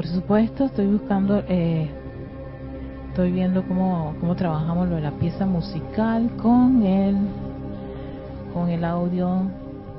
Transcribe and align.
por 0.00 0.08
supuesto, 0.08 0.64
estoy 0.64 0.86
buscando, 0.86 1.44
eh, 1.46 1.86
estoy 3.08 3.32
viendo 3.32 3.62
cómo, 3.68 4.14
cómo 4.18 4.34
trabajamos 4.34 4.88
lo 4.88 4.94
de 4.94 5.02
la 5.02 5.10
pieza 5.10 5.44
musical 5.44 6.30
con 6.40 6.82
el, 6.82 7.18
con 8.54 8.70
el 8.70 8.82
audio 8.82 9.42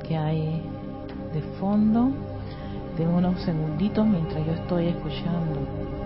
que 0.07 0.17
hay 0.17 0.63
de 1.35 1.41
fondo. 1.59 2.09
De 2.97 3.05
unos 3.05 3.39
segunditos 3.41 4.03
mientras 4.07 4.43
yo 4.43 4.53
estoy 4.53 4.87
escuchando. 4.87 6.00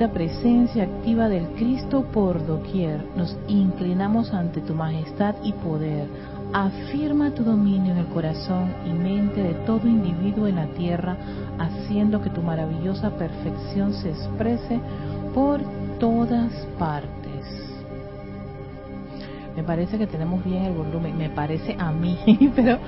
Infinita 0.00 0.12
presencia 0.14 0.84
activa 0.84 1.28
del 1.28 1.46
Cristo 1.56 2.04
por 2.12 2.46
doquier, 2.46 3.04
nos 3.16 3.36
inclinamos 3.48 4.32
ante 4.32 4.62
tu 4.62 4.74
majestad 4.74 5.34
y 5.42 5.52
poder. 5.52 6.06
Afirma 6.54 7.32
tu 7.32 7.44
dominio 7.44 7.92
en 7.92 7.98
el 7.98 8.06
corazón 8.06 8.72
y 8.86 8.92
mente 8.92 9.42
de 9.42 9.54
todo 9.66 9.86
individuo 9.86 10.46
en 10.46 10.56
la 10.56 10.66
tierra, 10.68 11.16
haciendo 11.58 12.22
que 12.22 12.30
tu 12.30 12.40
maravillosa 12.40 13.10
perfección 13.10 13.92
se 13.92 14.10
exprese 14.10 14.80
por 15.34 15.60
todas 15.98 16.50
partes. 16.78 17.76
Me 19.54 19.62
parece 19.62 19.98
que 19.98 20.06
tenemos 20.06 20.42
bien 20.42 20.64
el 20.64 20.72
volumen, 20.72 21.18
me 21.18 21.28
parece 21.28 21.76
a 21.78 21.92
mí, 21.92 22.18
pero 22.56 22.78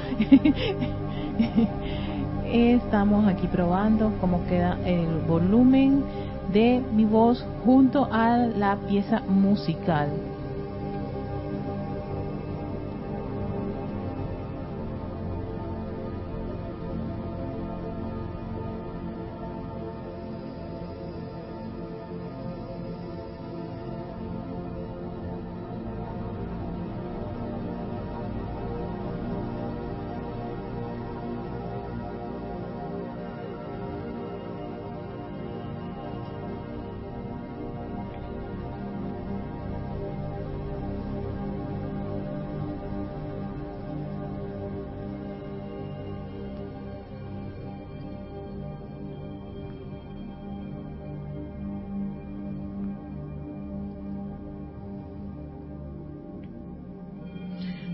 estamos 2.52 3.28
aquí 3.28 3.48
probando 3.48 4.12
cómo 4.18 4.44
queda 4.46 4.78
el 4.86 5.20
volumen 5.28 6.04
de 6.52 6.82
mi 6.92 7.04
voz 7.04 7.44
junto 7.64 8.08
a 8.10 8.36
la 8.36 8.76
pieza 8.88 9.20
musical. 9.28 10.31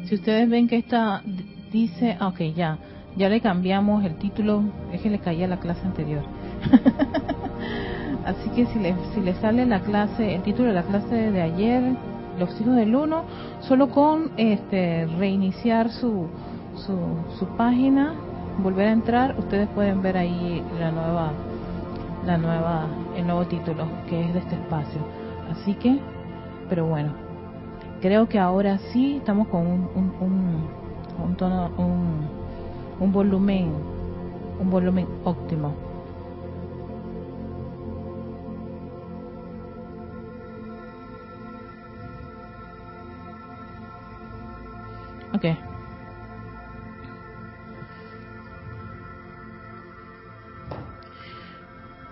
Si 0.09 0.15
ustedes 0.15 0.49
ven 0.49 0.69
que 0.69 0.77
esta 0.79 1.21
dice, 1.71 2.17
ah, 2.19 2.29
ok, 2.29 2.41
ya, 2.57 2.79
ya 3.15 3.29
le 3.29 3.43
cambiamos 3.43 4.03
el 4.07 4.15
título, 4.15 4.63
es 4.91 5.03
que 5.03 5.11
le 5.11 5.19
caía 5.19 5.47
la 5.47 5.59
clase 5.61 5.87
anterior. 5.87 6.23
Así 8.25 8.49
que 8.51 8.65
si 8.67 8.79
le, 8.79 8.95
si 9.15 9.21
le 9.21 9.35
sale 9.35 9.67
la 9.67 9.81
clase, 9.81 10.35
el 10.35 10.43
título 10.43 10.69
de 10.69 10.75
la 10.75 10.85
clase 10.85 11.15
de 11.31 11.43
ayer, 11.43 11.83
los 12.39 12.59
hijos 12.59 12.77
del 12.77 12.97
uno, 12.97 13.25
solo 13.61 13.91
con 13.91 14.31
este 14.39 15.05
reiniciar 15.19 15.91
su, 15.91 16.29
su, 16.87 16.97
su 17.39 17.47
página, 17.59 18.15
volver 18.63 18.89
a 18.89 18.93
entrar, 18.93 19.35
ustedes 19.39 19.69
pueden 19.75 20.01
ver 20.01 20.17
ahí 20.17 20.63
la 20.81 20.91
nueva, 20.91 21.33
la 22.25 22.39
nueva, 22.39 22.87
el 23.15 23.27
nuevo 23.27 23.45
título 23.47 23.87
que 24.09 24.25
es 24.25 24.33
de 24.33 24.39
este 24.39 24.55
espacio. 24.55 25.01
Así 25.53 25.75
que, 25.75 25.99
pero 26.71 26.87
bueno, 26.87 27.28
creo 28.01 28.29
que 28.29 28.39
ahora 28.39 28.79
sí 28.93 29.17
estamos 29.17 29.49
con 29.49 29.67
un, 29.67 29.89
un, 29.95 30.69
un, 31.25 31.37
tono, 31.37 31.71
un, 31.77 32.29
un 33.01 33.13
volumen, 33.13 33.73
un 34.61 34.71
volumen 34.71 35.07
óptimo. 35.25 35.75
Ok. 45.35 45.45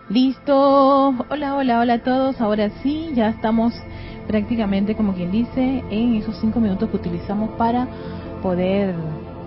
Listo. 0.09 1.09
Hola, 1.29 1.57
hola, 1.57 1.81
hola 1.81 1.95
a 1.95 2.03
todos. 2.03 2.41
Ahora 2.41 2.71
sí, 2.83 3.11
ya 3.15 3.31
estamos 3.31 3.75
prácticamente 4.27 4.95
como 4.95 5.15
quien 5.15 5.31
dice 5.31 5.85
en 5.91 6.15
esos 6.15 6.37
cinco 6.41 6.61
minutos 6.61 6.91
que 6.91 6.97
utilizamos 6.97 7.51
para 7.51 7.87
poder 8.43 8.95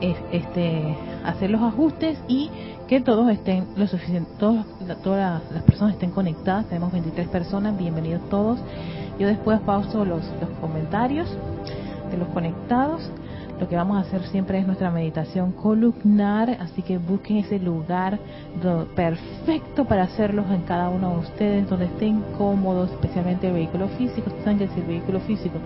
este, 0.01 0.95
hacer 1.23 1.49
los 1.49 1.61
ajustes 1.61 2.17
y 2.27 2.49
que 2.87 3.01
todos 3.01 3.29
estén 3.29 3.67
lo 3.75 3.87
suficiente, 3.87 4.29
todos, 4.39 4.65
todas 5.03 5.43
las 5.51 5.63
personas 5.63 5.93
estén 5.93 6.11
conectadas. 6.11 6.65
Tenemos 6.67 6.91
23 6.91 7.27
personas, 7.27 7.77
bienvenidos 7.77 8.27
todos. 8.29 8.59
Yo 9.19 9.27
después 9.27 9.59
pauso 9.61 10.05
los, 10.05 10.23
los 10.41 10.49
comentarios 10.61 11.27
de 12.09 12.17
los 12.17 12.27
conectados 12.29 13.11
lo 13.59 13.67
que 13.67 13.75
vamos 13.75 13.97
a 13.97 14.01
hacer 14.01 14.21
siempre 14.27 14.59
es 14.59 14.65
nuestra 14.65 14.89
meditación 14.89 15.51
columnar, 15.51 16.57
así 16.61 16.81
que 16.81 16.97
busquen 16.97 17.37
ese 17.37 17.59
lugar 17.59 18.17
perfecto 18.95 19.85
para 19.85 20.03
hacerlos 20.03 20.49
en 20.49 20.61
cada 20.61 20.89
uno 20.89 21.11
de 21.11 21.19
ustedes, 21.19 21.69
donde 21.69 21.85
estén 21.85 22.23
cómodos, 22.37 22.89
especialmente 22.91 23.47
el 23.47 23.53
vehículo 23.53 23.89
físico. 23.89 24.27
Ustedes 24.27 24.43
saben 24.43 24.59
que 24.59 24.67
si 24.69 24.79
el 24.79 24.85
vehículo 24.85 25.19
físico 25.21 25.59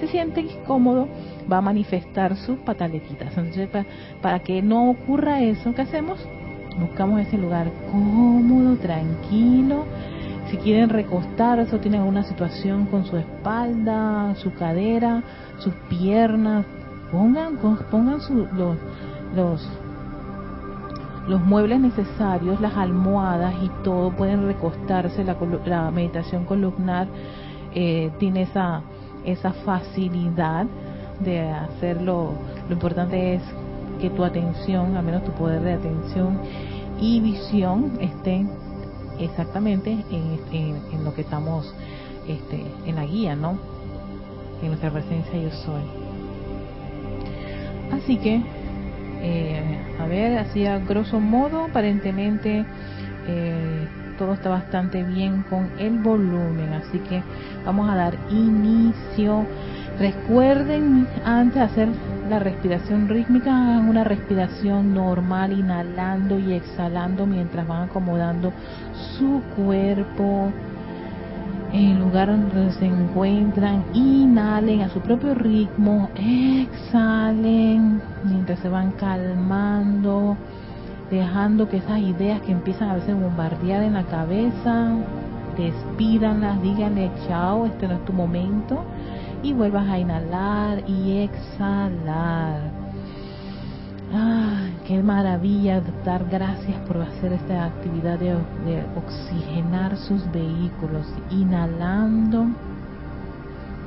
se 0.00 0.08
siente 0.08 0.42
incómodo, 0.42 1.08
va 1.50 1.58
a 1.58 1.62
manifestar 1.62 2.36
sus 2.36 2.58
pataletitas. 2.58 3.36
Entonces, 3.36 3.68
para, 4.20 4.38
que 4.40 4.60
no 4.60 4.90
ocurra 4.90 5.40
eso, 5.40 5.74
¿qué 5.74 5.82
hacemos? 5.82 6.18
Buscamos 6.78 7.20
ese 7.20 7.38
lugar 7.38 7.70
cómodo, 7.90 8.76
tranquilo. 8.76 9.84
Si 10.50 10.56
quieren 10.58 10.88
recostarse 10.88 11.74
o 11.74 11.78
tienen 11.78 12.00
alguna 12.00 12.24
situación 12.24 12.86
con 12.86 13.04
su 13.04 13.16
espalda, 13.16 14.34
su 14.36 14.52
cadera, 14.54 15.22
sus 15.58 15.74
piernas, 15.88 16.66
pongan, 17.10 17.56
pongan 17.90 18.18
los, 18.56 18.76
los, 19.34 19.68
los 21.28 21.40
muebles 21.40 21.80
necesarios, 21.80 22.60
las 22.60 22.76
almohadas 22.76 23.54
y 23.62 23.70
todo, 23.84 24.10
pueden 24.10 24.46
recostarse, 24.46 25.24
la, 25.24 25.36
la 25.66 25.90
meditación 25.90 26.44
columnar 26.44 27.06
eh, 27.74 28.10
tiene 28.18 28.42
esa, 28.42 28.82
esa 29.24 29.52
facilidad 29.52 30.66
de 31.20 31.40
hacerlo. 31.40 32.32
Lo 32.68 32.74
importante 32.74 33.34
es 33.34 33.42
que 34.00 34.10
tu 34.10 34.24
atención, 34.24 34.96
al 34.96 35.04
menos 35.04 35.24
tu 35.24 35.32
poder 35.32 35.62
de 35.62 35.74
atención 35.74 36.38
y 37.00 37.20
visión 37.20 37.92
estén 38.00 38.50
exactamente 39.18 39.92
en, 40.10 40.40
en, 40.52 41.04
lo 41.04 41.14
que 41.14 41.22
estamos 41.22 41.72
este, 42.26 42.64
en 42.86 42.96
la 42.96 43.04
guía, 43.04 43.36
¿no? 43.36 43.58
En 44.62 44.68
nuestra 44.68 44.90
presencia 44.90 45.38
yo 45.38 45.50
soy. 45.50 45.99
Así 47.92 48.16
que, 48.16 48.40
eh, 49.22 49.78
a 49.98 50.06
ver, 50.06 50.38
así 50.38 50.66
a 50.66 50.78
grosso 50.78 51.20
modo, 51.20 51.64
aparentemente 51.64 52.64
eh, 53.26 53.88
todo 54.18 54.34
está 54.34 54.50
bastante 54.50 55.02
bien 55.02 55.44
con 55.48 55.70
el 55.78 55.98
volumen. 55.98 56.72
Así 56.74 56.98
que 57.00 57.22
vamos 57.64 57.88
a 57.88 57.96
dar 57.96 58.14
inicio. 58.30 59.46
Recuerden 59.98 61.06
antes 61.24 61.54
de 61.56 61.60
hacer 61.60 61.88
la 62.30 62.38
respiración 62.38 63.08
rítmica, 63.08 63.50
una 63.50 64.04
respiración 64.04 64.94
normal, 64.94 65.52
inhalando 65.52 66.38
y 66.38 66.54
exhalando 66.54 67.26
mientras 67.26 67.66
van 67.66 67.88
acomodando 67.88 68.52
su 69.18 69.42
cuerpo 69.56 70.52
en 71.72 71.90
el 71.90 71.98
lugar 71.98 72.28
donde 72.28 72.72
se 72.72 72.86
encuentran, 72.86 73.84
inhalen 73.94 74.82
a 74.82 74.88
su 74.88 75.00
propio 75.00 75.34
ritmo, 75.34 76.08
exhalen 76.16 78.02
mientras 78.24 78.58
se 78.60 78.68
van 78.68 78.92
calmando, 78.92 80.36
dejando 81.10 81.68
que 81.68 81.78
esas 81.78 81.98
ideas 81.98 82.40
que 82.42 82.52
empiezan 82.52 82.90
a 82.90 82.94
veces 82.94 83.14
bombardear 83.14 83.82
en 83.82 83.94
la 83.94 84.04
cabeza, 84.04 84.92
despídanlas, 85.56 86.60
díganle 86.62 87.10
chao, 87.28 87.66
este 87.66 87.86
no 87.86 87.94
es 87.94 88.04
tu 88.04 88.12
momento, 88.12 88.84
y 89.42 89.52
vuelvas 89.52 89.88
a 89.88 89.98
inhalar 89.98 90.82
y 90.88 91.18
exhalar. 91.18 92.79
¡Ay, 94.12 94.76
qué 94.88 95.00
maravilla 95.04 95.80
dar 96.04 96.24
gracias 96.28 96.76
por 96.88 97.00
hacer 97.00 97.32
esta 97.32 97.66
actividad 97.66 98.18
de, 98.18 98.34
oxigenar 98.96 99.96
sus 99.96 100.30
vehículos, 100.32 101.06
inhalando 101.30 102.46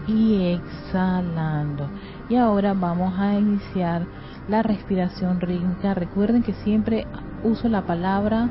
y 0.08 0.54
exhalando. 0.54 1.90
Y 2.30 2.38
ahora 2.38 2.74
vamos 2.74 3.20
a 3.20 3.34
iniciar 3.38 4.06
la 4.48 4.64
respiración 4.64 5.42
rítmica. 5.42 5.94
Recuerden 5.94 6.42
que 6.42 6.54
siempre 6.54 7.06
uso 7.44 7.68
la 7.68 7.82
palabra 7.82 8.50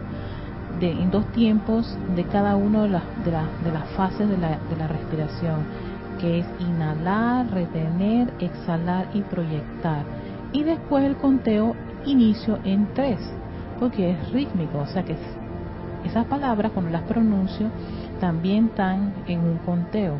de, 0.78 0.90
en 0.90 1.10
dos 1.10 1.24
tiempos 1.32 1.96
de 2.14 2.24
cada 2.24 2.54
una 2.54 2.82
de 2.82 2.90
las, 2.90 3.02
de, 3.24 3.30
de 3.30 3.72
las 3.72 3.88
fases 3.96 4.28
de 4.28 4.36
la, 4.36 4.58
de 4.68 4.76
la 4.76 4.88
respiración, 4.88 5.64
que 6.20 6.40
es 6.40 6.46
inhalar, 6.60 7.50
retener, 7.50 8.30
exhalar 8.40 9.08
y 9.14 9.22
proyectar 9.22 10.04
y 10.52 10.62
después 10.62 11.04
el 11.04 11.16
conteo 11.16 11.74
inicio 12.04 12.58
en 12.64 12.86
tres, 12.94 13.18
porque 13.78 14.10
es 14.10 14.32
rítmico, 14.32 14.78
o 14.78 14.86
sea 14.86 15.02
que 15.02 15.16
esas 16.04 16.26
palabras 16.26 16.72
cuando 16.72 16.90
las 16.90 17.02
pronuncio 17.02 17.68
también 18.20 18.66
están 18.66 19.12
en 19.26 19.40
un 19.40 19.58
conteo 19.58 20.16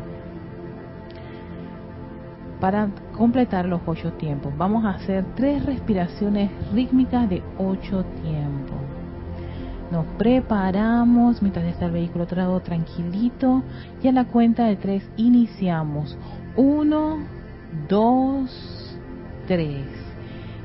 para 2.59 2.87
completar 3.17 3.65
los 3.65 3.81
ocho 3.85 4.13
tiempos. 4.13 4.53
Vamos 4.57 4.85
a 4.85 4.91
hacer 4.91 5.25
tres 5.35 5.65
respiraciones 5.65 6.49
rítmicas 6.73 7.29
de 7.29 7.43
ocho 7.57 8.05
tiempos. 8.23 8.77
Nos 9.91 10.05
preparamos 10.17 11.41
mientras 11.41 11.65
está 11.65 11.87
el 11.87 11.91
vehículo 11.91 12.25
trago 12.25 12.61
tranquilito 12.61 13.63
y 14.01 14.07
a 14.07 14.13
la 14.13 14.25
cuenta 14.25 14.65
de 14.65 14.77
tres 14.77 15.03
iniciamos. 15.17 16.17
Uno, 16.55 17.17
dos, 17.89 18.97
tres. 19.45 19.85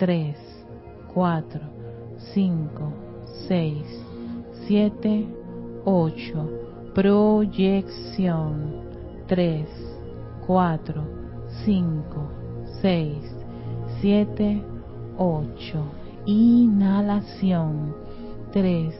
3, 0.00 0.34
4, 1.12 1.60
5, 2.32 2.92
6, 3.46 4.06
7, 4.66 5.28
8. 5.84 6.50
Proyección 6.94 8.72
3, 9.26 9.68
4, 10.46 11.04
5, 11.66 12.30
6, 12.80 13.36
7, 14.00 14.62
8. 15.18 15.84
Inhalación 16.24 17.94
3, 18.52 18.94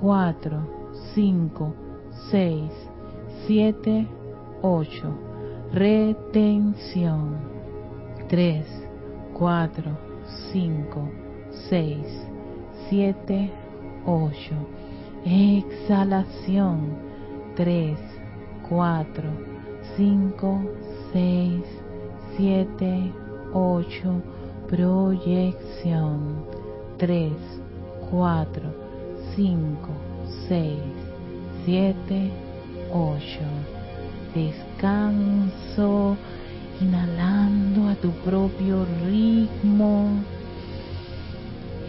4, 0.00 0.68
5, 1.14 1.74
6, 2.30 2.72
7, 3.46 4.08
8. 4.62 5.14
Retención 5.74 7.36
3, 8.28 8.88
4, 9.34 10.11
5, 10.52 11.10
6, 11.68 11.96
7, 12.88 13.50
8. 14.04 14.32
Exhalación 15.24 16.96
3, 17.56 17.98
4, 18.68 19.22
5, 19.96 20.62
6, 21.12 21.62
7, 22.36 23.12
8. 23.52 24.22
Proyección 24.68 26.44
3, 26.98 27.32
4, 28.10 28.62
5, 29.36 29.88
6, 30.48 30.78
7, 31.64 32.30
8. 32.92 33.22
Descanso 34.34 36.16
inhalando 36.82 37.88
a 37.88 37.94
tu 37.94 38.10
propio 38.24 38.84
ritmo, 39.04 40.08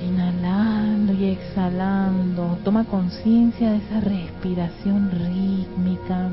inhalando 0.07 1.13
y 1.13 1.31
exhalando. 1.31 2.57
Toma 2.63 2.85
conciencia 2.85 3.71
de 3.71 3.77
esa 3.77 3.99
respiración 4.01 5.09
rítmica, 5.11 6.31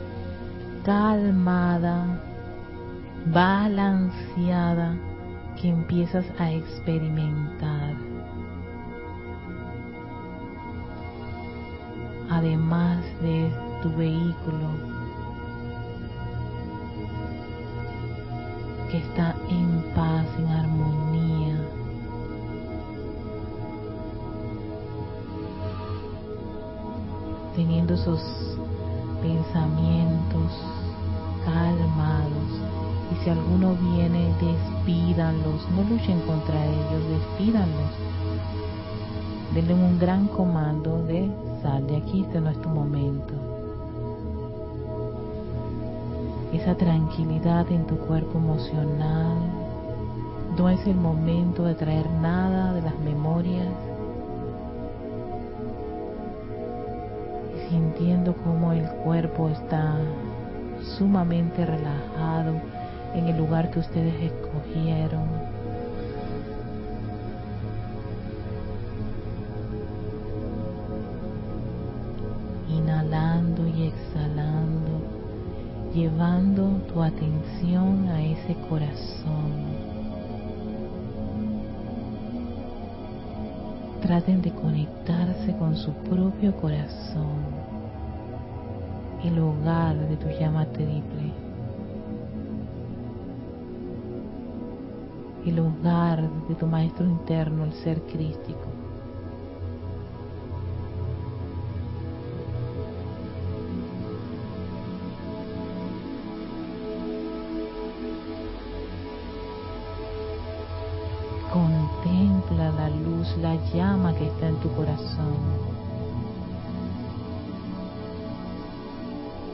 calmada, 0.85 2.21
balanceada 3.33 4.97
que 5.61 5.69
empiezas 5.69 6.27
a 6.39 6.53
experimentar. 6.53 7.95
Además 12.29 13.03
de 13.23 13.51
tu 13.83 13.91
vehículo 13.97 15.00
que 18.91 18.99
está 18.99 19.35
en 19.49 19.85
paz, 19.95 20.27
en 20.39 20.47
armonía. 20.47 21.57
Teniendo 27.55 27.95
esos 27.95 28.21
pensamientos 29.23 30.53
calmados. 31.45 32.31
Y 33.13 33.25
si 33.25 33.31
alguno 33.31 33.75
viene, 33.75 34.33
despídanlos, 34.41 35.69
no 35.71 35.83
luchen 35.89 36.21
contra 36.23 36.65
ellos, 36.65 37.03
despídanlos. 37.11 37.91
Denle 39.55 39.75
un 39.75 39.99
gran 39.99 40.29
comando 40.29 41.03
de 41.05 41.31
sal 41.63 41.87
de 41.87 41.97
aquí, 41.97 42.23
este 42.23 42.41
no 42.41 42.51
es 42.51 42.61
tu 42.63 42.69
momento. 42.69 43.50
Esa 46.53 46.75
tranquilidad 46.75 47.71
en 47.71 47.87
tu 47.87 47.97
cuerpo 47.97 48.39
emocional. 48.39 49.39
No 50.59 50.69
es 50.69 50.85
el 50.87 50.97
momento 50.97 51.65
de 51.65 51.75
traer 51.75 52.11
nada 52.11 52.73
de 52.73 52.83
las 52.83 52.99
memorias. 52.99 53.69
Sintiendo 57.69 58.35
cómo 58.45 58.73
el 58.73 58.85
cuerpo 59.05 59.49
está 59.49 59.97
sumamente 60.99 61.65
relajado 61.65 62.55
en 63.15 63.29
el 63.29 63.39
lugar 63.39 63.71
que 63.71 63.79
ustedes 63.79 64.15
escogieron. 64.21 65.29
Inhalando 72.69 73.67
y 73.69 73.87
exhalando 73.89 74.50
llevando 75.95 76.69
tu 76.93 77.03
atención 77.03 78.09
a 78.09 78.23
ese 78.23 78.55
corazón. 78.69 79.91
Traten 84.01 84.41
de 84.43 84.51
conectarse 84.53 85.57
con 85.57 85.77
su 85.77 85.93
propio 85.93 86.57
corazón, 86.57 87.39
el 89.25 89.39
hogar 89.39 89.97
de 90.09 90.17
tu 90.17 90.29
llama 90.29 90.65
triple, 90.67 91.33
el 95.45 95.59
hogar 95.59 96.29
de 96.49 96.55
tu 96.55 96.67
maestro 96.67 97.07
interno, 97.07 97.65
el 97.65 97.73
ser 97.75 98.01
crístico. 98.03 98.80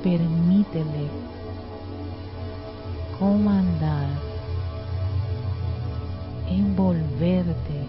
Permítele 0.07 1.09
comandar, 3.19 4.07
envolverte 6.49 7.89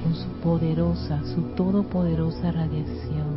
con 0.00 0.14
su 0.14 0.28
poderosa, 0.40 1.20
su 1.24 1.42
todopoderosa 1.56 2.52
radiación, 2.52 3.34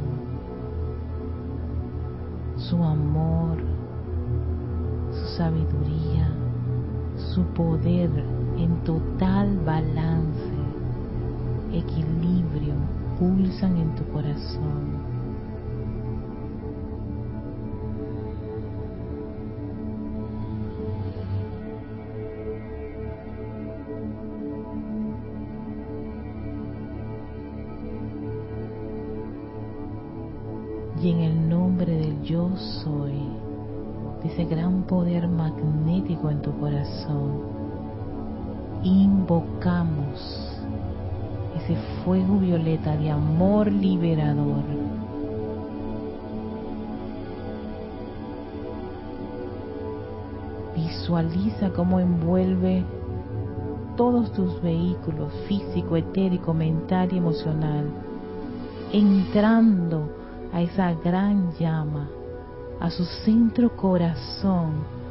su 2.55 2.83
amor, 2.83 3.57
su 5.11 5.35
sabiduría, 5.35 6.31
su 7.33 7.41
poder 7.45 8.11
en 8.59 8.75
total 8.83 9.57
balance, 9.65 10.53
equilibrio, 11.73 12.75
pulsan 13.17 13.75
en 13.77 13.95
tu 13.95 14.07
corazón 14.13 15.02
en 36.29 36.41
tu 36.41 36.51
corazón, 36.59 37.41
invocamos 38.83 40.53
ese 41.55 41.75
fuego 42.03 42.37
violeta 42.37 42.95
de 42.97 43.11
amor 43.11 43.71
liberador. 43.71 44.63
Visualiza 50.75 51.69
cómo 51.71 51.99
envuelve 51.99 52.83
todos 53.95 54.31
tus 54.33 54.61
vehículos 54.61 55.31
físico, 55.47 55.95
etérico, 55.95 56.53
mental 56.53 57.09
y 57.11 57.17
emocional, 57.17 57.85
entrando 58.91 60.09
a 60.51 60.61
esa 60.61 60.93
gran 60.93 61.51
llama, 61.53 62.09
a 62.79 62.89
su 62.89 63.05
centro 63.05 63.75
corazón. 63.75 65.02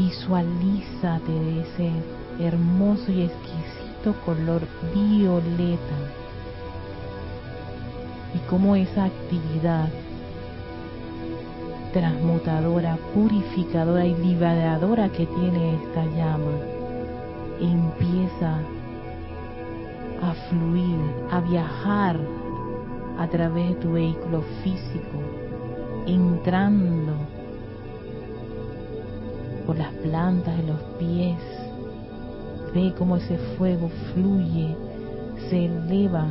Visualízate 0.00 1.30
de 1.30 1.60
ese 1.60 1.90
hermoso 2.38 3.12
y 3.12 3.20
exquisito 3.20 4.14
color 4.24 4.62
violeta. 4.94 5.98
Y 8.34 8.38
cómo 8.48 8.76
esa 8.76 9.04
actividad 9.04 9.90
transmutadora, 11.92 12.96
purificadora 13.12 14.06
y 14.06 14.14
liberadora 14.14 15.10
que 15.10 15.26
tiene 15.26 15.74
esta 15.74 16.06
llama 16.06 16.56
empieza 17.60 18.58
a 20.22 20.32
fluir, 20.48 20.98
a 21.30 21.40
viajar 21.40 22.18
a 23.18 23.26
través 23.28 23.68
de 23.68 23.74
tu 23.74 23.92
vehículo 23.92 24.40
físico, 24.62 25.18
entrando 26.06 27.39
por 29.70 29.78
las 29.78 29.92
plantas 30.02 30.56
de 30.56 30.64
los 30.64 30.80
pies. 30.98 31.38
Ve 32.74 32.92
cómo 32.98 33.18
ese 33.18 33.38
fuego 33.56 33.88
fluye, 34.12 34.74
se 35.48 35.66
eleva 35.66 36.26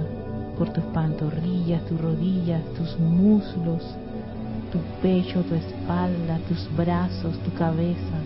por 0.57 0.73
tus 0.73 0.83
pantorrillas, 0.93 1.85
tus 1.85 2.01
rodillas, 2.01 2.61
tus 2.73 2.99
muslos, 2.99 3.81
tu 4.73 4.79
pecho, 5.01 5.41
tu 5.43 5.55
espalda, 5.55 6.37
tus 6.49 6.67
brazos, 6.75 7.39
tu 7.45 7.53
cabeza, 7.53 8.17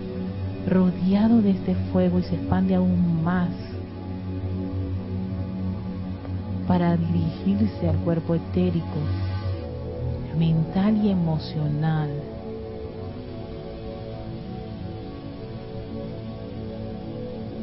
rodeado 0.68 1.44
de 1.44 1.52
este 1.52 1.76
fuego 1.92 2.18
y 2.18 2.24
se 2.24 2.34
expande 2.34 2.74
aún 2.74 3.24
más 3.24 3.52
para 6.68 6.98
dirigirse 6.98 7.88
al 7.88 7.98
cuerpo 7.98 8.34
etérico, 8.34 8.98
mental 10.40 10.98
y 11.06 11.12
emocional. 11.12 12.33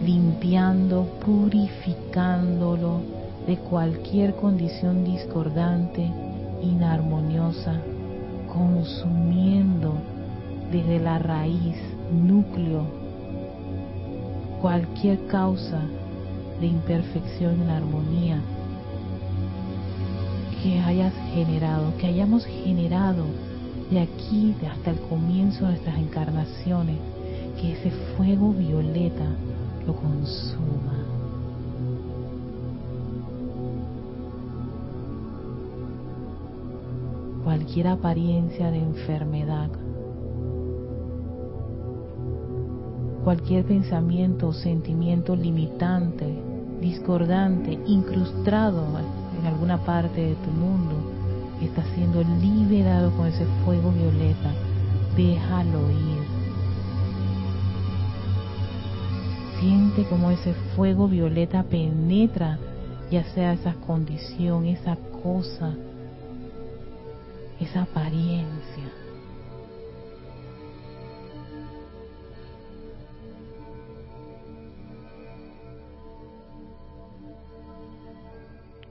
Limpiando, 0.04 1.06
purificándolo 1.24 3.00
de 3.46 3.56
cualquier 3.56 4.34
condición 4.34 5.04
discordante, 5.04 6.10
inarmoniosa, 6.62 7.80
consumiendo 8.52 9.94
desde 10.70 10.98
la 11.00 11.18
raíz, 11.18 11.76
núcleo, 12.12 12.84
cualquier 14.60 15.26
causa 15.26 15.80
de 16.60 16.66
imperfección 16.66 17.62
en 17.62 17.70
armonía 17.70 18.40
que 20.62 20.78
hayas 20.80 21.14
generado, 21.32 21.96
que 21.96 22.06
hayamos 22.06 22.44
generado 22.44 23.24
de 23.90 24.00
aquí 24.00 24.54
hasta 24.70 24.90
el 24.90 25.00
comienzo 25.00 25.64
de 25.64 25.72
nuestras 25.72 25.98
encarnaciones, 25.98 26.96
que 27.60 27.72
ese 27.72 27.90
fuego 28.16 28.52
violeta 28.52 29.26
consuma. 29.94 31.04
Cualquier 37.44 37.88
apariencia 37.88 38.70
de 38.70 38.78
enfermedad, 38.78 39.70
cualquier 43.24 43.64
pensamiento 43.64 44.48
o 44.48 44.52
sentimiento 44.52 45.34
limitante, 45.34 46.26
discordante, 46.80 47.78
incrustado 47.86 48.84
en 49.38 49.46
alguna 49.46 49.78
parte 49.78 50.20
de 50.20 50.34
tu 50.36 50.50
mundo 50.50 51.20
está 51.60 51.82
siendo 51.94 52.22
liberado 52.40 53.10
con 53.16 53.26
ese 53.26 53.44
fuego 53.64 53.92
violeta, 53.92 54.52
déjalo 55.16 55.90
ir. 55.90 56.19
Siente 59.60 60.04
como 60.04 60.30
ese 60.30 60.54
fuego 60.74 61.06
violeta 61.06 61.62
penetra 61.62 62.58
ya 63.10 63.24
sea 63.34 63.52
esa 63.52 63.74
condición, 63.74 64.64
esa 64.64 64.96
cosa, 65.22 65.74
esa 67.60 67.82
apariencia. 67.82 68.84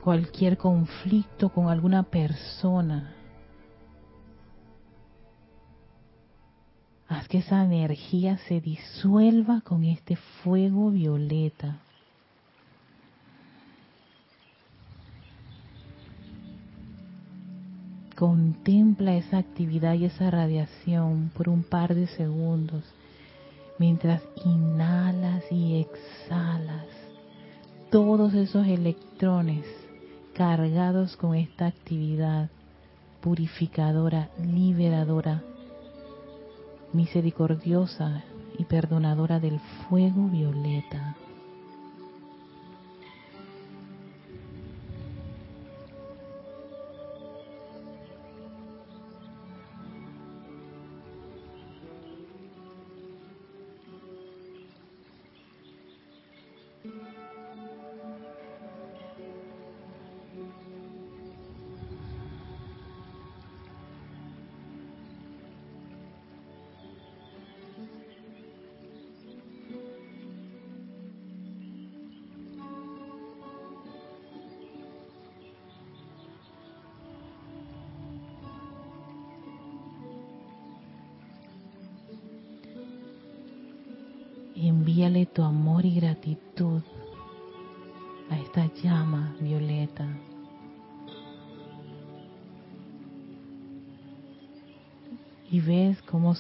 cualquier 0.02 0.58
conflicto 0.58 1.50
con 1.50 1.70
alguna 1.70 2.02
persona. 2.02 3.19
Que 7.28 7.40
esa 7.40 7.64
energía 7.64 8.38
se 8.48 8.60
disuelva 8.60 9.62
con 9.62 9.84
este 9.84 10.16
fuego 10.16 10.90
violeta. 10.90 11.78
Contempla 18.16 19.16
esa 19.16 19.38
actividad 19.38 19.94
y 19.94 20.06
esa 20.06 20.32
radiación 20.32 21.32
por 21.36 21.50
un 21.50 21.64
par 21.64 21.94
de 21.94 22.08
segundos 22.08 22.84
mientras 23.78 24.22
inhalas 24.44 25.44
y 25.52 25.80
exhalas 25.80 26.86
todos 27.90 28.34
esos 28.34 28.68
electrones 28.68 29.66
cargados 30.34 31.16
con 31.16 31.34
esta 31.34 31.66
actividad 31.66 32.50
purificadora, 33.22 34.30
liberadora, 34.38 35.44
misericordiosa 36.94 38.24
y 38.58 38.66
perdonadora 38.66 39.40
del 39.40 39.60
fuego 39.60 40.28
violeta. 40.28 41.16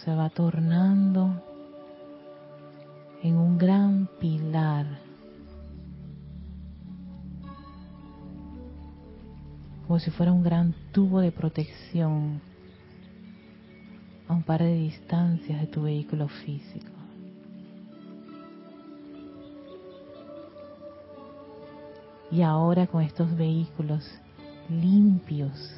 Se 0.09 0.15
va 0.15 0.31
tornando 0.31 1.39
en 3.21 3.35
un 3.35 3.59
gran 3.59 4.09
pilar. 4.19 4.87
Como 9.85 9.99
si 9.99 10.09
fuera 10.09 10.33
un 10.33 10.41
gran 10.41 10.73
tubo 10.91 11.19
de 11.19 11.31
protección 11.31 12.41
a 14.27 14.33
un 14.33 14.41
par 14.41 14.63
de 14.63 14.73
distancias 14.73 15.61
de 15.61 15.67
tu 15.67 15.83
vehículo 15.83 16.27
físico. 16.27 16.91
Y 22.31 22.41
ahora 22.41 22.87
con 22.87 23.03
estos 23.03 23.35
vehículos 23.37 24.11
limpios, 24.69 25.71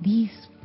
dispuestos 0.00 0.55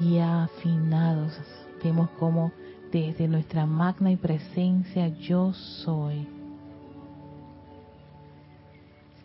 y 0.00 0.18
afinados, 0.18 1.38
vemos 1.82 2.08
como 2.18 2.52
desde 2.90 3.28
nuestra 3.28 3.66
magna 3.66 4.10
y 4.10 4.16
presencia 4.16 5.08
yo 5.08 5.52
soy, 5.52 6.26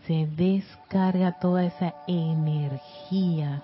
se 0.06 0.28
descarga 0.28 1.40
toda 1.40 1.64
esa 1.66 1.96
energía 2.08 3.62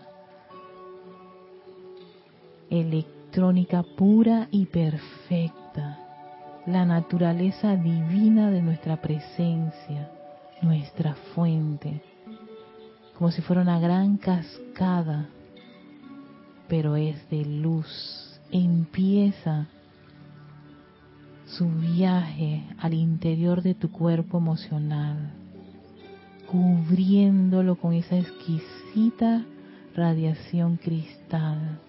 electrónica 2.70 3.84
pura 3.98 4.48
y 4.52 4.68
perfecta, 4.68 6.00
la 6.66 6.86
naturaleza 6.86 7.76
divina 7.76 8.52
de 8.52 8.62
nuestra 8.62 9.02
presencia, 9.02 10.15
nuestra 10.62 11.16
fuente, 11.34 12.02
como 13.18 13.32
si 13.32 13.42
fuera 13.42 13.62
una 13.62 13.80
gran 13.80 14.18
cascada, 14.18 15.30
pero 16.68 16.96
es 16.96 17.30
de 17.30 17.46
luz. 17.46 18.40
Empieza 18.52 19.68
su 21.46 21.68
viaje 21.70 22.64
al 22.78 22.94
interior 22.94 23.62
de 23.62 23.74
tu 23.74 23.92
cuerpo 23.92 24.38
emocional, 24.38 25.34
cubriéndolo 26.52 27.76
con 27.76 27.94
esa 27.94 28.18
exquisita 28.18 29.46
radiación 29.96 30.78
cristal 30.78 31.80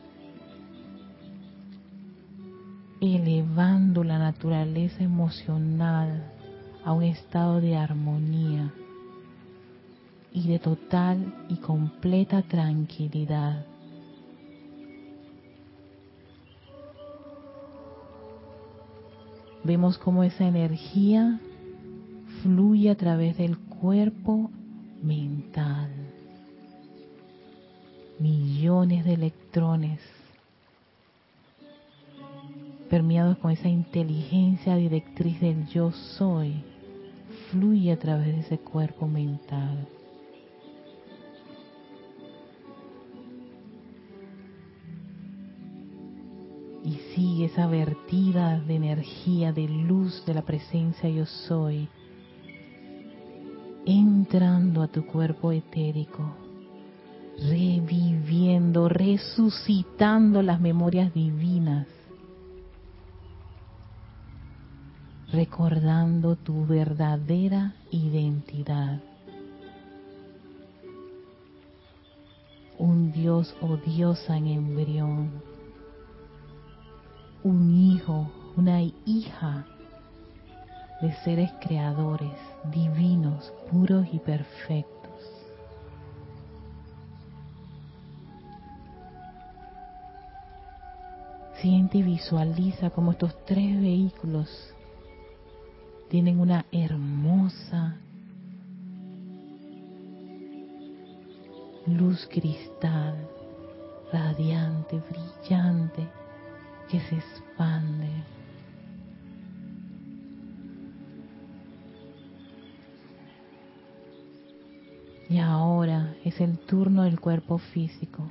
elevando 3.00 4.04
la 4.04 4.18
naturaleza 4.18 5.02
emocional 5.02 6.32
a 6.86 6.92
un 6.92 7.02
estado 7.02 7.60
de 7.60 7.76
armonía 7.76 8.72
y 10.32 10.46
de 10.46 10.60
total 10.60 11.34
y 11.48 11.56
completa 11.56 12.42
tranquilidad. 12.42 13.66
Vemos 19.64 19.98
cómo 19.98 20.22
esa 20.22 20.46
energía 20.46 21.40
fluye 22.44 22.88
a 22.88 22.94
través 22.94 23.36
del 23.36 23.58
cuerpo 23.58 24.48
mental. 25.02 25.90
Millones 28.20 29.04
de 29.04 29.14
electrones 29.14 30.00
permeados 32.88 33.38
con 33.38 33.50
esa 33.50 33.68
inteligencia 33.68 34.76
directriz 34.76 35.40
del 35.40 35.66
yo 35.66 35.90
soy, 35.90 36.62
fluye 37.50 37.92
a 37.92 37.98
través 37.98 38.26
de 38.26 38.40
ese 38.40 38.58
cuerpo 38.58 39.06
mental. 39.06 39.88
Y 46.84 46.94
sigue 47.14 47.46
esa 47.46 47.66
vertida 47.66 48.60
de 48.60 48.76
energía, 48.76 49.52
de 49.52 49.68
luz 49.68 50.24
de 50.24 50.34
la 50.34 50.42
presencia 50.42 51.08
yo 51.08 51.26
soy, 51.26 51.88
entrando 53.84 54.82
a 54.82 54.88
tu 54.88 55.04
cuerpo 55.04 55.50
etérico, 55.50 56.36
reviviendo, 57.48 58.88
resucitando 58.88 60.42
las 60.42 60.60
memorias 60.60 61.12
divinas 61.12 61.88
recordando 65.32 66.36
tu 66.36 66.66
verdadera 66.66 67.74
identidad. 67.90 69.00
Un 72.78 73.10
Dios 73.10 73.54
o 73.60 73.76
diosa 73.76 74.36
en 74.36 74.46
embrión, 74.46 75.30
un 77.42 77.74
hijo, 77.74 78.30
una 78.56 78.82
hija 78.82 79.66
de 81.00 81.12
seres 81.24 81.50
creadores, 81.60 82.38
divinos, 82.72 83.52
puros 83.70 84.06
y 84.12 84.18
perfectos. 84.18 84.92
Siente 91.60 91.98
y 91.98 92.02
visualiza 92.02 92.90
como 92.90 93.12
estos 93.12 93.34
tres 93.46 93.80
vehículos 93.80 94.75
tienen 96.08 96.40
una 96.40 96.64
hermosa 96.70 97.96
luz 101.86 102.26
cristal, 102.30 103.16
radiante, 104.12 105.00
brillante, 105.10 106.06
que 106.88 107.00
se 107.00 107.16
expande. 107.16 108.08
Y 115.28 115.38
ahora 115.38 116.14
es 116.24 116.40
el 116.40 116.58
turno 116.58 117.02
del 117.02 117.18
cuerpo 117.18 117.58
físico 117.58 118.30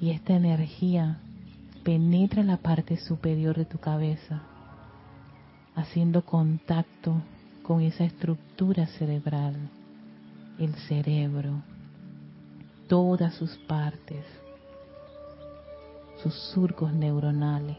y 0.00 0.10
esta 0.10 0.34
energía 0.34 1.18
penetra 1.82 2.44
la 2.44 2.56
parte 2.56 2.96
superior 2.96 3.56
de 3.56 3.64
tu 3.64 3.78
cabeza 3.78 4.42
haciendo 5.74 6.22
contacto 6.22 7.14
con 7.62 7.80
esa 7.80 8.04
estructura 8.04 8.86
cerebral, 8.86 9.54
el 10.58 10.74
cerebro, 10.88 11.62
todas 12.88 13.34
sus 13.34 13.56
partes, 13.66 14.24
sus 16.22 16.34
surcos 16.52 16.92
neuronales, 16.92 17.78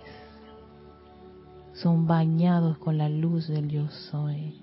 son 1.74 2.08
bañados 2.08 2.78
con 2.78 2.98
la 2.98 3.10
luz 3.10 3.48
del 3.48 3.70
yo 3.70 3.88
soy. 3.90 4.62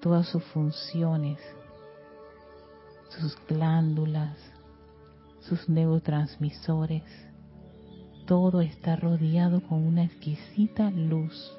Todas 0.00 0.28
sus 0.28 0.42
funciones, 0.44 1.38
sus 3.10 3.36
glándulas, 3.46 4.36
sus 5.40 5.68
neurotransmisores, 5.68 7.02
todo 8.30 8.60
está 8.60 8.94
rodeado 8.94 9.60
con 9.60 9.84
una 9.84 10.04
exquisita 10.04 10.88
luz, 10.92 11.52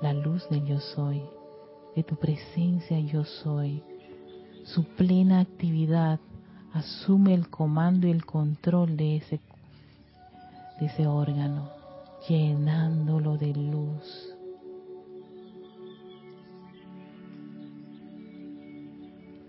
la 0.00 0.12
luz 0.12 0.48
de 0.48 0.64
yo 0.64 0.78
soy, 0.78 1.20
de 1.96 2.04
tu 2.04 2.14
presencia 2.14 3.00
yo 3.00 3.24
soy. 3.24 3.82
Su 4.62 4.84
plena 4.84 5.40
actividad 5.40 6.20
asume 6.72 7.34
el 7.34 7.48
comando 7.48 8.06
y 8.06 8.12
el 8.12 8.24
control 8.24 8.96
de 8.96 9.16
ese, 9.16 9.40
de 10.78 10.86
ese 10.86 11.08
órgano, 11.08 11.70
llenándolo 12.28 13.36
de 13.36 13.52
luz. 13.52 14.32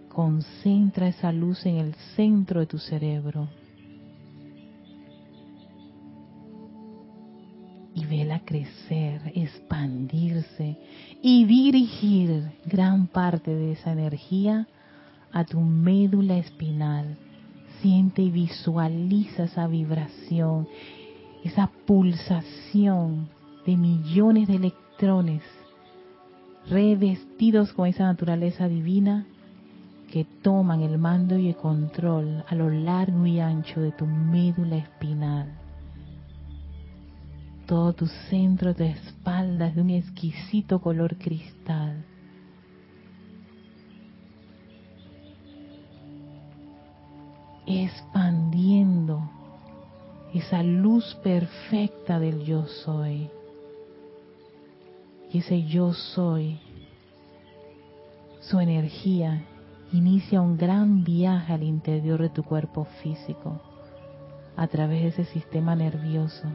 Concentra 0.09 1.07
esa 1.07 1.31
luz 1.31 1.63
en 1.67 1.75
el 1.75 1.93
centro 2.15 2.61
de 2.61 2.65
tu 2.65 2.79
cerebro 2.79 3.47
y 8.25 8.27
vela 8.27 8.39
crecer, 8.43 9.21
expandirse 9.35 10.77
y 11.21 11.45
dirigir 11.45 12.51
gran 12.65 13.07
parte 13.07 13.53
de 13.53 13.73
esa 13.73 13.91
energía 13.91 14.67
a 15.31 15.43
tu 15.43 15.59
médula 15.59 16.37
espinal. 16.37 17.17
Siente 17.81 18.23
y 18.23 18.31
visualiza 18.31 19.43
esa 19.43 19.67
vibración, 19.67 20.67
esa 21.43 21.69
pulsación 21.85 23.29
de 23.65 23.77
millones 23.77 24.47
de 24.47 24.55
electrones 24.55 25.43
revestidos 26.67 27.73
con 27.73 27.87
esa 27.87 28.05
naturaleza 28.05 28.67
divina 28.67 29.27
que 30.11 30.25
toman 30.41 30.81
el 30.81 30.97
mando 30.97 31.37
y 31.37 31.49
el 31.49 31.55
control 31.55 32.43
a 32.47 32.55
lo 32.55 32.69
largo 32.71 33.27
y 33.27 33.39
ancho 33.39 33.81
de 33.81 33.91
tu 33.91 34.07
médula 34.07 34.77
espinal. 34.77 35.64
Todo 37.65 37.93
tu 37.93 38.05
centro 38.29 38.75
de 38.75 38.91
espalda 38.91 39.67
es 39.67 39.75
de 39.75 39.81
un 39.81 39.89
exquisito 39.89 40.79
color 40.79 41.17
cristal. 41.17 42.05
Expandiendo 47.65 49.27
esa 50.31 50.61
luz 50.61 51.15
perfecta 51.23 52.19
del 52.19 52.43
yo 52.43 52.67
soy. 52.67 53.29
Y 55.31 55.39
ese 55.39 55.63
yo 55.63 55.91
soy, 55.93 56.59
su 58.41 58.59
energía 58.59 59.43
inicia 59.91 60.39
un 60.39 60.55
gran 60.55 61.03
viaje 61.03 61.51
al 61.51 61.63
interior 61.63 62.21
de 62.21 62.29
tu 62.29 62.43
cuerpo 62.43 62.85
físico, 63.01 63.59
a 64.55 64.67
través 64.67 65.01
de 65.01 65.07
ese 65.07 65.25
sistema 65.25 65.75
nervioso. 65.75 66.47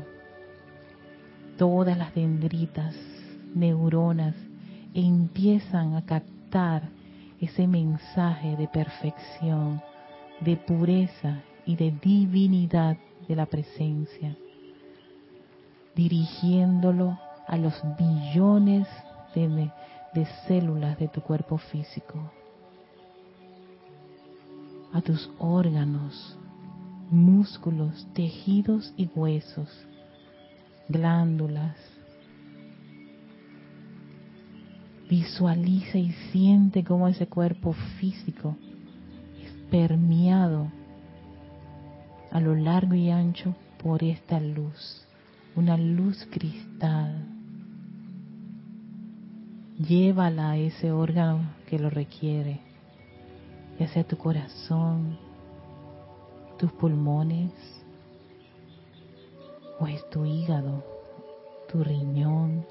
Todas 1.61 1.99
las 1.99 2.15
dendritas, 2.15 2.97
neuronas, 3.55 4.35
empiezan 4.95 5.95
a 5.95 6.07
captar 6.07 6.89
ese 7.39 7.67
mensaje 7.67 8.57
de 8.57 8.67
perfección, 8.67 9.83
de 10.41 10.57
pureza 10.57 11.43
y 11.67 11.77
de 11.77 11.91
divinidad 11.91 12.97
de 13.29 13.37
la 13.37 13.45
presencia, 13.45 14.35
dirigiéndolo 15.95 17.19
a 17.47 17.59
los 17.59 17.75
billones 17.99 18.89
de, 19.35 19.71
de 20.15 20.27
células 20.49 20.99
de 20.99 21.09
tu 21.09 21.21
cuerpo 21.21 21.59
físico 21.59 22.33
a 24.95 25.03
tus 25.03 25.31
órganos, 25.39 26.39
músculos, 27.11 28.09
tejidos 28.15 28.95
y 28.97 29.11
huesos, 29.15 29.69
glándulas. 30.91 31.77
Visualiza 35.09 35.99
y 35.99 36.13
siente 36.31 36.85
cómo 36.85 37.09
ese 37.09 37.27
cuerpo 37.27 37.73
físico 37.99 38.57
es 39.43 39.53
permeado 39.71 40.71
a 42.31 42.41
lo 42.41 42.55
largo 42.55 42.95
y 42.95 43.11
ancho 43.11 43.55
por 43.83 44.05
esta 44.05 44.39
luz, 44.39 45.05
una 45.57 45.77
luz 45.77 46.29
cristal. 46.31 47.27
Llévala 49.79 50.51
a 50.51 50.57
ese 50.59 50.93
órgano 50.93 51.41
que 51.69 51.79
lo 51.79 51.91
requiere 51.91 52.71
ya 53.81 53.89
sea 53.89 54.05
tu 54.05 54.19
corazón, 54.19 55.17
tus 56.59 56.71
pulmones, 56.73 57.51
o 59.81 59.87
es 59.87 60.09
tu 60.11 60.27
hígado, 60.27 60.85
tu 61.71 61.83
riñón. 61.83 62.67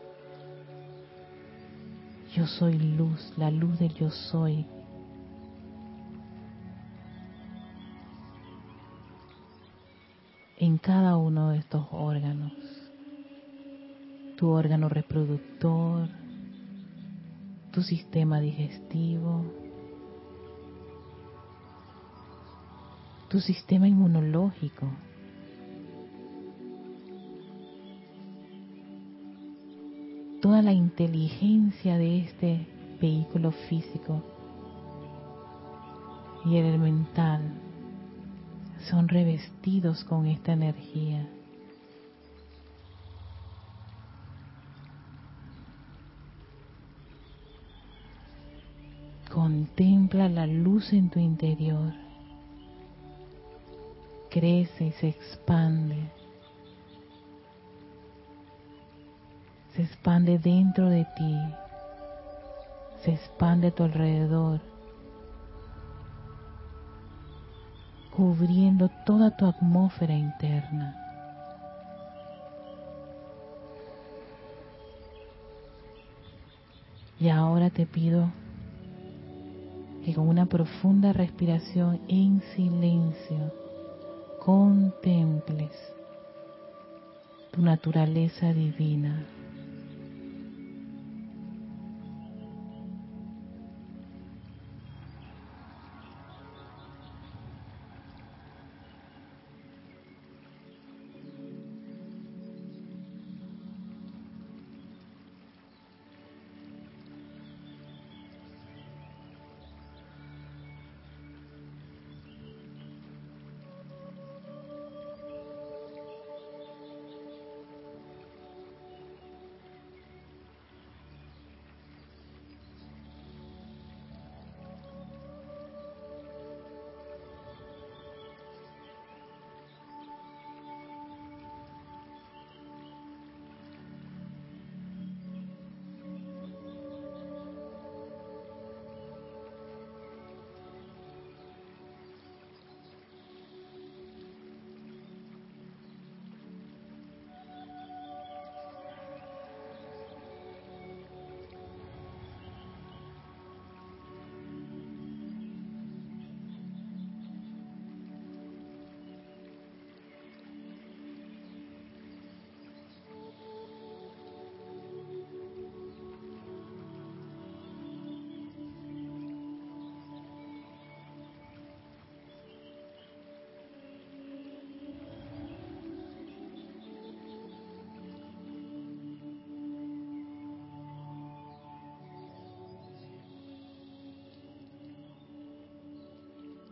Yo 2.35 2.45
soy 2.45 2.77
luz, 2.77 3.33
la 3.35 3.49
luz 3.49 3.79
del 3.79 3.93
yo 3.95 4.11
soy. 4.11 4.65
En 10.57 10.77
cada 10.77 11.17
uno 11.17 11.49
de 11.49 11.57
estos 11.57 11.87
órganos, 11.91 12.53
tu 14.37 14.49
órgano 14.49 14.87
reproductor, 14.87 16.07
tu 17.71 17.81
sistema 17.81 18.39
digestivo, 18.39 19.45
tu 23.29 23.39
sistema 23.39 23.87
inmunológico. 23.87 24.87
Toda 30.41 30.61
la 30.61 30.71
inteligencia 30.71 31.97
de 31.97 32.19
este 32.19 32.67
vehículo 33.01 33.51
físico 33.51 34.23
y 36.45 36.57
el 36.57 36.79
mental 36.79 37.41
son 38.89 39.07
revestidos 39.07 40.03
con 40.05 40.25
esta 40.25 40.53
energía. 40.53 41.27
Contempla 49.33 50.29
la 50.29 50.47
luz 50.47 50.93
en 50.93 51.09
tu 51.09 51.19
interior 51.19 51.93
crece 54.29 54.85
y 54.85 54.91
se 54.91 55.09
expande. 55.09 56.18
Se 59.79 59.85
expande 59.85 60.37
dentro 60.37 60.89
de 60.89 61.05
ti. 61.15 61.39
Se 63.01 63.13
expande 63.13 63.67
a 63.67 63.71
tu 63.71 63.83
alrededor. 63.83 64.59
Cubriendo 68.13 68.89
toda 69.05 69.31
tu 69.37 69.45
atmósfera 69.45 70.13
interna. 70.13 70.97
Y 77.17 77.29
ahora 77.29 77.69
te 77.69 77.85
pido 77.85 78.29
que 80.03 80.13
con 80.13 80.27
una 80.27 80.45
profunda 80.45 81.13
respiración 81.13 82.01
en 82.09 82.41
silencio 82.53 83.53
contemples 84.43 85.71
tu 87.53 87.61
naturaleza 87.61 88.51
divina. 88.51 89.25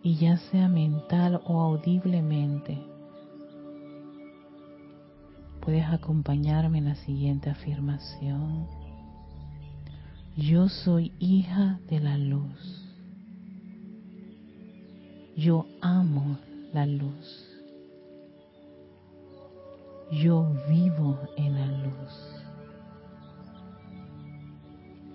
Y 0.07 0.15
ya 0.15 0.37
sea 0.37 0.69
mental 0.69 1.41
o 1.47 1.59
audiblemente, 1.59 2.77
puedes 5.59 5.83
acompañarme 5.83 6.77
en 6.77 6.85
la 6.85 6.95
siguiente 6.95 7.49
afirmación. 7.49 8.67
Yo 10.37 10.69
soy 10.69 11.11
hija 11.19 11.81
de 11.89 11.99
la 11.99 12.17
luz. 12.17 12.85
Yo 15.35 15.65
amo 15.81 16.37
la 16.73 16.85
luz. 16.85 17.45
Yo 20.13 20.49
vivo 20.69 21.19
en 21.35 21.53
la 21.53 21.65
luz. 21.65 22.43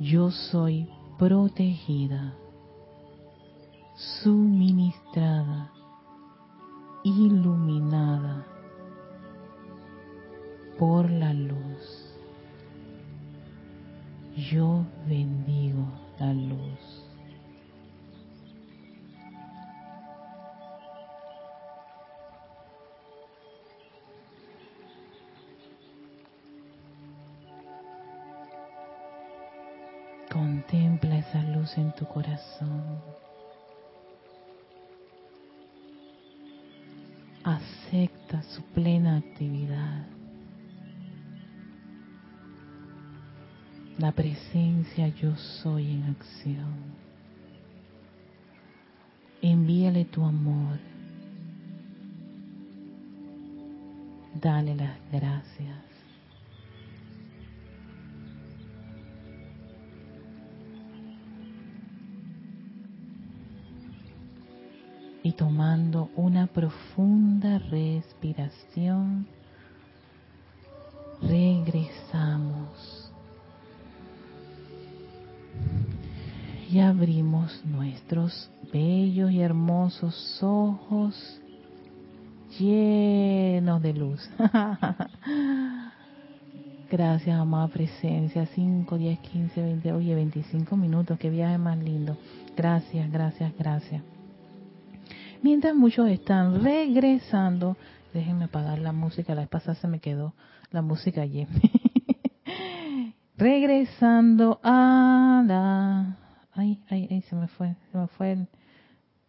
Yo 0.00 0.30
soy 0.30 0.86
protegida, 1.18 2.34
suministrada, 4.02 5.70
iluminada 7.04 8.46
por 10.78 11.08
la 11.10 11.32
luz. 11.32 12.16
Yo 14.36 14.84
bendigo 15.06 15.86
la 16.18 16.32
luz. 16.32 17.02
Contempla 30.32 31.18
esa 31.18 31.42
luz 31.42 31.76
en 31.76 31.92
tu 31.94 32.06
corazón. 32.06 33.22
Acepta 37.92 38.42
su 38.44 38.62
plena 38.62 39.18
actividad. 39.18 40.06
La 43.98 44.12
presencia 44.12 45.08
yo 45.08 45.36
soy 45.36 45.90
en 45.90 46.04
acción. 46.04 46.74
Envíale 49.42 50.06
tu 50.06 50.24
amor. 50.24 50.78
Dale 54.40 54.74
las 54.74 54.96
gracias. 55.12 55.91
Y 65.22 65.32
tomando 65.32 66.10
una 66.16 66.46
profunda 66.46 67.58
respiración, 67.58 69.26
regresamos 71.20 73.02
y 76.70 76.80
abrimos 76.80 77.62
nuestros 77.64 78.50
bellos 78.72 79.30
y 79.30 79.40
hermosos 79.40 80.42
ojos 80.42 81.40
llenos 82.58 83.82
de 83.82 83.92
luz. 83.92 84.28
Gracias, 86.90 87.38
amada 87.38 87.68
presencia. 87.68 88.46
5, 88.46 88.98
10, 88.98 89.18
15, 89.18 89.62
20, 89.62 89.92
oye, 89.92 90.14
25 90.14 90.76
minutos. 90.76 91.18
Qué 91.18 91.30
viaje 91.30 91.56
más 91.58 91.78
lindo. 91.78 92.16
Gracias, 92.56 93.10
gracias, 93.10 93.52
gracias. 93.58 94.02
Mientras 95.42 95.74
muchos 95.74 96.08
están 96.08 96.62
regresando, 96.62 97.76
déjenme 98.14 98.44
apagar 98.44 98.78
la 98.78 98.92
música, 98.92 99.34
la 99.34 99.40
vez 99.40 99.50
pasada 99.50 99.74
se 99.74 99.88
me 99.88 99.98
quedó 99.98 100.34
la 100.70 100.82
música 100.82 101.22
allí. 101.22 101.48
regresando 103.36 104.60
a 104.62 105.42
la... 105.44 106.16
Ay, 106.52 106.80
ay, 106.88 107.08
ay, 107.10 107.22
se 107.22 107.34
me 107.34 107.48
fue, 107.48 107.74
se 107.90 107.98
me 107.98 108.06
fue 108.06 108.32
el... 108.32 108.48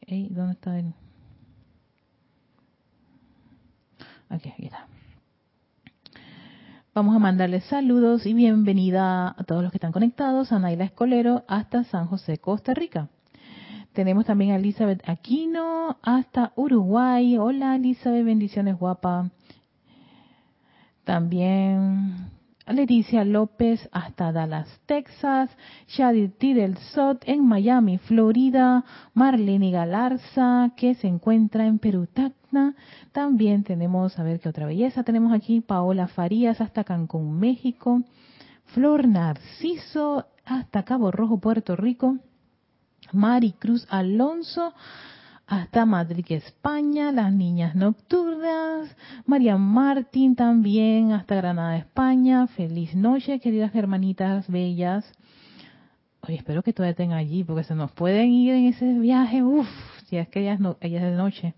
Ay, 0.07 0.29
¿Dónde 0.29 0.53
está 0.53 0.77
el...? 0.77 0.93
Aquí, 4.29 4.49
aquí 4.49 4.65
está. 4.65 4.85
Vamos 6.93 7.15
a 7.15 7.19
mandarles 7.19 7.63
saludos 7.65 8.27
y 8.27 8.35
bienvenida 8.35 9.29
a 9.29 9.43
todos 9.45 9.63
los 9.63 9.71
que 9.71 9.77
están 9.77 9.91
conectados 9.91 10.51
a 10.51 10.59
Naila 10.59 10.83
Escolero 10.83 11.43
hasta 11.47 11.83
San 11.85 12.05
José, 12.05 12.37
Costa 12.37 12.75
Rica. 12.75 13.09
Tenemos 13.93 14.25
también 14.25 14.51
a 14.51 14.55
Elizabeth 14.55 15.07
Aquino 15.07 15.97
hasta 16.01 16.51
Uruguay. 16.55 17.37
Hola 17.37 17.75
Elizabeth, 17.75 18.25
bendiciones 18.25 18.79
guapa. 18.79 19.29
También 21.03 22.31
Leticia 22.65 23.23
López 23.23 23.87
hasta 23.91 24.31
Dallas, 24.31 24.67
Texas. 24.87 25.51
Shadid 25.87 26.31
del 26.39 26.75
Sot 26.77 27.21
en 27.27 27.45
Miami, 27.45 27.99
Florida. 27.99 28.83
Marlene 29.13 29.69
Galarza 29.69 30.71
que 30.75 30.95
se 30.95 31.07
encuentra 31.07 31.67
en 31.67 31.77
Perú, 31.77 32.07
Tacna. 32.07 32.75
También 33.11 33.63
tenemos, 33.63 34.17
a 34.17 34.23
ver 34.23 34.39
qué 34.39 34.49
otra 34.49 34.65
belleza 34.65 35.03
tenemos 35.03 35.31
aquí. 35.33 35.61
Paola 35.61 36.07
Farías 36.07 36.61
hasta 36.61 36.83
Cancún, 36.83 37.39
México. 37.39 38.01
Flor 38.65 39.07
Narciso 39.07 40.25
hasta 40.45 40.81
Cabo 40.81 41.11
Rojo, 41.11 41.39
Puerto 41.39 41.75
Rico. 41.75 42.17
Maricruz 43.13 43.85
Alonso 43.89 44.73
hasta 45.45 45.85
Madrid, 45.85 46.25
España, 46.29 47.11
las 47.11 47.31
niñas 47.33 47.75
nocturnas, 47.75 48.95
María 49.25 49.57
Martín 49.57 50.35
también 50.35 51.11
hasta 51.11 51.35
Granada, 51.35 51.77
España, 51.77 52.47
feliz 52.47 52.95
noche, 52.95 53.39
queridas 53.39 53.75
hermanitas 53.75 54.47
bellas. 54.47 55.05
Oye, 56.21 56.35
espero 56.35 56.63
que 56.63 56.71
todavía 56.71 56.91
estén 56.91 57.11
allí, 57.11 57.43
porque 57.43 57.65
se 57.65 57.75
nos 57.75 57.91
pueden 57.91 58.31
ir 58.31 58.53
en 58.53 58.65
ese 58.67 58.97
viaje, 58.97 59.43
uff, 59.43 59.67
si 60.07 60.17
es 60.17 60.29
que 60.29 60.39
ellas, 60.39 60.59
no, 60.59 60.77
ellas 60.79 61.03
de 61.03 61.11
noche. 61.11 61.53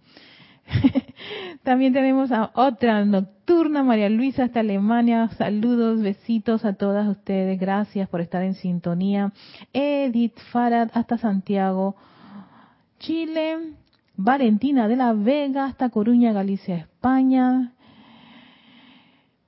También 1.63 1.93
tenemos 1.93 2.31
a 2.31 2.51
otra 2.53 3.05
nocturna, 3.05 3.83
María 3.83 4.09
Luisa 4.09 4.43
hasta 4.43 4.61
Alemania. 4.61 5.29
Saludos, 5.37 6.01
besitos 6.01 6.65
a 6.65 6.73
todas 6.73 7.07
ustedes. 7.07 7.59
Gracias 7.59 8.09
por 8.09 8.21
estar 8.21 8.43
en 8.43 8.55
sintonía. 8.55 9.31
Edith 9.73 10.37
Farad 10.51 10.89
hasta 10.93 11.17
Santiago, 11.17 11.95
Chile. 12.99 13.75
Valentina 14.17 14.87
de 14.87 14.95
la 14.95 15.11
Vega 15.11 15.65
hasta 15.65 15.89
Coruña, 15.89 16.31
Galicia, 16.31 16.75
España. 16.77 17.73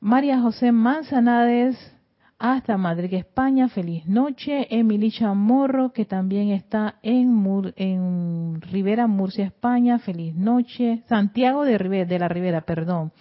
María 0.02 0.42
José 0.42 0.72
Manzanades 0.74 1.96
hasta 2.40 2.78
Madrid, 2.78 3.14
España. 3.14 3.70
Feliz 3.70 4.06
noche. 4.06 4.68
Emily 4.70 5.12
Chamorro, 5.12 5.92
que 5.92 6.06
también 6.06 6.50
está 6.50 6.96
en, 7.02 7.74
en 7.76 8.62
Rivera, 8.62 9.08
Murcia, 9.08 9.46
España. 9.46 10.00
Feliz 10.00 10.36
noche. 10.36 11.04
Santiago 11.08 11.66
de, 11.66 11.78
Rivera, 11.78 12.06
de 12.06 12.20
la 12.20 12.28
Rivera, 12.28 12.62
perdón. 12.62 13.12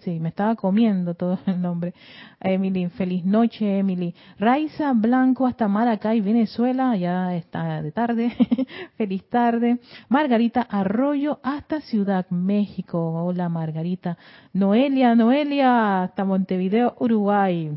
Sí, 0.00 0.18
me 0.18 0.30
estaba 0.30 0.56
comiendo 0.56 1.14
todo 1.14 1.38
el 1.46 1.60
nombre. 1.60 1.92
Emily, 2.40 2.88
feliz 2.88 3.24
noche, 3.24 3.78
Emily. 3.78 4.14
Raiza 4.38 4.92
Blanco 4.94 5.46
hasta 5.46 5.68
Maracay, 5.68 6.22
Venezuela, 6.22 6.96
ya 6.96 7.34
está 7.34 7.82
de 7.82 7.92
tarde. 7.92 8.32
feliz 8.96 9.28
tarde. 9.28 9.78
Margarita 10.08 10.62
Arroyo 10.62 11.38
hasta 11.42 11.82
Ciudad 11.82 12.26
México. 12.30 13.22
Hola 13.22 13.50
Margarita. 13.50 14.16
Noelia, 14.54 15.14
Noelia 15.14 16.04
hasta 16.04 16.24
Montevideo, 16.24 16.96
Uruguay. 16.98 17.70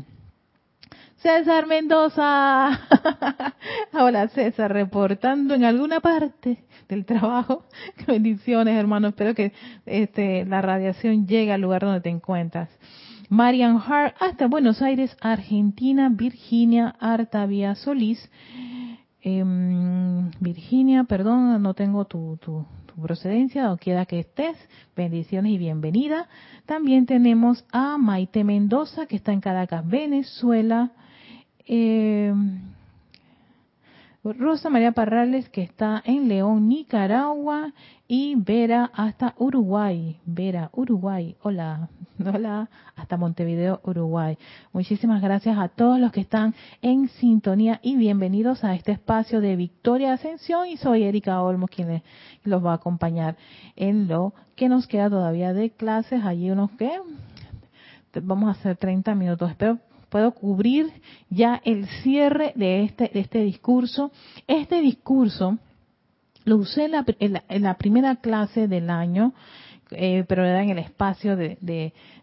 César 1.24 1.66
Mendoza. 1.66 2.80
Hola 3.94 4.28
César, 4.28 4.70
reportando 4.70 5.54
en 5.54 5.64
alguna 5.64 6.00
parte 6.00 6.64
del 6.86 7.06
trabajo. 7.06 7.64
Bendiciones, 8.06 8.76
hermano. 8.76 9.08
Espero 9.08 9.34
que 9.34 9.54
este, 9.86 10.44
la 10.44 10.60
radiación 10.60 11.26
llegue 11.26 11.50
al 11.50 11.62
lugar 11.62 11.80
donde 11.80 12.02
te 12.02 12.10
encuentras. 12.10 12.68
Marian 13.30 13.78
Hart 13.78 14.14
hasta 14.20 14.48
Buenos 14.48 14.82
Aires, 14.82 15.16
Argentina, 15.22 16.10
Virginia 16.12 16.94
Artavia 17.00 17.74
Solís. 17.74 18.30
Em, 19.22 20.30
Virginia, 20.40 21.04
perdón, 21.04 21.62
no 21.62 21.72
tengo 21.72 22.04
tu, 22.04 22.36
tu, 22.36 22.66
procedencia, 23.02 23.72
o 23.72 23.78
quiera 23.78 24.04
que 24.04 24.20
estés. 24.20 24.58
Bendiciones 24.94 25.52
y 25.52 25.56
bienvenida. 25.56 26.28
También 26.66 27.06
tenemos 27.06 27.64
a 27.72 27.96
Maite 27.96 28.44
Mendoza, 28.44 29.06
que 29.06 29.16
está 29.16 29.32
en 29.32 29.40
Caracas, 29.40 29.88
Venezuela. 29.88 30.92
Eh, 31.66 32.32
Rosa 34.24 34.70
María 34.70 34.92
Parrales, 34.92 35.50
que 35.50 35.62
está 35.62 36.02
en 36.06 36.28
León, 36.28 36.66
Nicaragua, 36.66 37.74
y 38.08 38.34
Vera 38.36 38.90
hasta 38.94 39.34
Uruguay. 39.36 40.18
Vera, 40.24 40.70
Uruguay. 40.72 41.36
Hola, 41.42 41.90
hola, 42.24 42.70
hasta 42.96 43.18
Montevideo, 43.18 43.80
Uruguay. 43.84 44.38
Muchísimas 44.72 45.20
gracias 45.20 45.58
a 45.58 45.68
todos 45.68 45.98
los 45.98 46.10
que 46.10 46.20
están 46.20 46.54
en 46.80 47.08
sintonía 47.08 47.80
y 47.82 47.96
bienvenidos 47.96 48.64
a 48.64 48.74
este 48.74 48.92
espacio 48.92 49.42
de 49.42 49.56
Victoria 49.56 50.14
Ascensión. 50.14 50.68
Y 50.68 50.78
soy 50.78 51.02
Erika 51.02 51.42
Olmos 51.42 51.68
quien 51.68 51.88
les, 51.88 52.02
los 52.44 52.64
va 52.64 52.72
a 52.72 52.76
acompañar 52.76 53.36
en 53.76 54.08
lo 54.08 54.32
que 54.56 54.70
nos 54.70 54.86
queda 54.86 55.10
todavía 55.10 55.52
de 55.52 55.70
clases. 55.70 56.24
Allí 56.24 56.50
unos 56.50 56.70
que 56.72 56.90
vamos 58.22 58.48
a 58.48 58.58
hacer 58.58 58.76
30 58.76 59.14
minutos. 59.14 59.50
Espero 59.50 59.78
puedo 60.14 60.30
cubrir 60.30 60.92
ya 61.28 61.60
el 61.64 61.88
cierre 62.04 62.52
de 62.54 62.84
este, 62.84 63.10
de 63.12 63.18
este 63.18 63.40
discurso. 63.40 64.12
Este 64.46 64.80
discurso 64.80 65.58
Lo 66.44 66.58
usé 66.58 66.84
en 66.84 67.62
la, 67.62 67.74
primera 67.74 68.14
clase 68.14 68.68
del 68.68 68.90
año, 68.90 69.34
eh, 69.90 70.24
pero 70.28 70.44
era 70.44 70.62
en 70.62 70.70
el 70.70 70.78
espacio 70.78 71.34
de, 71.34 71.58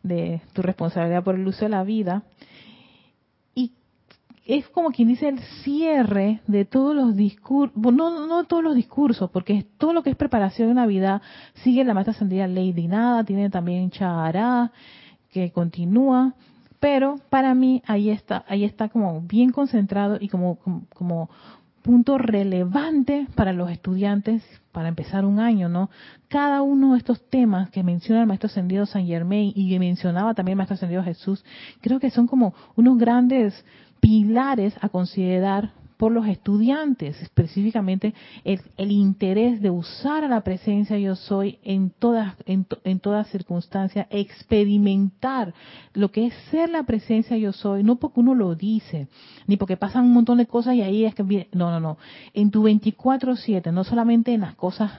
de, 0.03 0.41
tu 0.53 0.61
responsabilidad 0.61 1.21
por 1.21 1.35
el 1.35 1.45
uso 1.45 1.65
de 1.65 1.69
la 1.69 1.83
vida. 1.83 2.23
Y 3.55 3.73
es 4.45 4.69
como 4.69 4.91
quien 4.91 5.09
dice 5.09 5.27
el 5.27 5.39
cierre 5.61 6.39
de 6.47 6.63
todos 6.63 6.95
los 6.95 7.17
discursos, 7.17 7.75
no, 7.75 8.25
no 8.25 8.45
todos 8.45 8.63
los 8.63 8.73
discursos, 8.73 9.29
porque 9.31 9.65
todo 9.77 9.91
lo 9.91 10.01
que 10.01 10.11
es 10.11 10.15
preparación 10.15 10.69
de 10.69 10.75
Navidad 10.75 11.21
sigue 11.55 11.83
la 11.83 11.93
maestra 11.93 12.13
ascendida 12.13 12.47
Lady 12.47 12.87
Nada, 12.87 13.25
tiene 13.25 13.49
también 13.49 13.91
Chahara, 13.91 14.71
que 15.29 15.51
continúa, 15.51 16.35
pero 16.81 17.17
para 17.29 17.53
mí 17.53 17.83
ahí 17.85 18.09
está, 18.09 18.43
ahí 18.47 18.65
está 18.65 18.89
como 18.89 19.21
bien 19.21 19.51
concentrado 19.51 20.17
y 20.19 20.27
como, 20.29 20.57
como 20.95 21.29
punto 21.83 22.17
relevante 22.17 23.27
para 23.35 23.53
los 23.53 23.69
estudiantes 23.69 24.43
para 24.71 24.89
empezar 24.89 25.23
un 25.23 25.39
año, 25.39 25.69
¿no? 25.69 25.91
Cada 26.27 26.63
uno 26.63 26.93
de 26.93 26.97
estos 26.97 27.21
temas 27.29 27.69
que 27.69 27.83
menciona 27.83 28.21
el 28.21 28.27
Maestro 28.27 28.47
Ascendido 28.47 28.87
San 28.87 29.05
Germain 29.05 29.53
y 29.55 29.69
que 29.69 29.77
mencionaba 29.77 30.33
también 30.33 30.53
el 30.53 30.57
Maestro 30.57 30.73
Ascendido 30.73 31.03
Jesús, 31.03 31.45
creo 31.81 31.99
que 31.99 32.09
son 32.09 32.25
como 32.25 32.55
unos 32.75 32.97
grandes 32.97 33.63
pilares 33.99 34.73
a 34.81 34.89
considerar 34.89 35.73
por 36.01 36.11
los 36.11 36.25
estudiantes, 36.25 37.21
específicamente 37.21 38.15
el, 38.43 38.91
interés 38.91 39.61
de 39.61 39.69
usar 39.69 40.23
a 40.23 40.27
la 40.27 40.41
presencia 40.41 40.97
yo 40.97 41.15
soy 41.15 41.59
en 41.61 41.91
todas 41.91 42.33
en, 42.47 42.65
en 42.85 42.99
todas 42.99 43.27
circunstancias, 43.27 44.07
experimentar 44.09 45.53
lo 45.93 46.11
que 46.11 46.25
es 46.25 46.33
ser 46.49 46.71
la 46.71 46.81
presencia 46.81 47.37
yo 47.37 47.53
soy, 47.53 47.83
no 47.83 47.97
porque 47.97 48.19
uno 48.19 48.33
lo 48.33 48.55
dice, 48.55 49.09
ni 49.45 49.57
porque 49.57 49.77
pasan 49.77 50.05
un 50.05 50.13
montón 50.13 50.39
de 50.39 50.47
cosas 50.47 50.73
y 50.73 50.81
ahí 50.81 51.05
es 51.05 51.13
que 51.13 51.47
no, 51.53 51.69
no, 51.69 51.79
no, 51.79 51.99
en 52.33 52.49
tu 52.49 52.63
24/7, 52.63 53.71
no 53.71 53.83
solamente 53.83 54.33
en 54.33 54.41
las 54.41 54.55
cosas 54.55 54.91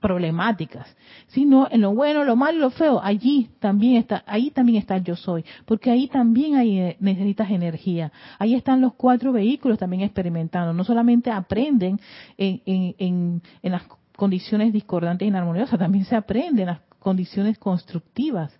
problemáticas, 0.00 0.88
sino 1.28 1.68
en 1.70 1.82
lo 1.82 1.94
bueno, 1.94 2.24
lo 2.24 2.34
malo 2.34 2.58
lo 2.58 2.70
feo, 2.70 3.00
allí 3.00 3.48
también 3.60 3.94
está, 3.94 4.24
ahí 4.26 4.50
también 4.50 4.78
está 4.78 4.96
el 4.96 5.04
yo 5.04 5.14
soy, 5.14 5.44
porque 5.66 5.92
ahí 5.92 6.08
también 6.08 6.56
hay, 6.56 6.80
eh, 6.80 6.96
necesitas 6.98 7.48
energía, 7.48 8.10
ahí 8.40 8.56
están 8.56 8.80
los 8.80 8.94
cuatro 8.94 9.32
vehículos 9.32 9.78
también 9.78 10.02
experimentando 10.02 10.47
no 10.52 10.84
solamente 10.84 11.30
aprenden 11.30 12.00
en, 12.36 13.42
las 13.62 13.82
condiciones 14.16 14.72
discordantes 14.72 15.26
y 15.26 15.28
inarmoniosas, 15.28 15.78
también 15.78 16.04
se 16.04 16.16
aprende 16.16 16.62
en 16.62 16.68
las 16.68 16.80
condiciones 16.98 17.58
constructivas 17.58 18.52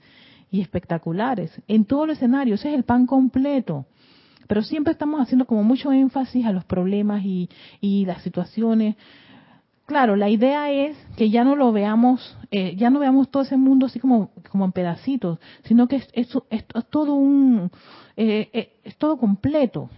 y 0.51 0.61
espectaculares. 0.61 1.51
En 1.69 1.85
todo 1.85 2.05
el 2.05 2.11
escenario, 2.11 2.55
ese 2.55 2.71
es 2.71 2.75
el 2.75 2.85
pan 2.85 3.07
completo. 3.07 3.87
Pero 4.47 4.63
siempre 4.63 4.93
estamos 4.93 5.21
haciendo 5.21 5.47
como 5.47 5.63
mucho 5.63 5.93
énfasis 5.93 6.47
a 6.47 6.53
los 6.53 6.65
problemas 6.65 7.23
y, 7.25 7.49
las 8.07 8.23
situaciones. 8.23 8.97
Claro, 9.85 10.17
la 10.17 10.29
idea 10.29 10.71
es 10.71 10.97
que 11.17 11.31
ya 11.31 11.45
no 11.45 11.57
lo 11.57 11.73
veamos, 11.73 12.37
eh, 12.51 12.75
ya 12.77 12.91
no 12.91 12.99
veamos 12.99 13.31
todo 13.31 13.43
ese 13.43 13.57
mundo 13.57 13.87
así 13.87 14.01
como, 14.01 14.31
como 14.51 14.65
en 14.67 14.73
pedacitos, 14.73 15.39
sino 15.65 15.89
que 15.89 15.97
es, 15.97 16.09
es, 16.13 16.29
todo 16.91 17.15
un, 17.15 17.71
eh, 18.17 18.51
eh, 18.53 18.73
es 18.85 18.97
todo 18.97 19.17
completo 19.17 19.91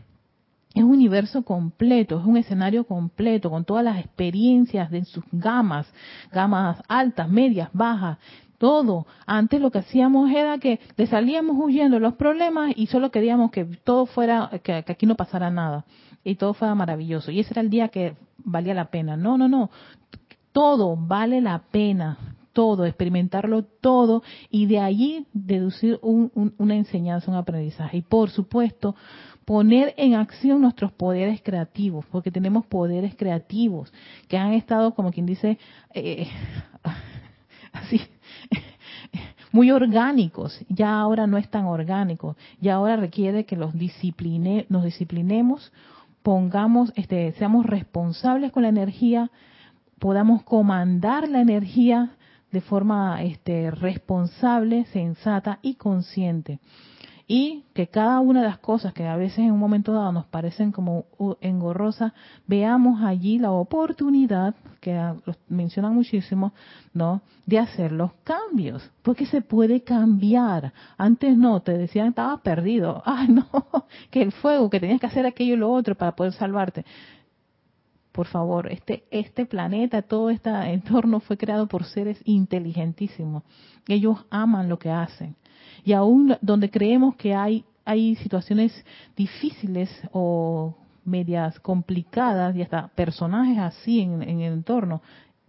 es 0.75 0.85
un 0.85 0.91
universo 0.91 1.43
completo, 1.43 2.21
es 2.21 2.25
un 2.25 2.37
escenario 2.37 2.85
completo, 2.85 3.51
con 3.51 3.65
todas 3.65 3.85
las 3.85 3.99
experiencias 3.99 4.91
de 4.91 5.05
sus 5.05 5.25
gamas, 5.33 5.93
gamas 6.31 6.81
altas, 6.87 7.29
medias, 7.29 7.71
bajas, 7.73 8.19
todo. 8.61 9.07
Antes 9.27 9.61
lo 9.61 9.71
que 9.71 9.79
hacíamos 9.79 10.31
era 10.31 10.59
que 10.59 10.79
le 10.97 11.07
salíamos 11.07 11.57
huyendo 11.59 11.99
los 11.99 12.15
problemas 12.15 12.73
y 12.77 12.87
solo 12.87 13.11
queríamos 13.11 13.51
que 13.51 13.65
todo 13.65 14.07
fuera, 14.07 14.51
que, 14.63 14.75
aquí 14.75 15.07
no 15.07 15.17
pasara 15.17 15.51
nada 15.51 15.87
y 16.23 16.37
todo 16.37 16.55
fuera 16.55 16.75
maravilloso. 16.75 17.31
Y 17.31 17.41
ese 17.41 17.55
era 17.55 17.63
el 17.63 17.71
día 17.71 17.89
que 17.89 18.15
valía 18.37 18.75
la 18.75 18.91
pena. 18.91 19.17
No, 19.17 19.39
no, 19.39 19.49
no. 19.49 19.71
Todo 20.53 20.95
vale 20.97 21.41
la 21.41 21.63
pena. 21.71 22.19
Todo, 22.53 22.85
experimentarlo 22.85 23.63
todo 23.63 24.23
y 24.51 24.67
de 24.67 24.81
allí 24.81 25.27
deducir 25.33 26.01
una 26.03 26.75
enseñanza, 26.75 27.31
un 27.31 27.37
aprendizaje. 27.37 27.99
Y 27.99 28.03
por 28.03 28.29
supuesto, 28.31 28.97
poner 29.51 29.95
en 29.97 30.15
acción 30.15 30.61
nuestros 30.61 30.93
poderes 30.93 31.43
creativos, 31.43 32.07
porque 32.13 32.31
tenemos 32.31 32.67
poderes 32.67 33.17
creativos 33.17 33.93
que 34.29 34.39
han 34.39 34.53
estado, 34.53 34.95
como 34.95 35.11
quien 35.11 35.27
dice, 35.27 35.59
eh, 35.93 36.29
así, 37.73 38.01
muy 39.51 39.73
orgánicos, 39.73 40.57
ya 40.69 41.01
ahora 41.01 41.27
no 41.27 41.37
es 41.37 41.51
tan 41.51 41.65
orgánico, 41.65 42.37
ya 42.61 42.75
ahora 42.75 42.95
requiere 42.95 43.45
que 43.45 43.57
los 43.57 43.77
discipline, 43.77 44.67
nos 44.69 44.85
disciplinemos, 44.85 45.73
pongamos, 46.23 46.93
este, 46.95 47.33
seamos 47.33 47.67
responsables 47.67 48.53
con 48.53 48.63
la 48.63 48.69
energía, 48.69 49.33
podamos 49.99 50.45
comandar 50.45 51.29
la 51.29 51.41
energía 51.41 52.11
de 52.53 52.61
forma 52.61 53.21
este, 53.25 53.73
responsable, 53.73 54.85
sensata 54.93 55.59
y 55.61 55.75
consciente 55.75 56.61
y 57.33 57.63
que 57.75 57.87
cada 57.87 58.19
una 58.19 58.41
de 58.41 58.49
las 58.49 58.59
cosas 58.59 58.93
que 58.93 59.07
a 59.07 59.15
veces 59.15 59.39
en 59.39 59.53
un 59.53 59.61
momento 59.61 59.93
dado 59.93 60.11
nos 60.11 60.27
parecen 60.27 60.73
como 60.73 61.05
engorrosas, 61.41 62.13
veamos 62.49 63.03
allí 63.05 63.39
la 63.39 63.53
oportunidad, 63.53 64.57
que 64.81 65.01
mencionan 65.49 65.95
muchísimo, 65.95 66.53
¿no? 66.93 67.23
De 67.47 67.61
hacer 67.61 67.93
los 67.93 68.11
cambios, 68.25 68.91
porque 69.03 69.27
se 69.27 69.43
puede 69.43 69.85
cambiar. 69.85 70.73
Antes 70.99 71.37
no, 71.37 71.61
te 71.61 71.79
decían 71.79 72.09
estabas 72.09 72.41
perdido, 72.41 73.01
ay 73.07 73.29
no, 73.29 73.47
que 74.11 74.23
el 74.23 74.33
fuego, 74.33 74.69
que 74.69 74.81
tenías 74.81 74.99
que 74.99 75.07
hacer 75.07 75.25
aquello 75.25 75.55
y 75.55 75.59
lo 75.59 75.71
otro 75.71 75.95
para 75.95 76.17
poder 76.17 76.33
salvarte. 76.33 76.85
Por 78.21 78.27
favor, 78.27 78.71
este, 78.71 79.05
este 79.11 79.47
planeta, 79.47 80.03
todo 80.03 80.29
este 80.29 80.51
entorno 80.51 81.21
fue 81.21 81.39
creado 81.39 81.67
por 81.67 81.85
seres 81.85 82.21
inteligentísimos. 82.27 83.45
Ellos 83.89 84.27
aman 84.29 84.69
lo 84.69 84.79
que 84.79 84.91
hacen 84.91 85.37
y 85.87 85.95
aún 85.95 86.37
donde 86.43 86.71
creemos 86.71 87.17
que 87.17 87.35
hay, 87.35 87.65
hay 87.87 88.17
situaciones 88.17 88.75
difíciles 89.17 89.89
o 90.13 90.77
medias 91.03 91.59
complicadas 91.61 92.55
y 92.55 92.61
hasta 92.61 92.89
personajes 92.89 93.57
así 93.57 94.01
en, 94.01 94.21
el 94.21 94.53
entorno, 94.53 95.01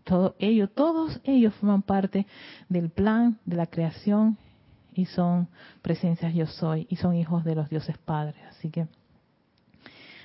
todo 0.05 0.37
ello, 0.39 0.69
todos 0.69 1.19
ellos 1.25 1.53
forman 1.55 1.81
parte 1.81 2.25
del 2.69 2.89
plan 2.89 3.37
de 3.43 3.57
la 3.57 3.65
creación 3.65 4.37
y 4.93 5.07
son 5.07 5.49
presencias 5.81 6.33
yo 6.33 6.45
soy 6.45 6.87
y 6.89 6.95
son 6.95 7.17
hijos 7.17 7.43
de 7.43 7.53
los 7.53 7.69
dioses 7.69 7.97
padres. 7.97 8.41
Así 8.49 8.69
que 8.69 8.87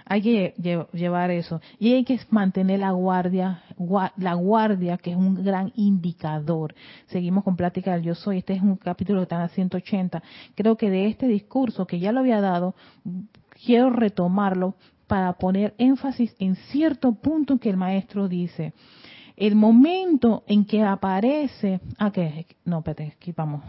hay 0.08 0.22
que 0.22 0.54
llevar 0.92 1.32
eso. 1.32 1.60
Y 1.80 1.92
hay 1.92 2.04
que 2.04 2.18
mantener 2.30 2.78
la 2.78 2.92
guardia, 2.92 3.64
la 4.16 4.34
guardia, 4.34 4.98
que 4.98 5.10
es 5.10 5.16
un 5.16 5.42
gran 5.44 5.72
indicador. 5.74 6.74
Seguimos 7.06 7.42
con 7.42 7.56
plática 7.56 7.92
del 7.92 8.04
yo 8.04 8.14
soy. 8.14 8.38
Este 8.38 8.54
es 8.54 8.62
un 8.62 8.76
capítulo 8.76 9.18
que 9.20 9.24
está 9.24 9.42
en 9.42 9.48
180. 9.48 10.22
Creo 10.54 10.76
que 10.76 10.90
de 10.90 11.08
este 11.08 11.26
discurso, 11.26 11.86
que 11.86 11.98
ya 11.98 12.12
lo 12.12 12.20
había 12.20 12.40
dado, 12.40 12.76
quiero 13.64 13.90
retomarlo 13.90 14.76
para 15.08 15.32
poner 15.32 15.74
énfasis 15.76 16.34
en 16.38 16.54
cierto 16.54 17.12
punto 17.12 17.58
que 17.58 17.70
el 17.70 17.76
maestro 17.76 18.28
dice. 18.28 18.74
El 19.36 19.56
momento 19.56 20.44
en 20.46 20.64
que 20.64 20.82
aparece, 20.84 21.80
ah, 21.98 22.12
que, 22.12 22.46
no, 22.64 22.78
espérate, 22.78 23.14
aquí 23.16 23.32
vamos. 23.32 23.62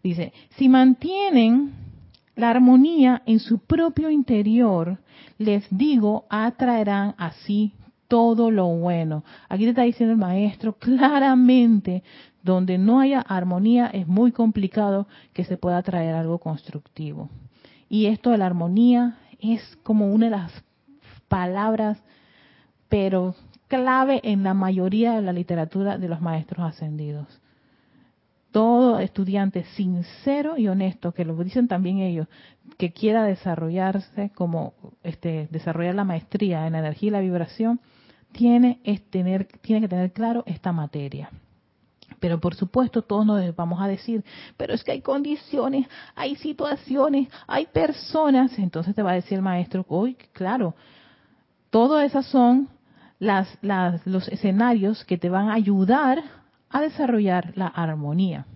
Dice, 0.00 0.32
si 0.56 0.68
mantienen 0.68 1.84
la 2.36 2.50
armonía 2.50 3.22
en 3.26 3.38
su 3.38 3.58
propio 3.58 4.10
interior, 4.10 4.98
les 5.38 5.64
digo, 5.70 6.26
atraerán 6.28 7.14
así 7.16 7.74
todo 8.08 8.50
lo 8.50 8.66
bueno. 8.66 9.24
Aquí 9.48 9.64
te 9.64 9.70
está 9.70 9.82
diciendo 9.82 10.12
el 10.12 10.18
maestro 10.18 10.74
claramente, 10.74 12.02
donde 12.42 12.76
no 12.76 13.00
haya 13.00 13.20
armonía 13.20 13.86
es 13.86 14.06
muy 14.06 14.32
complicado 14.32 15.06
que 15.32 15.44
se 15.44 15.56
pueda 15.56 15.82
traer 15.82 16.14
algo 16.14 16.38
constructivo. 16.38 17.30
Y 17.88 18.06
esto 18.06 18.30
de 18.30 18.38
la 18.38 18.46
armonía 18.46 19.18
es 19.38 19.76
como 19.82 20.12
una 20.12 20.26
de 20.26 20.30
las 20.32 20.52
palabras, 21.28 22.02
pero 22.88 23.34
clave 23.68 24.20
en 24.24 24.42
la 24.42 24.54
mayoría 24.54 25.14
de 25.14 25.22
la 25.22 25.32
literatura 25.32 25.98
de 25.98 26.08
los 26.08 26.20
maestros 26.20 26.66
ascendidos 26.66 27.40
todo 28.54 29.00
estudiante 29.00 29.64
sincero 29.74 30.56
y 30.56 30.68
honesto, 30.68 31.10
que 31.10 31.24
lo 31.24 31.34
dicen 31.42 31.66
también 31.66 31.98
ellos, 31.98 32.28
que 32.78 32.92
quiera 32.92 33.24
desarrollarse 33.24 34.30
como 34.32 34.74
este, 35.02 35.48
desarrollar 35.50 35.96
la 35.96 36.04
maestría 36.04 36.64
en 36.64 36.74
la 36.74 36.78
energía 36.78 37.08
y 37.08 37.10
la 37.10 37.18
vibración, 37.18 37.80
tiene, 38.30 38.78
tener, 39.10 39.48
tiene 39.60 39.80
que 39.80 39.88
tener 39.88 40.12
claro 40.12 40.44
esta 40.46 40.70
materia. 40.70 41.30
Pero 42.20 42.38
por 42.38 42.54
supuesto 42.54 43.02
todos 43.02 43.26
nos 43.26 43.56
vamos 43.56 43.82
a 43.82 43.88
decir, 43.88 44.24
pero 44.56 44.72
es 44.72 44.84
que 44.84 44.92
hay 44.92 45.00
condiciones, 45.00 45.88
hay 46.14 46.36
situaciones, 46.36 47.26
hay 47.48 47.66
personas. 47.66 48.56
Entonces 48.56 48.94
te 48.94 49.02
va 49.02 49.10
a 49.10 49.14
decir 49.14 49.38
el 49.38 49.42
maestro, 49.42 49.84
uy, 49.88 50.14
claro, 50.32 50.76
todas 51.70 52.06
esas 52.06 52.24
son 52.26 52.68
las, 53.18 53.58
las, 53.62 54.06
los 54.06 54.28
escenarios 54.28 55.04
que 55.04 55.18
te 55.18 55.28
van 55.28 55.48
a 55.48 55.54
ayudar 55.54 56.43
a 56.74 56.80
desarrollar 56.80 57.52
la 57.54 57.68
armonía. 57.68 58.46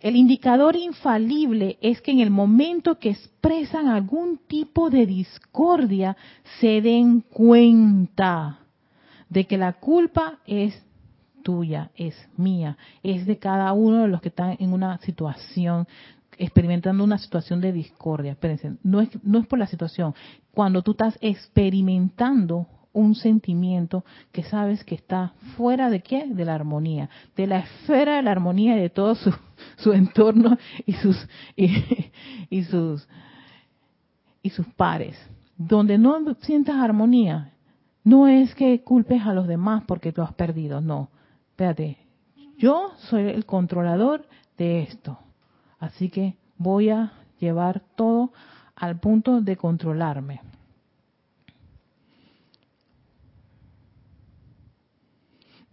El 0.00 0.14
indicador 0.14 0.76
infalible 0.76 1.78
es 1.80 2.00
que 2.00 2.12
en 2.12 2.20
el 2.20 2.30
momento 2.30 2.98
que 2.98 3.10
expresan 3.10 3.88
algún 3.88 4.38
tipo 4.46 4.88
de 4.88 5.04
discordia, 5.04 6.16
se 6.60 6.80
den 6.80 7.22
cuenta 7.22 8.60
de 9.28 9.46
que 9.46 9.58
la 9.58 9.72
culpa 9.72 10.38
es 10.46 10.80
tuya, 11.42 11.90
es 11.96 12.14
mía, 12.36 12.76
es 13.02 13.26
de 13.26 13.38
cada 13.38 13.72
uno 13.72 14.02
de 14.02 14.08
los 14.08 14.20
que 14.20 14.28
están 14.28 14.56
en 14.60 14.72
una 14.72 14.98
situación 14.98 15.88
experimentando 16.38 17.02
una 17.02 17.18
situación 17.18 17.60
de 17.60 17.72
discordia. 17.72 18.32
Espérense, 18.32 18.76
no 18.84 19.00
es, 19.00 19.08
no 19.24 19.40
es 19.40 19.46
por 19.46 19.58
la 19.58 19.66
situación. 19.66 20.14
Cuando 20.52 20.82
tú 20.82 20.92
estás 20.92 21.18
experimentando 21.20 22.68
un 22.94 23.14
sentimiento 23.14 24.04
que 24.32 24.42
sabes 24.44 24.82
que 24.84 24.94
está 24.94 25.34
fuera 25.56 25.90
de 25.90 26.00
qué? 26.00 26.26
De 26.26 26.46
la 26.46 26.54
armonía, 26.54 27.10
de 27.36 27.46
la 27.46 27.58
esfera 27.58 28.16
de 28.16 28.22
la 28.22 28.30
armonía 28.30 28.76
y 28.76 28.80
de 28.80 28.90
todo 28.90 29.14
su, 29.14 29.34
su 29.76 29.92
entorno 29.92 30.56
y 30.86 30.94
sus, 30.94 31.28
y 31.56 32.62
sus, 32.64 33.06
y 34.42 34.48
sus 34.48 34.66
pares. 34.68 35.18
Donde 35.58 35.98
no 35.98 36.34
sientas 36.40 36.76
armonía, 36.76 37.52
no 38.02 38.26
es 38.26 38.54
que 38.54 38.80
culpes 38.82 39.22
a 39.26 39.34
los 39.34 39.46
demás 39.46 39.84
porque 39.86 40.12
tú 40.12 40.22
has 40.22 40.32
perdido, 40.32 40.80
no 40.80 41.10
espérate, 41.54 41.98
yo 42.58 42.90
soy 42.96 43.28
el 43.28 43.46
controlador 43.46 44.26
de 44.58 44.82
esto. 44.82 45.18
Así 45.78 46.08
que 46.08 46.34
voy 46.58 46.90
a 46.90 47.12
llevar 47.38 47.82
todo 47.94 48.32
al 48.74 48.98
punto 48.98 49.40
de 49.40 49.56
controlarme. 49.56 50.40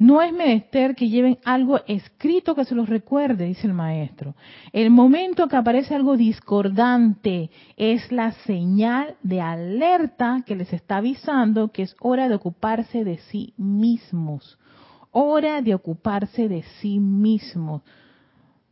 No 0.02 0.20
es 0.24 0.34
menester 0.34 0.96
que 0.96 1.10
lleven 1.10 1.38
algo 1.46 1.80
escrito 1.86 2.56
que 2.56 2.66
se 2.66 2.74
los 2.74 2.90
recuerde, 2.90 3.46
dice 3.46 3.68
el 3.68 3.74
maestro. 3.74 4.34
El 4.74 4.90
momento 4.90 5.48
que 5.48 5.56
aparece 5.56 5.94
algo 5.94 6.18
discordante 6.18 7.52
es 7.78 8.12
la 8.12 8.32
señal 8.32 9.16
de 9.22 9.42
alerta 9.42 10.44
que 10.44 10.56
les 10.56 10.74
está 10.74 10.98
avisando 10.98 11.68
que 11.68 11.84
es 11.84 11.96
hora 12.00 12.28
de 12.30 12.34
ocuparse 12.34 13.04
de 13.04 13.20
sí 13.30 13.54
mismos 13.58 14.58
hora 15.12 15.62
de 15.62 15.76
ocuparse 15.76 16.48
de 16.48 16.64
sí 16.80 17.00
mismo. 17.00 17.84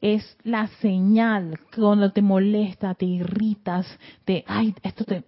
Es 0.02 0.38
la 0.44 0.68
señal 0.82 1.60
cuando 1.76 2.12
te 2.12 2.22
molesta, 2.22 2.96
te 2.96 3.06
irritas, 3.06 3.86
te, 4.26 4.46
ay, 4.48 4.74
esto 4.82 5.04
te, 5.04 5.26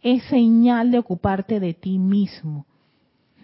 es 0.00 0.22
señal 0.24 0.92
de 0.92 0.98
ocuparte 0.98 1.58
de 1.58 1.74
ti 1.74 1.98
mismo. 1.98 2.66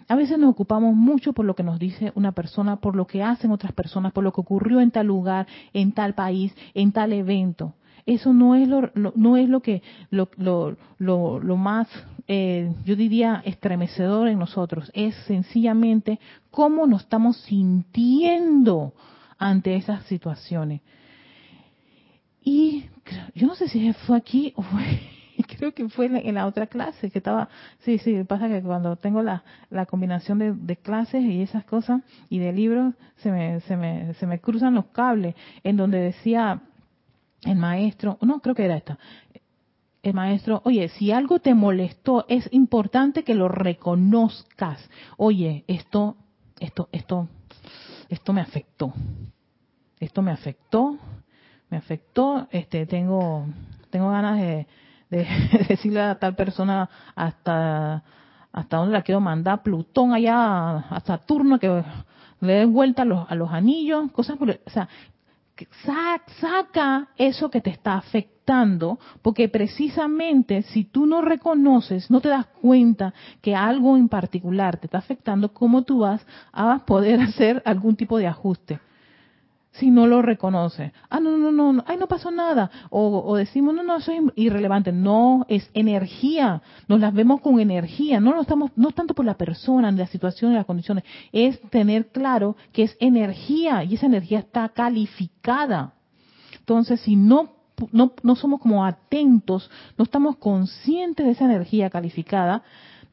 A 0.07 0.15
veces 0.15 0.37
nos 0.37 0.49
ocupamos 0.49 0.95
mucho 0.95 1.33
por 1.33 1.45
lo 1.45 1.55
que 1.55 1.63
nos 1.63 1.79
dice 1.79 2.11
una 2.15 2.31
persona, 2.31 2.77
por 2.77 2.95
lo 2.95 3.07
que 3.07 3.23
hacen 3.23 3.51
otras 3.51 3.71
personas, 3.73 4.11
por 4.11 4.23
lo 4.23 4.33
que 4.33 4.41
ocurrió 4.41 4.81
en 4.81 4.91
tal 4.91 5.07
lugar, 5.07 5.47
en 5.73 5.91
tal 5.91 6.13
país, 6.13 6.53
en 6.73 6.91
tal 6.91 7.13
evento. 7.13 7.73
Eso 8.05 8.33
no 8.33 8.55
es 8.55 8.67
lo, 8.67 8.91
no 8.95 9.37
es 9.37 9.47
lo 9.47 9.61
que 9.61 9.81
lo, 10.09 10.29
lo, 10.37 10.75
lo, 11.39 11.57
más, 11.57 11.87
eh, 12.27 12.73
yo 12.83 12.97
diría, 12.97 13.41
estremecedor 13.45 14.27
en 14.27 14.39
nosotros. 14.39 14.91
Es 14.93 15.15
sencillamente 15.25 16.19
cómo 16.51 16.85
nos 16.85 17.03
estamos 17.03 17.37
sintiendo 17.37 18.93
ante 19.37 19.75
esas 19.75 20.03
situaciones. 20.05 20.81
Y 22.43 22.85
yo 23.35 23.47
no 23.47 23.55
sé 23.55 23.69
si 23.69 23.93
fue 23.93 24.17
aquí 24.17 24.51
o 24.57 24.63
fue, 24.63 24.99
creo 25.57 25.73
que 25.73 25.87
fue 25.89 26.05
en 26.05 26.35
la, 26.35 26.45
otra 26.45 26.67
clase 26.67 27.09
que 27.09 27.19
estaba, 27.19 27.49
sí, 27.79 27.97
sí, 27.97 28.23
pasa 28.23 28.47
que 28.47 28.61
cuando 28.61 28.95
tengo 28.95 29.21
la, 29.21 29.43
la 29.69 29.85
combinación 29.85 30.39
de, 30.39 30.53
de, 30.53 30.75
clases 30.75 31.23
y 31.23 31.41
esas 31.41 31.65
cosas 31.65 32.01
y 32.29 32.39
de 32.39 32.53
libros, 32.53 32.93
se 33.17 33.31
me, 33.31 33.59
se 33.61 33.77
me, 33.77 34.13
se 34.15 34.27
me 34.27 34.39
cruzan 34.39 34.75
los 34.75 34.85
cables, 34.87 35.35
en 35.63 35.77
donde 35.77 35.99
decía 35.99 36.61
el 37.43 37.57
maestro, 37.57 38.17
no, 38.21 38.39
creo 38.39 38.55
que 38.55 38.65
era 38.65 38.77
esta, 38.77 38.97
el 40.03 40.13
maestro, 40.13 40.61
oye, 40.65 40.89
si 40.89 41.11
algo 41.11 41.39
te 41.39 41.53
molestó, 41.53 42.25
es 42.27 42.49
importante 42.51 43.23
que 43.23 43.35
lo 43.35 43.47
reconozcas. 43.47 44.89
Oye, 45.15 45.63
esto, 45.67 46.17
esto, 46.59 46.89
esto, 46.91 47.29
esto 48.09 48.33
me 48.33 48.41
afectó. 48.41 48.93
Esto 50.01 50.21
me 50.21 50.31
afectó, 50.31 50.97
me 51.69 51.77
afectó, 51.77 52.49
este, 52.51 52.85
tengo, 52.85 53.45
tengo 53.89 54.11
ganas 54.11 54.37
de, 54.41 54.67
decirle 55.69 56.01
a 56.01 56.15
tal 56.15 56.35
persona 56.35 56.89
hasta, 57.15 58.03
hasta 58.51 58.77
dónde 58.77 58.93
la 58.93 59.01
quiero 59.01 59.21
mandar, 59.21 59.63
Plutón 59.63 60.13
allá, 60.13 60.77
a 60.77 61.01
Saturno, 61.05 61.59
que 61.59 61.83
le 62.41 62.53
dé 62.53 62.65
vuelta 62.65 63.03
a 63.03 63.05
los, 63.05 63.29
a 63.29 63.35
los 63.35 63.51
anillos, 63.51 64.11
cosas 64.11 64.37
por, 64.37 64.49
o 64.49 64.69
sea, 64.69 64.87
saca 66.39 67.07
eso 67.17 67.49
que 67.49 67.61
te 67.61 67.69
está 67.69 67.95
afectando, 67.95 68.99
porque 69.21 69.47
precisamente 69.49 70.63
si 70.63 70.85
tú 70.85 71.05
no 71.05 71.21
reconoces, 71.21 72.09
no 72.09 72.21
te 72.21 72.29
das 72.29 72.47
cuenta 72.61 73.13
que 73.41 73.55
algo 73.55 73.95
en 73.95 74.09
particular 74.09 74.77
te 74.77 74.87
está 74.87 74.97
afectando, 74.97 75.53
¿cómo 75.53 75.83
tú 75.83 75.99
vas 75.99 76.25
a 76.51 76.79
poder 76.85 77.21
hacer 77.21 77.61
algún 77.65 77.95
tipo 77.95 78.17
de 78.17 78.27
ajuste? 78.27 78.79
Si 79.73 79.89
no 79.89 80.05
lo 80.07 80.21
reconoce. 80.21 80.93
Ah, 81.09 81.19
no, 81.19 81.37
no, 81.37 81.51
no, 81.51 81.73
no, 81.73 81.83
ay, 81.87 81.97
no 81.97 82.07
pasó 82.07 82.29
nada. 82.31 82.69
O, 82.89 83.35
decimos, 83.35 83.73
no, 83.73 83.83
no, 83.83 83.99
soy 84.01 84.31
irrelevante. 84.35 84.91
No, 84.91 85.45
es 85.49 85.69
energía. 85.73 86.61
Nos 86.87 86.99
las 86.99 87.13
vemos 87.13 87.41
con 87.41 87.59
energía. 87.59 88.19
No 88.19 88.33
lo 88.33 88.41
estamos, 88.41 88.71
no 88.75 88.91
tanto 88.91 89.15
por 89.15 89.25
la 89.25 89.35
persona, 89.35 89.91
ni 89.91 89.97
la 89.97 90.07
situación, 90.07 90.51
ni 90.51 90.57
las 90.57 90.65
condiciones. 90.65 91.03
Es 91.31 91.59
tener 91.71 92.07
claro 92.11 92.55
que 92.71 92.83
es 92.83 92.97
energía 92.99 93.83
y 93.83 93.95
esa 93.95 94.05
energía 94.05 94.39
está 94.39 94.69
calificada. 94.69 95.93
Entonces, 96.59 97.01
si 97.01 97.15
no 97.15 97.49
no, 97.91 98.13
no 98.21 98.35
somos 98.35 98.61
como 98.61 98.85
atentos, 98.85 99.69
no 99.97 100.03
estamos 100.03 100.37
conscientes 100.37 101.25
de 101.25 101.31
esa 101.31 101.45
energía 101.45 101.89
calificada, 101.89 102.63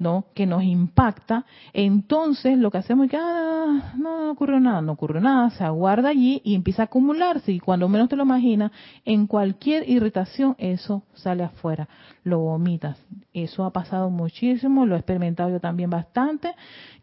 ¿no? 0.00 0.24
que 0.34 0.46
nos 0.46 0.64
impacta, 0.64 1.44
entonces 1.74 2.58
lo 2.58 2.70
que 2.70 2.78
hacemos 2.78 3.04
es 3.04 3.10
que 3.12 3.18
ah, 3.20 3.92
no, 3.96 4.30
ocurrió 4.30 4.58
nada, 4.58 4.80
no 4.80 4.92
ocurrió 4.92 5.20
nada, 5.20 5.50
se 5.50 5.62
aguarda 5.62 6.08
allí 6.08 6.40
y 6.42 6.54
empieza 6.54 6.82
a 6.82 6.84
acumularse 6.86 7.52
y 7.52 7.60
cuando 7.60 7.86
menos 7.88 8.08
te 8.08 8.16
lo 8.16 8.24
imaginas, 8.24 8.72
en 9.04 9.26
cualquier 9.26 9.88
irritación 9.88 10.56
eso 10.58 11.04
sale 11.12 11.44
afuera, 11.44 11.86
lo 12.24 12.38
vomitas. 12.38 12.98
Eso 13.32 13.64
ha 13.64 13.72
pasado 13.72 14.10
muchísimo, 14.10 14.86
lo 14.86 14.96
he 14.96 14.98
experimentado 14.98 15.50
yo 15.50 15.60
también 15.60 15.90
bastante, 15.90 16.54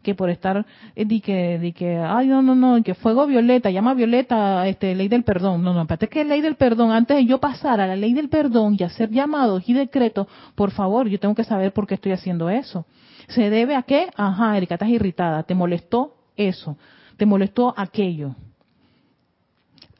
que 0.02 0.14
por 0.14 0.30
estar 0.30 0.64
eh, 0.96 1.04
di 1.04 1.20
que 1.20 1.58
di 1.58 1.72
que 1.72 1.98
ay 1.98 2.28
no 2.28 2.42
no 2.42 2.54
no 2.54 2.82
que 2.82 2.94
fuego 2.94 3.26
violeta 3.26 3.70
llama 3.70 3.94
violeta 3.94 4.66
este 4.66 4.94
ley 4.94 5.08
del 5.08 5.24
perdón 5.24 5.62
no 5.62 5.74
no 5.74 5.82
espérate 5.82 6.08
que 6.08 6.24
ley 6.24 6.40
del 6.40 6.56
perdón 6.56 6.92
antes 6.92 7.16
de 7.16 7.26
yo 7.26 7.38
pasar 7.38 7.80
a 7.80 7.86
la 7.86 7.96
ley 7.96 8.14
del 8.14 8.28
perdón 8.28 8.76
y 8.78 8.84
hacer 8.84 9.10
llamados 9.10 9.68
y 9.68 9.72
decretos 9.72 10.26
por 10.54 10.70
favor 10.70 11.08
yo 11.08 11.18
tengo 11.18 11.34
que 11.34 11.44
saber 11.44 11.72
por 11.72 11.86
qué 11.86 11.94
estoy 11.94 12.12
haciendo 12.12 12.48
eso 12.48 12.86
se 13.28 13.50
debe 13.50 13.76
a 13.76 13.82
qué 13.82 14.10
ajá 14.16 14.56
Erika 14.56 14.74
estás 14.74 14.88
irritada. 14.88 15.42
Te 15.44 15.54
molestó 15.54 16.16
eso 16.36 16.76
te 17.16 17.26
molestó 17.26 17.74
aquello 17.76 18.34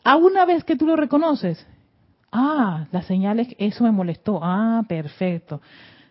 a 0.05 0.17
una 0.17 0.45
vez 0.45 0.65
que 0.65 0.77
tú 0.77 0.87
lo 0.87 0.97
reconoces 0.97 1.67
ah 2.33 2.87
la 2.93 3.03
señal 3.03 3.41
es 3.41 3.49
eso 3.59 3.85
me 3.85 3.93
molestó. 3.93 4.41
Ah 4.43 4.83
perfecto. 4.89 5.61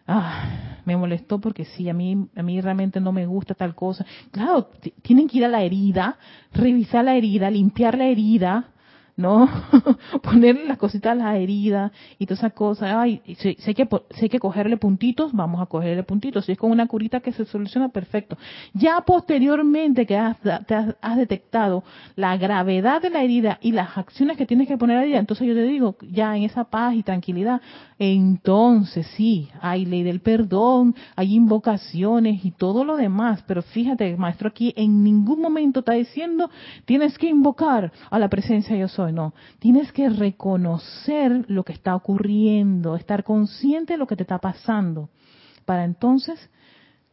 Ah, 0.09 0.79
me 0.85 0.95
molestó 0.95 1.37
porque 1.37 1.65
sí, 1.65 1.89
a 1.89 1.93
mí, 1.93 2.29
a 2.33 2.41
mí 2.41 2.61
realmente 2.61 3.01
no 3.01 3.11
me 3.11 3.25
gusta 3.25 3.53
tal 3.53 3.75
cosa. 3.75 4.05
Claro, 4.31 4.69
tienen 5.01 5.27
que 5.27 5.39
ir 5.39 5.45
a 5.45 5.49
la 5.49 5.63
herida, 5.63 6.17
revisar 6.53 7.03
la 7.03 7.15
herida, 7.15 7.51
limpiar 7.51 7.97
la 7.97 8.05
herida, 8.05 8.69
¿no? 9.17 9.49
Ponerle 10.23 10.65
las 10.65 10.77
cositas 10.77 11.11
a 11.13 11.15
la 11.15 11.37
herida 11.37 11.91
y 12.19 12.25
todas 12.27 12.39
esas 12.39 12.53
cosas. 12.53 12.93
Ay, 12.95 13.21
si, 13.39 13.57
hay 13.65 13.73
que, 13.73 13.87
si 14.11 14.25
hay 14.25 14.29
que 14.29 14.39
cogerle 14.39 14.77
puntitos, 14.77 15.33
vamos 15.33 15.59
a 15.59 15.65
cogerle 15.65 16.03
puntitos. 16.03 16.45
Si 16.45 16.51
es 16.51 16.57
con 16.57 16.71
una 16.71 16.85
curita 16.87 17.19
que 17.19 17.33
se 17.33 17.45
soluciona, 17.45 17.89
perfecto. 17.89 18.37
Ya 18.73 19.01
posteriormente 19.01 20.05
que 20.05 20.15
has, 20.15 20.37
te 20.39 20.75
has, 20.75 21.17
detectado 21.17 21.83
la 22.15 22.37
gravedad 22.37 23.01
de 23.01 23.09
la 23.09 23.23
herida 23.23 23.57
y 23.59 23.71
las 23.71 23.97
acciones 23.97 24.37
que 24.37 24.45
tienes 24.45 24.67
que 24.67 24.77
poner 24.77 24.97
a 24.97 24.99
la 24.99 25.05
herida, 25.05 25.19
entonces 25.19 25.47
yo 25.47 25.55
te 25.55 25.63
digo, 25.63 25.97
ya 26.01 26.37
en 26.37 26.43
esa 26.43 26.65
paz 26.65 26.93
y 26.93 27.01
tranquilidad, 27.01 27.61
entonces 27.99 29.07
sí, 29.15 29.49
hay 29.59 29.85
ley 29.85 30.03
del 30.03 30.19
perdón, 30.19 30.95
hay 31.15 31.33
invocaciones 31.33 32.45
y 32.45 32.51
todo 32.51 32.85
lo 32.85 32.95
demás. 32.95 33.43
Pero 33.47 33.63
fíjate, 33.63 34.15
maestro, 34.17 34.49
aquí 34.49 34.73
en 34.75 35.03
ningún 35.03 35.41
momento 35.41 35.79
está 35.79 35.93
diciendo, 35.93 36.49
tienes 36.85 37.17
que 37.17 37.27
invocar 37.27 37.91
a 38.11 38.19
la 38.19 38.29
presencia 38.29 38.75
yo 38.75 38.87
soy 38.87 39.13
no. 39.13 39.33
Tienes 39.59 39.91
que 39.91 40.09
reconocer 40.09 41.45
lo 41.47 41.63
que 41.63 41.73
está 41.73 41.95
ocurriendo, 41.95 42.95
estar 42.95 43.23
consciente 43.23 43.93
de 43.93 43.97
lo 43.97 44.05
que 44.07 44.15
te 44.15 44.23
está 44.23 44.37
pasando, 44.37 45.09
para 45.65 45.83
entonces 45.83 46.51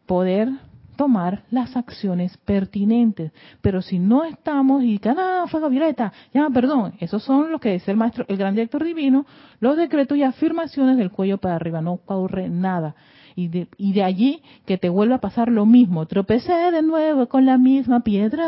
poder 0.06 0.50
tomar 0.96 1.44
las 1.50 1.76
acciones 1.76 2.36
pertinentes. 2.38 3.32
Pero 3.60 3.82
si 3.82 3.98
no 3.98 4.24
estamos 4.24 4.82
y 4.84 4.98
que 4.98 5.10
ah, 5.10 5.44
fuego 5.48 5.68
violeta, 5.68 6.12
ya 6.32 6.48
perdón, 6.50 6.94
esos 7.00 7.22
son 7.22 7.50
los 7.52 7.60
que 7.60 7.72
dice 7.72 7.90
el 7.90 7.96
maestro, 7.96 8.24
el 8.28 8.36
gran 8.36 8.54
director 8.54 8.82
divino, 8.84 9.26
los 9.60 9.76
decretos 9.76 10.16
y 10.16 10.22
afirmaciones 10.22 10.96
del 10.96 11.10
cuello 11.10 11.38
para 11.38 11.56
arriba, 11.56 11.80
no 11.80 11.92
ocurre 11.92 12.48
nada. 12.48 12.94
y 13.36 13.48
de, 13.48 13.66
y 13.76 13.92
de 13.92 14.04
allí 14.04 14.42
que 14.64 14.78
te 14.78 14.88
vuelva 14.88 15.16
a 15.16 15.20
pasar 15.20 15.48
lo 15.48 15.66
mismo. 15.66 16.06
Tropecé 16.06 16.52
de 16.70 16.82
nuevo 16.82 17.28
con 17.28 17.44
la 17.44 17.58
misma 17.58 18.00
piedra. 18.00 18.46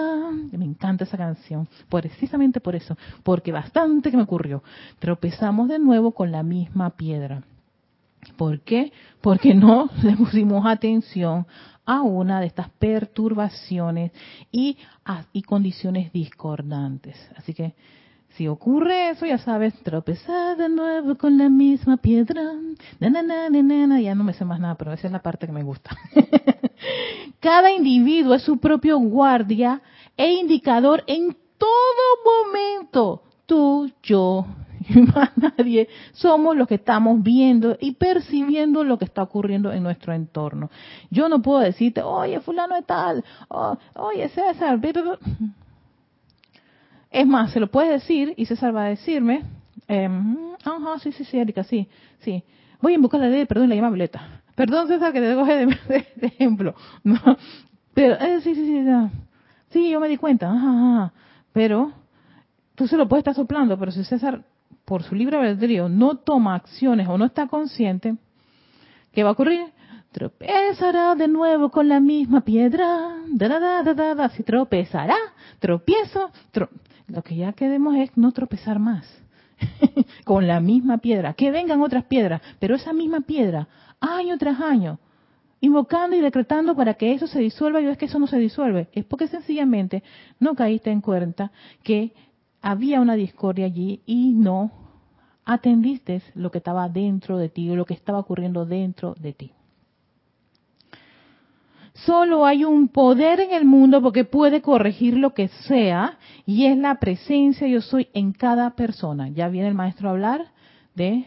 Me 0.53 0.64
encanta 0.64 1.05
esa 1.05 1.16
canción, 1.16 1.68
precisamente 1.88 2.61
por 2.61 2.76
eso, 2.76 2.97
porque 3.24 3.51
bastante 3.51 4.11
que 4.11 4.16
me 4.16 4.22
ocurrió. 4.22 4.62
Tropezamos 5.01 5.68
de 5.68 5.78
nuevo 5.78 6.12
con 6.12 6.30
la 6.30 6.42
misma 6.42 6.90
piedra. 6.90 7.42
¿Por 8.36 8.61
qué? 8.61 8.92
Porque 9.20 9.55
no 9.55 9.88
le 10.03 10.16
pusimos 10.16 10.66
atención 10.66 11.47
a 11.87 12.03
una 12.03 12.41
de 12.41 12.47
estas 12.47 12.68
perturbaciones 12.70 14.12
y, 14.51 14.76
y 15.32 15.43
condiciones 15.43 16.12
discordantes. 16.12 17.16
Así 17.37 17.55
que 17.55 17.74
si 18.37 18.49
ocurre 18.49 19.11
eso, 19.11 19.24
ya 19.24 19.39
sabes, 19.39 19.72
tropezar 19.82 20.59
de 20.59 20.68
nuevo 20.68 21.16
con 21.16 21.39
la 21.39 21.49
misma 21.49 21.97
piedra. 21.97 22.43
Na, 23.01 23.09
na, 23.09 23.49
na, 23.49 24.01
ya 24.01 24.14
no 24.14 24.24
me 24.24 24.34
sé 24.34 24.45
más 24.45 24.61
nada, 24.61 24.74
pero 24.74 24.93
esa 24.93 25.07
es 25.07 25.12
la 25.12 25.22
parte 25.22 25.47
que 25.47 25.53
me 25.53 25.62
gusta. 25.62 25.97
Cada 27.41 27.72
individuo 27.72 28.34
es 28.34 28.43
su 28.43 28.59
propio 28.59 28.99
guardia 28.99 29.80
e 30.16 30.34
indicador 30.34 31.03
en 31.07 31.34
todo 31.57 32.45
momento. 32.45 33.22
Tú, 33.47 33.91
yo 34.03 34.45
y 34.89 35.01
más 35.14 35.30
nadie 35.37 35.89
somos 36.12 36.57
los 36.57 36.68
que 36.68 36.76
estamos 36.76 37.22
viendo 37.22 37.76
y 37.80 37.93
percibiendo 37.93 38.84
lo 38.84 38.99
que 38.99 39.05
está 39.05 39.22
ocurriendo 39.22 39.72
en 39.72 39.82
nuestro 39.82 40.12
entorno. 40.12 40.70
Yo 41.11 41.28
no 41.28 41.43
puedo 41.43 41.61
decirte, 41.61 42.03
oye, 42.03 42.41
fulano 42.41 42.76
es 42.76 42.87
tal, 42.87 43.24
oh, 43.49 43.76
oye, 43.95 44.28
César, 44.28 44.80
es 47.11 47.26
más, 47.26 47.53
se 47.53 47.61
lo 47.61 47.68
puedes 47.70 47.91
decir 47.91 48.34
y 48.37 48.47
César 48.47 48.74
va 48.74 48.84
a 48.84 48.89
decirme, 48.89 49.45
eh, 49.89 50.09
ajá, 50.64 50.99
sí, 51.01 51.12
sí, 51.12 51.24
sí, 51.24 51.39
Erika, 51.39 51.64
sí, 51.64 51.89
sí. 52.20 52.43
Voy 52.80 52.93
a 52.93 52.97
invocar 52.97 53.20
la 53.20 53.28
ley 53.28 53.47
perdón, 53.47 53.68
la 53.68 53.74
llama 53.74 53.91
Violeta. 53.91 54.43
Perdón, 54.55 54.89
César, 54.89 55.12
que 55.12 55.20
te 55.20 55.34
coge 55.34 55.66
de, 55.89 56.07
de, 56.16 56.26
ejemplo. 56.26 56.74
No, 57.05 57.18
pero, 57.95 58.14
eh, 58.14 58.41
sí, 58.43 58.55
sí, 58.55 58.66
sí, 58.66 58.84
sí, 59.70 59.91
yo 59.91 60.01
me 60.01 60.09
di 60.09 60.16
cuenta, 60.16 60.51
ajá, 60.51 60.68
ajá. 60.68 61.12
Pero 61.53 61.93
tú 62.74 62.87
se 62.87 62.97
lo 62.97 63.09
puedes 63.09 63.22
estar 63.22 63.34
soplando, 63.34 63.78
pero 63.78 63.91
si 63.91 64.05
César, 64.05 64.45
por 64.87 65.03
su 65.03 65.14
libre 65.14 65.37
albedrío, 65.37 65.91
no 65.91 66.16
toma 66.16 66.55
acciones 66.55 67.07
o 67.09 67.18
no 67.18 67.26
está 67.26 67.47
consciente, 67.49 68.16
¿qué 69.12 69.22
va 69.22 69.30
a 69.30 69.32
ocurrir? 69.32 69.66
Tropezará 70.12 71.14
de 71.14 71.28
nuevo 71.28 71.70
con 71.70 71.89
la 71.89 72.01
misma 72.01 72.41
piedra, 72.41 73.16
da, 73.28 73.49
da, 73.49 73.82
da, 73.82 73.95
da, 73.95 74.14
da, 74.14 74.28
si 74.30 74.43
tropezará, 74.43 75.16
tropiezo, 75.59 76.30
tro 76.53 76.70
lo 77.09 77.22
que 77.22 77.37
ya 77.37 77.53
queremos 77.53 77.97
es 77.97 78.16
no 78.16 78.32
tropezar 78.32 78.78
más 78.78 79.07
con 80.24 80.47
la 80.47 80.61
misma 80.61 80.99
piedra. 80.99 81.34
Que 81.34 81.51
vengan 81.51 81.82
otras 81.82 82.05
piedras, 82.05 82.41
pero 82.59 82.74
esa 82.74 82.93
misma 82.93 83.20
piedra, 83.20 83.68
año 84.01 84.37
tras 84.39 84.61
año, 84.61 84.99
invocando 85.61 86.16
y 86.16 86.20
decretando 86.20 86.74
para 86.74 86.95
que 86.95 87.12
eso 87.12 87.26
se 87.26 87.39
disuelva, 87.41 87.80
y 87.80 87.87
ves 87.87 87.99
que 87.99 88.07
eso 88.07 88.18
no 88.18 88.26
se 88.26 88.39
disuelve. 88.39 88.89
Es 88.93 89.05
porque 89.05 89.28
sencillamente 89.28 90.03
no 90.41 90.55
caíste 90.55 90.91
en 90.91 91.01
cuenta 91.01 91.53
que 91.82 92.12
había 92.66 93.00
una 93.00 93.14
discordia 93.14 93.66
allí 93.66 94.00
y 94.06 94.32
no 94.32 94.72
atendiste 95.44 96.20
lo 96.34 96.50
que 96.50 96.58
estaba 96.58 96.88
dentro 96.88 97.38
de 97.38 97.48
ti, 97.48 97.68
lo 97.68 97.84
que 97.84 97.94
estaba 97.94 98.18
ocurriendo 98.18 98.66
dentro 98.66 99.14
de 99.20 99.32
ti. 99.32 99.52
Solo 101.94 102.44
hay 102.44 102.64
un 102.64 102.88
poder 102.88 103.38
en 103.38 103.52
el 103.52 103.64
mundo 103.66 104.02
porque 104.02 104.24
puede 104.24 104.62
corregir 104.62 105.16
lo 105.16 105.32
que 105.32 105.46
sea 105.46 106.18
y 106.44 106.66
es 106.66 106.76
la 106.76 106.96
presencia 106.96 107.68
yo 107.68 107.80
soy 107.80 108.08
en 108.14 108.32
cada 108.32 108.74
persona. 108.74 109.28
Ya 109.28 109.46
viene 109.46 109.68
el 109.68 109.74
maestro 109.74 110.08
a 110.08 110.12
hablar 110.12 110.46
de 110.96 111.24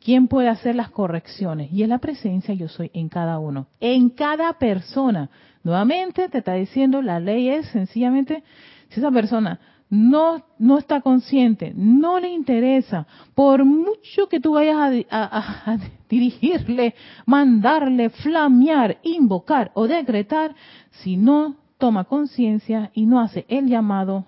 quién 0.00 0.28
puede 0.28 0.48
hacer 0.48 0.74
las 0.74 0.88
correcciones 0.88 1.70
y 1.70 1.82
es 1.82 1.90
la 1.90 1.98
presencia 1.98 2.54
yo 2.54 2.68
soy 2.68 2.90
en 2.94 3.10
cada 3.10 3.38
uno, 3.38 3.66
en 3.80 4.08
cada 4.08 4.54
persona. 4.54 5.28
Nuevamente 5.62 6.30
te 6.30 6.38
está 6.38 6.54
diciendo, 6.54 7.02
la 7.02 7.20
ley 7.20 7.50
es 7.50 7.66
sencillamente, 7.66 8.42
si 8.88 9.00
esa 9.00 9.10
persona 9.10 9.60
no, 9.90 10.44
no 10.58 10.78
está 10.78 11.00
consciente, 11.00 11.72
no 11.74 12.20
le 12.20 12.28
interesa, 12.28 13.06
por 13.34 13.64
mucho 13.64 14.28
que 14.28 14.40
tú 14.40 14.52
vayas 14.52 15.04
a, 15.10 15.78
dirigirle, 16.08 16.94
mandarle, 17.26 18.10
flamear, 18.10 18.98
invocar 19.02 19.70
o 19.74 19.86
decretar, 19.86 20.54
si 20.90 21.16
no 21.16 21.56
toma 21.78 22.04
conciencia 22.04 22.90
y 22.94 23.06
no 23.06 23.20
hace 23.20 23.46
el 23.48 23.66
llamado, 23.66 24.26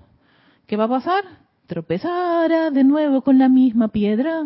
¿qué 0.66 0.76
va 0.76 0.84
a 0.84 0.88
pasar? 0.88 1.24
Tropezará 1.66 2.70
de 2.70 2.84
nuevo 2.84 3.22
con 3.22 3.38
la 3.38 3.48
misma 3.48 3.88
piedra. 3.88 4.44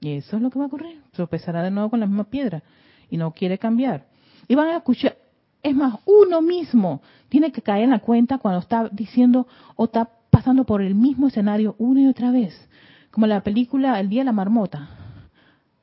Y 0.00 0.12
eso 0.12 0.36
es 0.36 0.42
lo 0.42 0.50
que 0.50 0.58
va 0.58 0.66
a 0.66 0.68
ocurrir. 0.68 1.00
Tropezará 1.12 1.62
de 1.62 1.70
nuevo 1.70 1.90
con 1.90 2.00
la 2.00 2.06
misma 2.06 2.24
piedra. 2.24 2.62
Y 3.08 3.16
no 3.16 3.32
quiere 3.32 3.58
cambiar. 3.58 4.06
Y 4.48 4.54
van 4.54 4.68
a 4.68 4.76
escuchar, 4.78 5.16
es 5.62 5.74
más, 5.74 5.94
uno 6.06 6.42
mismo 6.42 7.02
tiene 7.28 7.52
que 7.52 7.62
caer 7.62 7.84
en 7.84 7.90
la 7.90 8.00
cuenta 8.00 8.38
cuando 8.38 8.60
está 8.60 8.88
diciendo 8.90 9.46
o 9.76 9.84
está 9.84 10.08
pasando 10.30 10.64
por 10.64 10.82
el 10.82 10.94
mismo 10.94 11.28
escenario 11.28 11.76
una 11.78 12.02
y 12.02 12.06
otra 12.06 12.30
vez. 12.30 12.68
Como 13.10 13.26
la 13.26 13.42
película 13.42 14.00
El 14.00 14.08
Día 14.08 14.22
de 14.22 14.26
la 14.26 14.32
Marmota. 14.32 14.88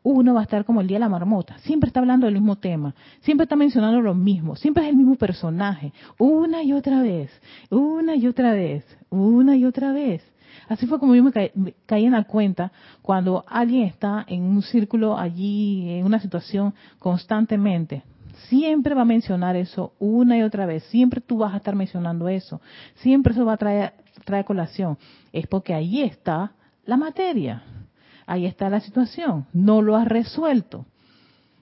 Uno 0.02 0.34
va 0.34 0.42
a 0.42 0.44
estar 0.44 0.66
como 0.66 0.82
el 0.82 0.88
Día 0.88 0.96
de 0.96 1.02
la 1.02 1.10
Marmota. 1.10 1.58
Siempre 1.60 1.88
está 1.88 2.00
hablando 2.00 2.26
del 2.26 2.36
mismo 2.36 2.58
tema. 2.58 2.96
Siempre 3.22 3.44
está 3.44 3.56
mencionando 3.56 4.02
lo 4.02 4.16
mismo. 4.16 4.56
Siempre 4.56 4.84
es 4.84 4.90
el 4.90 4.96
mismo 4.96 5.16
personaje. 5.16 5.94
Una 6.18 6.64
y 6.64 6.74
otra 6.74 7.02
vez. 7.02 7.32
Una 7.70 8.16
y 8.16 8.28
otra 8.28 8.54
vez. 8.54 8.86
Una 9.10 9.56
y 9.56 9.66
otra 9.66 9.92
vez. 9.92 10.24
Así 10.68 10.88
fue 10.88 11.00
como 11.00 11.16
yo 11.16 11.24
me 11.24 11.32
caí, 11.86 12.06
en 12.06 12.12
la 12.12 12.24
cuenta 12.24 12.72
cuando 13.02 13.46
alguien 13.48 13.84
está 13.84 14.26
en 14.28 14.44
un 14.44 14.62
círculo 14.62 15.18
allí, 15.18 15.90
en 15.90 16.06
una 16.06 16.20
situación 16.20 16.74
constantemente 16.98 18.04
siempre 18.50 18.96
va 18.96 19.04
a 19.04 19.06
mencionar 19.06 19.56
eso 19.56 19.94
una 20.00 20.38
y 20.38 20.42
otra 20.42 20.66
vez, 20.66 20.84
siempre 20.86 21.22
tú 21.22 21.38
vas 21.38 21.54
a 21.54 21.58
estar 21.58 21.76
mencionando 21.76 22.28
eso, 22.28 22.62
siempre 22.96 23.34
eso 23.34 23.46
va 23.46 23.54
a 23.54 23.58
traer, 23.58 23.94
colación, 24.46 24.98
es 25.32 25.48
porque 25.48 25.74
ahí 25.74 26.02
está 26.02 26.54
la 26.86 26.98
materia, 26.98 27.64
ahí 28.26 28.46
está 28.46 28.70
la 28.70 28.80
situación, 28.80 29.46
no 29.54 29.82
lo 29.82 29.96
has 29.96 30.08
resuelto. 30.08 30.86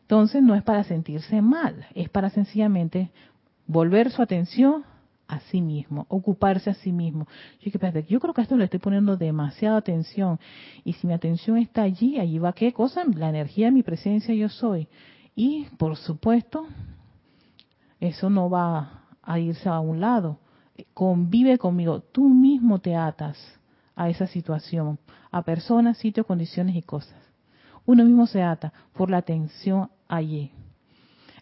Entonces 0.02 0.42
no 0.42 0.56
es 0.56 0.64
para 0.64 0.86
sentirse 0.86 1.42
mal, 1.42 1.86
es 1.94 2.10
para 2.10 2.30
sencillamente 2.30 3.12
volver 3.68 4.10
su 4.10 4.22
atención 4.22 4.86
a 5.28 5.42
sí 5.42 5.62
mismo, 5.62 6.06
ocuparse 6.08 6.70
a 6.70 6.74
sí 6.76 6.94
mismo. 6.94 7.28
Yo, 7.60 7.72
yo 8.08 8.20
creo 8.22 8.34
que 8.34 8.42
a 8.42 8.44
esto 8.44 8.56
le 8.56 8.64
estoy 8.64 8.80
poniendo 8.80 9.18
demasiada 9.18 9.76
atención. 9.76 10.40
Y 10.86 10.94
si 10.94 11.08
mi 11.08 11.14
atención 11.14 11.58
está 11.58 11.82
allí, 11.82 12.18
allí 12.18 12.40
va 12.40 12.54
qué 12.54 12.72
cosa, 12.72 13.04
la 13.14 13.28
energía, 13.28 13.70
mi 13.70 13.84
presencia, 13.84 14.34
yo 14.34 14.48
soy. 14.48 14.88
Y, 15.38 15.68
por 15.78 15.98
supuesto, 15.98 16.66
eso 18.00 18.28
no 18.28 18.50
va 18.50 19.04
a 19.22 19.38
irse 19.38 19.70
a 19.70 19.80
un 19.80 20.02
lado. 20.02 20.40
Convive 20.96 21.60
conmigo. 21.60 22.02
Tú 22.02 22.28
mismo 22.28 22.80
te 22.80 22.96
atas 22.96 23.38
a 23.96 24.10
esa 24.10 24.26
situación, 24.26 24.98
a 25.30 25.44
personas, 25.44 26.00
sitios, 26.00 26.26
condiciones 26.26 26.76
y 26.76 26.82
cosas. 26.82 27.20
Uno 27.86 28.04
mismo 28.04 28.26
se 28.26 28.42
ata 28.42 28.74
por 28.94 29.12
la 29.12 29.18
atención 29.18 29.92
allí. 30.08 30.50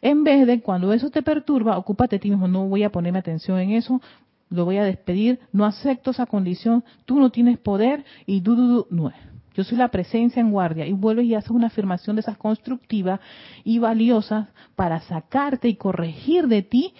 En 0.02 0.26
vez 0.26 0.46
de 0.46 0.62
cuando 0.62 0.92
eso 0.92 1.10
te 1.10 1.24
perturba, 1.24 1.78
ocúpate 1.78 2.18
a 2.18 2.20
ti 2.20 2.30
mismo. 2.30 2.50
No 2.50 2.68
voy 2.68 2.84
a 2.84 2.92
ponerme 2.92 3.20
atención 3.20 3.60
en 3.60 3.72
eso, 3.72 4.02
lo 4.50 4.66
voy 4.66 4.76
a 4.76 4.84
despedir, 4.84 5.40
no 5.54 5.64
acepto 5.64 6.12
esa 6.12 6.26
condición, 6.26 6.84
tú 7.06 7.18
no 7.18 7.30
tienes 7.30 7.60
poder 7.60 8.04
y 8.26 8.42
du, 8.42 8.58
du, 8.58 8.68
du, 8.68 8.88
no 8.90 9.08
es. 9.08 9.35
Yo 9.56 9.64
soy 9.64 9.78
la 9.78 9.88
presencia 9.88 10.40
en 10.40 10.52
guardia. 10.52 10.86
Y 10.86 10.94
vuelves 10.94 11.26
y 11.26 11.36
haces 11.36 11.52
una 11.52 11.68
afirmación 11.68 12.16
de 12.16 12.22
esas 12.22 12.38
constructivas 12.38 13.20
y 13.64 13.80
valiosas 13.80 14.50
para 14.76 15.00
sacarte 15.02 15.70
y 15.70 15.76
corregir 15.76 16.48
de 16.48 16.62
ti 16.62 16.94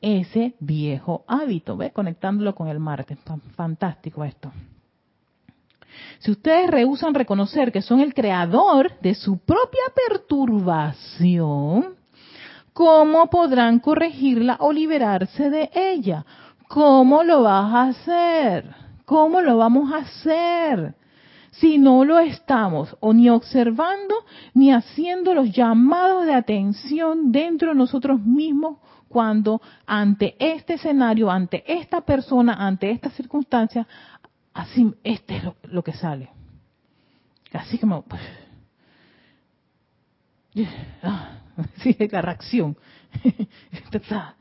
ese 0.00 0.54
viejo 0.58 1.24
hábito. 1.28 1.76
¿Ves? 1.76 1.92
Conectándolo 1.92 2.54
con 2.54 2.68
el 2.68 2.80
martes. 2.80 3.18
Fantástico 3.54 4.24
esto. 4.24 4.52
Si 6.18 6.30
ustedes 6.30 6.70
rehusan 6.70 7.14
reconocer 7.14 7.72
que 7.72 7.82
son 7.82 8.00
el 8.00 8.14
creador 8.14 8.98
de 9.00 9.14
su 9.14 9.38
propia 9.38 9.82
perturbación, 10.08 11.94
¿cómo 12.72 13.28
podrán 13.28 13.78
corregirla 13.78 14.56
o 14.60 14.72
liberarse 14.72 15.50
de 15.50 15.70
ella? 15.74 16.24
¿Cómo 16.68 17.22
lo 17.22 17.42
vas 17.42 17.72
a 17.72 17.82
hacer? 17.84 18.74
¿Cómo 19.04 19.40
lo 19.40 19.56
vamos 19.56 19.92
a 19.92 19.98
hacer? 19.98 20.94
Si 21.60 21.78
no 21.78 22.04
lo 22.04 22.18
estamos 22.18 22.96
o 23.00 23.12
ni 23.12 23.28
observando 23.28 24.14
ni 24.54 24.72
haciendo 24.72 25.34
los 25.34 25.52
llamados 25.52 26.24
de 26.24 26.32
atención 26.32 27.30
dentro 27.30 27.68
de 27.68 27.74
nosotros 27.74 28.20
mismos 28.20 28.78
cuando 29.08 29.60
ante 29.86 30.36
este 30.38 30.74
escenario, 30.74 31.30
ante 31.30 31.64
esta 31.66 32.00
persona, 32.00 32.54
ante 32.54 32.90
esta 32.90 33.10
circunstancia, 33.10 33.86
así 34.54 34.94
este 35.04 35.36
es 35.36 35.44
lo, 35.64 35.82
que 35.82 35.92
sale. 35.92 36.30
Así 37.52 37.76
como 37.76 38.02
pues, 38.02 38.22
la 42.10 42.22
reacción. 42.22 42.76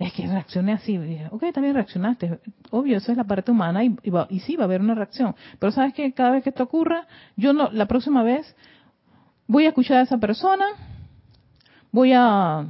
es 0.00 0.14
que 0.14 0.26
reaccioné 0.26 0.72
así. 0.72 0.98
ok, 1.30 1.44
también 1.52 1.74
reaccionaste. 1.74 2.40
Obvio, 2.70 2.96
eso 2.96 3.12
es 3.12 3.18
la 3.18 3.24
parte 3.24 3.50
humana 3.50 3.84
y, 3.84 3.94
y, 4.30 4.40
sí 4.40 4.56
va 4.56 4.62
a 4.62 4.64
haber 4.64 4.80
una 4.80 4.94
reacción. 4.94 5.36
Pero 5.58 5.72
sabes 5.72 5.92
que 5.92 6.14
cada 6.14 6.30
vez 6.30 6.42
que 6.42 6.48
esto 6.48 6.62
ocurra, 6.62 7.06
yo 7.36 7.52
no, 7.52 7.70
la 7.70 7.84
próxima 7.86 8.22
vez 8.22 8.56
voy 9.46 9.66
a 9.66 9.68
escuchar 9.68 9.98
a 9.98 10.02
esa 10.02 10.16
persona, 10.16 10.64
voy 11.92 12.14
a 12.14 12.66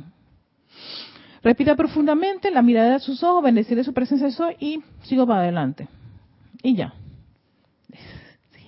respirar 1.41 1.77
profundamente, 1.77 2.51
la 2.51 2.63
mirada 2.63 2.95
de 2.95 2.99
sus 2.99 3.23
ojos, 3.23 3.45
bendecirle 3.45 3.85
su 3.85 3.95
presencia 3.95 4.29
soy 4.33 4.57
y 4.59 4.83
sigo 5.03 5.25
para 5.25 5.43
adelante. 5.43 5.87
Y 6.65 6.75
ya. 6.75 6.95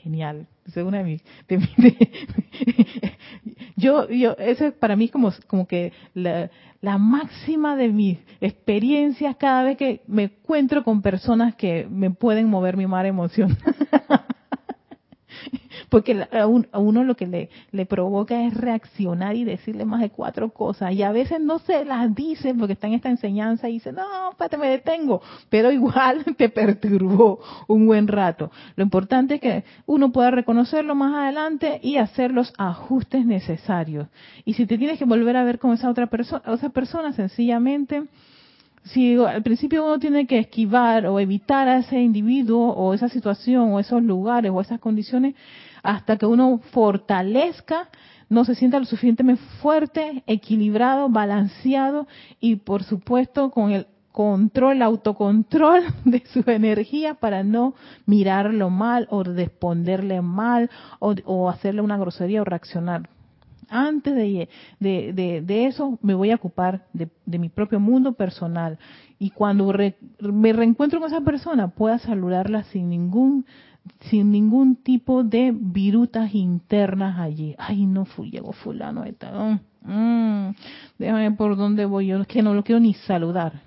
Genial. 0.03 0.47
Es 0.67 0.77
una 0.77 0.99
de 0.99 1.05
mis, 1.05 1.23
yo, 3.77 4.09
yo, 4.09 4.37
eso 4.39 4.67
es 4.67 4.73
para 4.75 4.97
mí 4.97 5.09
como, 5.09 5.33
como 5.47 5.67
que 5.67 5.93
la, 6.15 6.51
la 6.81 6.99
máxima 6.99 7.77
de 7.77 7.89
mis 7.89 8.19
experiencias 8.41 9.37
cada 9.37 9.65
vez 9.65 9.77
que 9.77 10.03
me 10.07 10.25
encuentro 10.25 10.85
con 10.85 11.03
personas 11.03 11.55
que 11.57 11.87
me 11.91 12.11
pueden 12.11 12.49
mover 12.49 12.77
mi 12.77 12.87
mar 12.87 13.07
emoción. 13.07 13.57
porque 15.89 16.27
a 16.31 16.47
uno 16.47 17.05
lo 17.05 17.17
que 17.17 17.51
le, 17.73 17.87
provoca 17.87 18.45
es 18.47 18.55
reaccionar 18.55 19.37
y 19.37 19.45
decirle 19.45 19.85
más 19.85 20.01
de 20.01 20.11
cuatro 20.11 20.51
cosas. 20.51 20.93
Y 20.93 21.03
a 21.03 21.13
veces 21.13 21.41
no 21.41 21.59
se 21.59 21.85
las 21.85 22.15
dice 22.15 22.55
porque 22.55 22.75
está 22.75 22.87
en 22.87 22.95
esta 22.95 23.11
enseñanza 23.11 23.69
y 23.69 23.75
dice, 23.75 23.93
no, 23.93 24.31
espérate, 24.31 24.57
me 24.57 24.69
detengo. 24.69 25.21
Pero 25.49 25.73
igual 25.73 26.25
te 26.37 26.49
perturbó 26.49 27.41
un 27.69 27.87
buen 27.87 28.09
rato. 28.09 28.51
Lo 28.77 28.85
importante 28.85 29.35
es 29.35 29.41
que 29.41 29.65
uno 29.87 30.13
pueda 30.13 30.31
reconocerlo 30.31 30.95
más 30.95 31.15
adelante 31.15 31.81
y 31.83 31.97
hacer 31.97 32.33
los 32.33 32.53
ajustes 32.59 33.27
necesarios. 33.27 34.09
Y 34.45 34.55
si 34.55 34.67
te 34.67 34.79
tienes 34.79 34.99
que 34.99 35.05
volver 35.05 35.37
a 35.37 35.45
ver 35.45 35.59
con 35.59 35.73
esa 35.73 35.91
otra 35.91 36.07
persona, 36.07 36.43
esa 36.53 36.71
persona 36.71 37.13
sencillamente 37.13 38.05
si 38.85 39.17
al 39.17 39.43
principio 39.43 39.85
uno 39.85 39.99
tiene 39.99 40.27
que 40.27 40.39
esquivar 40.39 41.07
o 41.07 41.21
evitar 41.21 41.69
a 41.69 41.79
ese 41.79 42.01
individuo 42.01 42.73
o 42.73 42.95
esa 42.95 43.09
situación 43.09 43.73
o 43.73 43.81
esos 43.81 44.03
lugares 44.03 44.51
o 44.53 44.61
esas 44.61 44.81
condiciones 44.81 45.35
hasta 45.83 46.17
que 46.17 46.27
uno 46.27 46.61
fortalezca, 46.71 47.89
no 48.29 48.45
se 48.45 48.55
sienta 48.55 48.79
lo 48.79 48.85
suficientemente 48.85 49.43
fuerte, 49.61 50.23
equilibrado, 50.27 51.09
balanceado 51.09 52.07
y 52.41 52.57
por 52.57 52.83
supuesto 52.83 53.51
con 53.51 53.73
el 53.73 53.87
control, 54.11 54.83
autocontrol 54.83 55.83
de 56.05 56.23
su 56.27 56.43
energía 56.47 57.15
para 57.15 57.43
no 57.43 57.75
mirarlo 58.07 58.71
mal 58.71 59.07
o 59.11 59.23
responderle 59.23 60.23
mal 60.23 60.71
o, 60.99 61.49
hacerle 61.49 61.83
una 61.83 61.99
grosería 61.99 62.43
o 62.43 62.45
reaccionar 62.45 63.09
antes 63.73 64.15
de, 64.15 64.49
de, 64.81 65.67
eso 65.67 65.99
me 66.03 66.15
voy 66.15 66.31
a 66.31 66.37
ocupar 66.37 66.87
de, 66.93 67.09
mi 67.39 67.49
propio 67.49 67.81
mundo 67.81 68.13
personal. 68.13 68.79
Y 69.19 69.31
cuando 69.31 69.73
me 70.21 70.53
reencuentro 70.53 71.01
con 71.01 71.11
esa 71.11 71.23
persona, 71.23 71.69
pueda 71.69 71.99
saludarla 71.99 72.65
sin 72.65 72.91
ningún 72.91 73.47
sin 74.11 74.31
ningún 74.31 74.77
tipo 74.77 75.25
de 75.25 75.53
virutas 75.53 76.35
internas 76.35 77.19
allí. 77.19 77.57
Ay, 77.59 77.87
no 77.87 78.05
fui, 78.05 78.31
llegó 78.31 78.53
fulano 78.53 79.03
de 79.03 79.13
tal. 79.13 79.61
Mm, 79.81 80.51
déjame 80.99 81.33
por 81.33 81.57
dónde 81.57 81.85
voy 81.87 82.09
yo. 82.09 82.21
Es 82.21 82.29
que 82.29 82.43
no 82.43 82.55
lo 82.55 82.63
quiero 82.63 82.79
ni 82.79 82.95
saludar. 82.95 83.63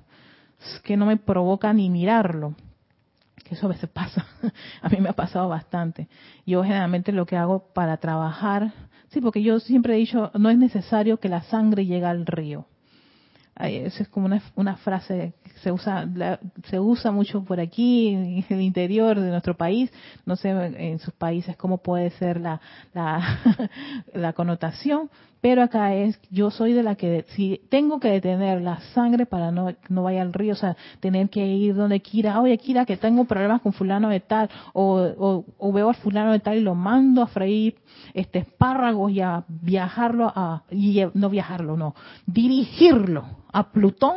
Es 0.62 0.80
que 0.82 0.96
no 0.96 1.06
me 1.06 1.18
provoca 1.18 1.74
ni 1.74 1.90
mirarlo. 1.90 2.56
Que 3.44 3.56
eso 3.56 3.66
a 3.66 3.70
veces 3.70 3.90
pasa. 3.94 4.26
a 4.82 4.88
mí 4.88 4.98
me 5.02 5.10
ha 5.10 5.14
pasado 5.14 5.50
bastante. 5.50 6.08
Yo 6.46 6.64
generalmente 6.64 7.12
lo 7.12 7.26
que 7.26 7.36
hago 7.36 7.68
para 7.74 7.98
trabajar 7.98 8.72
Sí, 9.16 9.22
porque 9.22 9.42
yo 9.42 9.62
siempre 9.62 9.96
he 9.96 9.98
dicho, 9.98 10.30
no 10.38 10.50
es 10.50 10.58
necesario 10.58 11.22
que 11.22 11.30
la 11.30 11.42
sangre 11.44 11.86
llegue 11.86 12.06
al 12.06 12.26
río. 12.26 12.66
Esa 13.58 14.04
es 14.04 14.10
como 14.10 14.26
una, 14.26 14.42
una 14.56 14.76
frase 14.76 15.36
que 15.42 15.58
se 15.60 15.72
usa, 15.72 16.06
se 16.66 16.82
usa 16.82 17.12
mucho 17.14 17.42
por 17.46 17.62
aquí, 17.62 18.10
en 18.10 18.44
el 18.50 18.62
interior 18.62 19.18
de 19.18 19.30
nuestro 19.30 19.56
país. 19.56 19.90
No 20.26 20.36
sé 20.36 20.50
en 20.50 21.00
sus 21.00 21.14
países 21.14 21.56
cómo 21.56 21.78
puede 21.78 22.10
ser 22.10 22.42
la, 22.42 22.60
la, 22.94 23.70
la 24.14 24.34
connotación, 24.34 25.10
pero 25.46 25.62
acá 25.62 25.94
es, 25.94 26.20
yo 26.32 26.50
soy 26.50 26.74
de 26.74 26.82
la 26.82 26.96
que, 26.96 27.24
si 27.36 27.62
tengo 27.70 28.00
que 28.00 28.08
detener 28.08 28.64
la 28.64 28.80
sangre 28.96 29.28
para 29.28 29.52
no, 29.52 29.68
no 29.90 30.02
vaya 30.02 30.24
al 30.24 30.34
río, 30.34 30.54
o 30.54 30.56
sea, 30.56 30.76
tener 31.02 31.30
que 31.30 31.46
ir 31.46 31.76
donde 31.76 32.02
quiera, 32.02 32.42
oye 32.42 32.58
Kira, 32.58 32.84
que 32.84 32.98
tengo 32.98 33.26
problemas 33.26 33.62
con 33.62 33.72
fulano 33.72 34.10
de 34.10 34.22
tal, 34.22 34.50
o, 34.74 35.46
o, 35.60 35.72
veo 35.72 35.90
al 35.90 35.96
fulano 35.98 36.32
de 36.32 36.40
tal 36.40 36.58
y 36.58 36.62
lo 36.62 36.74
mando 36.74 37.22
a 37.22 37.28
freír 37.28 37.76
este 38.16 38.40
espárragos 38.40 39.12
y 39.12 39.22
a 39.22 39.44
viajarlo 39.48 40.34
a, 40.36 40.64
y 40.72 41.04
no 41.14 41.30
viajarlo, 41.30 41.78
no, 41.78 41.94
dirigirlo 42.26 43.26
a 43.54 43.70
Plutón 43.72 44.16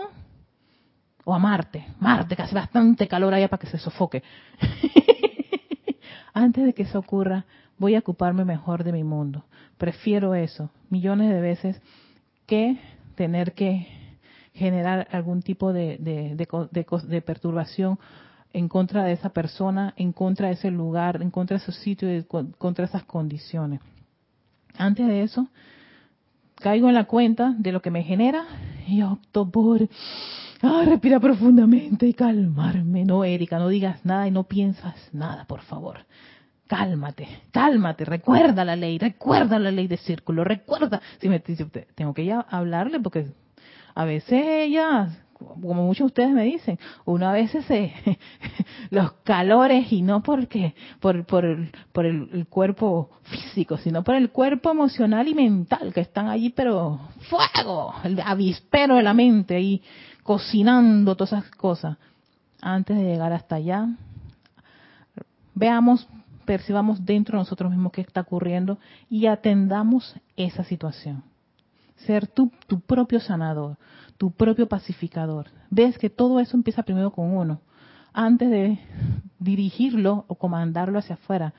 o 1.25 1.35
a 1.35 1.39
Marte, 1.39 1.89
Marte, 2.01 2.37
que 2.37 2.43
hace 2.43 2.55
bastante 2.55 3.07
calor 3.07 3.35
allá 3.35 3.49
para 3.49 3.61
que 3.61 3.67
se 3.67 3.77
sofoque. 3.77 4.23
Antes 6.33 6.65
de 6.65 6.73
que 6.73 6.85
eso 6.85 6.99
ocurra, 6.99 7.45
voy 7.77 7.97
a 7.97 7.99
ocuparme 7.99 8.47
mejor 8.47 8.83
de 8.83 8.93
mi 8.93 9.05
mundo. 9.05 9.45
Prefiero 9.79 10.35
eso 10.35 10.71
millones 10.91 11.31
de 11.31 11.41
veces 11.41 11.81
que 12.47 12.79
tener 13.15 13.53
que 13.53 13.87
generar 14.55 15.07
algún 15.13 15.43
tipo 15.43 15.73
de, 15.73 15.99
de, 15.99 17.23
perturbación 17.23 17.99
en 18.53 18.69
contra 18.69 19.05
de 19.05 19.13
esa 19.13 19.29
persona, 19.31 19.95
en 19.97 20.13
contra 20.13 20.49
de 20.49 20.55
ese 20.55 20.71
lugar, 20.71 21.23
en 21.23 21.31
contra 21.31 21.59
de 21.59 21.63
ese 21.63 21.73
sitio, 21.73 22.09
en 22.09 22.23
contra 22.23 22.85
de 22.85 22.89
esas 22.89 23.05
condiciones. 23.05 23.81
Antes 24.77 25.07
de 25.07 25.23
eso, 25.23 25.49
caigo 26.57 26.89
en 26.89 26.95
la 26.95 27.05
cuenta 27.05 27.55
de 27.59 27.73
lo 27.73 27.83
que 27.83 27.91
me 27.91 28.03
genera 28.03 28.47
y 28.87 29.03
opto 29.03 29.49
por 29.49 29.89
ah, 30.63 30.83
respirar 30.87 31.21
profundamente 31.21 32.07
y 32.07 32.15
calmarme. 32.15 33.05
No, 33.05 33.25
Erika, 33.25 33.59
no 33.59 33.69
digas 33.69 34.05
nada 34.05 34.27
y 34.27 34.31
no 34.31 34.45
piensas 34.45 34.97
nada, 35.13 35.45
por 35.45 35.61
favor 35.61 35.99
cálmate, 36.69 37.27
cálmate, 37.51 38.05
recuerda 38.05 38.65
la 38.65 38.77
ley, 38.77 38.99
recuerda 38.99 39.59
la 39.59 39.73
ley 39.73 39.89
de 39.89 39.97
círculo, 39.97 40.45
recuerda. 40.45 41.01
Si 41.21 41.29
me 41.29 41.41
dice 41.41 41.65
usted, 41.65 41.89
tengo 41.95 42.15
que 42.15 42.25
ya 42.25 42.41
hablarle 42.41 43.01
porque 43.01 43.27
a 43.95 44.05
veces 44.05 44.45
ella, 44.47 45.09
como 45.39 45.87
muchos 45.87 46.01
de 46.01 46.07
ustedes 46.07 46.31
me 46.31 46.45
dicen, 46.45 46.79
uno 47.07 47.27
a 47.27 47.33
veces 47.33 47.65
se, 47.65 47.93
los 48.91 49.13
calores 49.25 49.91
y 49.91 50.03
no 50.03 50.23
porque 50.23 50.75
por 51.01 51.25
por 51.25 51.47
el, 51.47 51.73
el, 51.95 52.47
cuerpo 52.49 53.11
físico, 53.23 53.79
sino 53.79 54.05
por 54.05 54.15
el 54.15 54.31
cuerpo 54.31 54.71
emocional 54.71 55.27
y 55.27 55.35
mental 55.35 55.93
que 55.95 56.03
están 56.03 56.29
allí, 56.29 56.51
pero 56.51 57.01
fuego, 57.31 57.95
el 58.05 58.21
avispero 58.21 58.97
de 58.97 59.03
la 59.03 59.15
mente 59.15 59.57
ahí 59.57 59.83
cocinando 60.23 61.17
todas 61.17 61.33
esas 61.33 61.51
cosas. 61.57 61.97
Antes 62.61 62.97
de 62.97 63.05
llegar 63.05 63.33
hasta 63.33 63.55
allá, 63.55 63.89
veamos 65.55 66.07
percibamos 66.49 67.05
dentro 67.05 67.37
de 67.37 67.43
nosotros 67.43 67.71
mismos 67.71 67.93
qué 67.93 68.01
está 68.01 68.23
ocurriendo 68.23 68.79
y 69.11 69.27
atendamos 69.27 70.17
esa 70.35 70.65
situación. 70.65 71.23
Ser 72.07 72.27
tú 72.27 72.51
tu 72.67 72.81
propio 72.81 73.21
sanador, 73.21 73.77
tu 74.17 74.31
propio 74.31 74.67
pacificador. 74.67 75.49
Ves 75.69 75.99
que 75.99 76.09
todo 76.09 76.41
eso 76.41 76.57
empieza 76.57 76.85
primero 76.85 77.11
con 77.11 77.37
uno. 77.37 77.61
Antes 78.15 78.49
de 78.49 78.79
dirigirlo 79.39 80.25
o 80.27 80.37
comandarlo 80.37 80.99
hacia 80.99 81.17
afuera, 81.17 81.53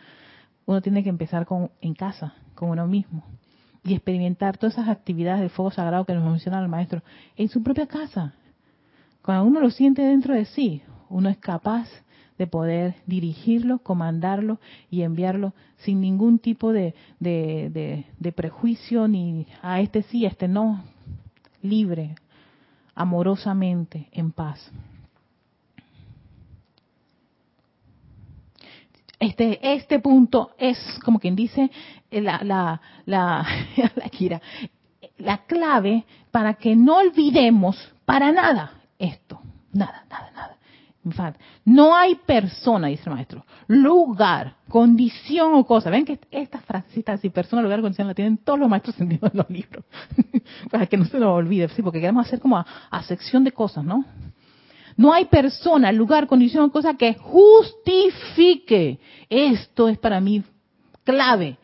uno 0.66 0.82
tiene 0.82 1.04
que 1.04 1.10
empezar 1.10 1.46
con, 1.46 1.70
en 1.82 1.94
casa, 1.94 2.34
con 2.56 2.72
uno 2.72 2.88
mismo. 2.88 3.24
Y 3.84 3.94
experimentar 3.94 4.58
todas 4.58 4.74
esas 4.74 4.90
actividades 4.90 5.42
del 5.42 5.52
fuego 5.52 5.70
sagrado 5.70 6.04
que 6.04 6.16
nos 6.16 6.24
menciona 6.24 6.60
el 6.60 6.68
maestro 6.68 7.04
en 7.38 7.48
su 7.48 7.62
propia 7.62 7.86
casa. 7.86 8.34
Cuando 9.22 9.46
uno 9.46 9.60
lo 9.60 9.70
siente 9.70 10.02
dentro 10.02 10.34
de 10.34 10.46
sí, 10.46 10.82
uno 11.10 11.30
es 11.30 11.38
capaz 11.38 11.88
de 12.40 12.48
poder 12.48 12.96
dirigirlo, 13.06 13.80
comandarlo 13.80 14.60
y 14.90 15.04
enviarlo 15.04 15.54
sin 15.80 16.00
ningún 16.00 16.40
tipo 16.40 16.72
de, 16.72 16.96
de, 17.20 18.32
prejuicio 18.34 19.08
ni 19.10 19.46
a 19.62 19.82
este 19.82 20.04
sí, 20.04 20.26
a 20.26 20.30
este 20.30 20.48
no, 20.48 20.82
libre, 21.62 22.16
amorosamente, 22.96 24.08
en 24.14 24.32
paz. 24.32 24.72
Este, 29.20 29.74
este 29.74 30.00
punto 30.00 30.52
es, 30.58 30.78
como 31.04 31.20
quien 31.20 31.36
dice, 31.36 31.70
la, 32.10 32.42
la, 32.42 32.82
la, 33.06 33.46
la, 34.30 34.42
la 35.18 35.38
clave 35.40 36.06
para 36.32 36.54
que 36.54 36.74
no 36.78 37.00
olvidemos 37.00 37.76
para 38.06 38.32
nada 38.32 38.80
esto. 38.98 39.42
Nada, 39.74 40.06
nada, 40.10 40.32
nada. 40.34 40.59
No 41.66 41.96
hay 41.96 42.16
persona, 42.16 42.88
dice 42.88 43.04
el 43.06 43.16
maestro, 43.16 43.46
lugar, 43.68 44.56
condición 44.68 45.54
o 45.54 45.66
cosa. 45.66 45.90
Ven 45.90 46.06
que 46.06 46.20
estas 46.32 46.64
frasecitas 46.64 47.24
y 47.24 47.30
persona, 47.30 47.62
lugar, 47.62 47.82
condición 47.82 48.08
la 48.08 48.14
tienen 48.14 48.38
todos 48.38 48.60
los 48.60 48.70
maestros 48.70 48.96
sentidos 48.96 49.32
en 49.32 49.38
los 49.40 49.50
libros. 49.50 49.86
Para 50.72 50.86
que 50.88 50.98
no 50.98 51.06
se 51.06 51.20
nos 51.20 51.30
olvide, 51.30 51.68
sí, 51.70 51.82
porque 51.82 52.00
queremos 52.00 52.26
hacer 52.26 52.40
como 52.40 52.58
a, 52.58 53.04
sección 53.04 53.44
de 53.44 53.52
cosas, 53.52 53.84
¿no? 53.84 54.06
No 54.98 55.14
hay 55.14 55.26
persona, 55.26 55.92
lugar, 55.92 56.28
condición 56.28 56.66
o 56.66 56.72
cosa 56.72 56.96
que 56.96 57.14
justifique. 57.16 59.00
Esto 59.30 59.88
es 59.88 59.98
para 59.98 60.20
mí 60.20 60.44
clave. 61.04 61.58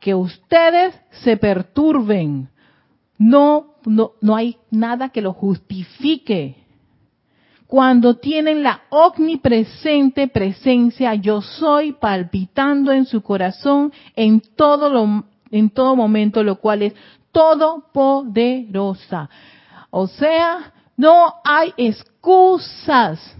Que 0.00 0.14
ustedes 0.14 0.98
se 1.22 1.36
perturben. 1.36 2.48
No, 3.16 3.76
no, 3.84 4.12
no 4.20 4.34
hay 4.34 4.56
nada 4.70 5.10
que 5.10 5.22
lo 5.22 5.32
justifique 5.32 6.61
cuando 7.72 8.16
tienen 8.16 8.62
la 8.62 8.82
omnipresente 8.90 10.28
presencia 10.28 11.14
yo 11.14 11.40
soy 11.40 11.92
palpitando 11.92 12.92
en 12.92 13.06
su 13.06 13.22
corazón 13.22 13.90
en 14.14 14.42
todo 14.42 14.90
lo, 14.90 15.24
en 15.50 15.70
todo 15.70 15.96
momento, 15.96 16.42
lo 16.42 16.56
cual 16.56 16.82
es 16.82 16.92
todopoderosa. 17.32 19.30
O 19.88 20.06
sea, 20.06 20.74
no 20.98 21.32
hay 21.42 21.72
excusas. 21.78 23.34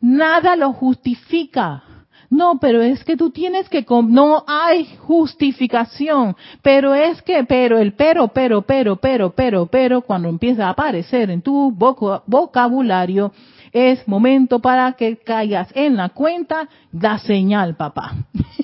Nada 0.00 0.54
lo 0.54 0.72
justifica. 0.72 1.82
No, 2.28 2.58
pero 2.58 2.82
es 2.82 3.04
que 3.04 3.16
tú 3.16 3.30
tienes 3.30 3.68
que, 3.68 3.84
no 3.88 4.44
hay 4.46 4.96
justificación, 4.98 6.36
pero 6.62 6.94
es 6.94 7.22
que, 7.22 7.44
pero 7.44 7.78
el 7.78 7.92
pero, 7.92 8.28
pero, 8.28 8.62
pero, 8.62 8.96
pero, 8.96 9.30
pero, 9.30 9.66
pero, 9.66 10.02
cuando 10.02 10.28
empieza 10.28 10.66
a 10.66 10.70
aparecer 10.70 11.30
en 11.30 11.42
tu 11.42 11.72
vocabulario, 11.72 13.32
es 13.72 14.06
momento 14.08 14.58
para 14.58 14.92
que 14.92 15.18
caigas 15.18 15.68
en 15.74 15.96
la 15.96 16.08
cuenta 16.08 16.68
la 16.92 17.18
señal, 17.18 17.76
papá. 17.76 18.14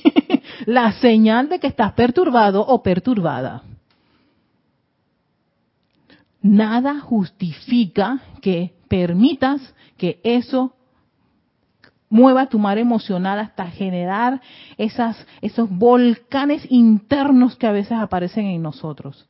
la 0.67 0.93
señal 0.93 1.49
de 1.49 1.59
que 1.59 1.67
estás 1.67 1.93
perturbado 1.93 2.65
o 2.67 2.83
perturbada. 2.83 3.63
Nada 6.41 7.01
justifica 7.01 8.21
que 8.41 8.75
permitas 8.89 9.75
que 9.97 10.21
eso 10.25 10.75
mueva 12.13 12.47
tu 12.47 12.59
mar 12.59 12.77
emocional 12.77 13.39
hasta 13.39 13.67
generar 13.69 14.43
esos 14.77 15.71
volcanes 15.71 16.65
internos 16.71 17.57
que 17.57 17.67
a 17.67 17.73
veces 17.73 17.93
aparecen 17.93 18.45
en 18.45 18.63
nosotros. 18.63 19.27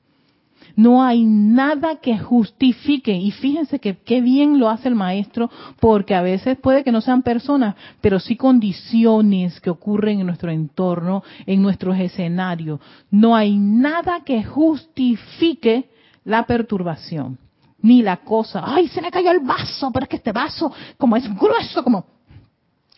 No 0.74 1.02
hay 1.02 1.24
nada 1.24 1.96
que 1.96 2.18
justifique, 2.18 3.14
y 3.14 3.30
fíjense 3.30 3.78
que 3.78 3.98
qué 3.98 4.20
bien 4.20 4.58
lo 4.58 4.68
hace 4.68 4.88
el 4.88 4.96
maestro, 4.96 5.48
porque 5.78 6.14
a 6.14 6.22
veces 6.22 6.58
puede 6.58 6.82
que 6.82 6.90
no 6.90 7.00
sean 7.00 7.22
personas, 7.22 7.76
pero 8.00 8.18
sí 8.18 8.36
condiciones 8.36 9.60
que 9.60 9.70
ocurren 9.70 10.18
en 10.18 10.26
nuestro 10.26 10.50
entorno, 10.50 11.22
en 11.46 11.62
nuestros 11.62 11.96
escenarios. 11.98 12.80
No 13.10 13.36
hay 13.36 13.58
nada 13.58 14.22
que 14.24 14.42
justifique 14.42 15.88
la 16.24 16.46
perturbación, 16.46 17.38
ni 17.80 18.02
la 18.02 18.16
cosa, 18.16 18.62
ay, 18.64 18.88
se 18.88 19.02
me 19.02 19.10
cayó 19.10 19.30
el 19.30 19.40
vaso, 19.40 19.90
pero 19.92 20.04
es 20.04 20.08
que 20.08 20.16
este 20.16 20.32
vaso, 20.32 20.72
como 20.98 21.16
es 21.16 21.32
grueso, 21.32 21.84
como 21.84 22.06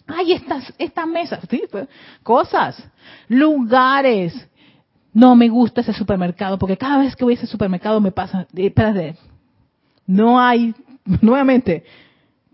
Ay, 0.07 0.33
estas, 0.33 0.73
estas 0.79 1.07
mesas, 1.07 1.41
¿sí? 1.49 1.65
Pues, 1.71 1.89
cosas, 2.23 2.83
lugares. 3.29 4.49
No 5.13 5.37
me 5.37 5.49
gusta 5.49 5.81
ese 5.81 5.93
supermercado 5.93 6.59
porque 6.59 6.77
cada 6.77 6.99
vez 6.99 7.15
que 7.15 7.25
voy 7.25 7.35
a 7.35 7.37
ese 7.37 7.47
supermercado 7.47 8.01
me 8.01 8.11
pasa, 8.11 8.47
eh, 8.55 8.67
espérate, 8.67 9.17
no 10.07 10.41
hay, 10.41 10.75
nuevamente, 11.23 11.85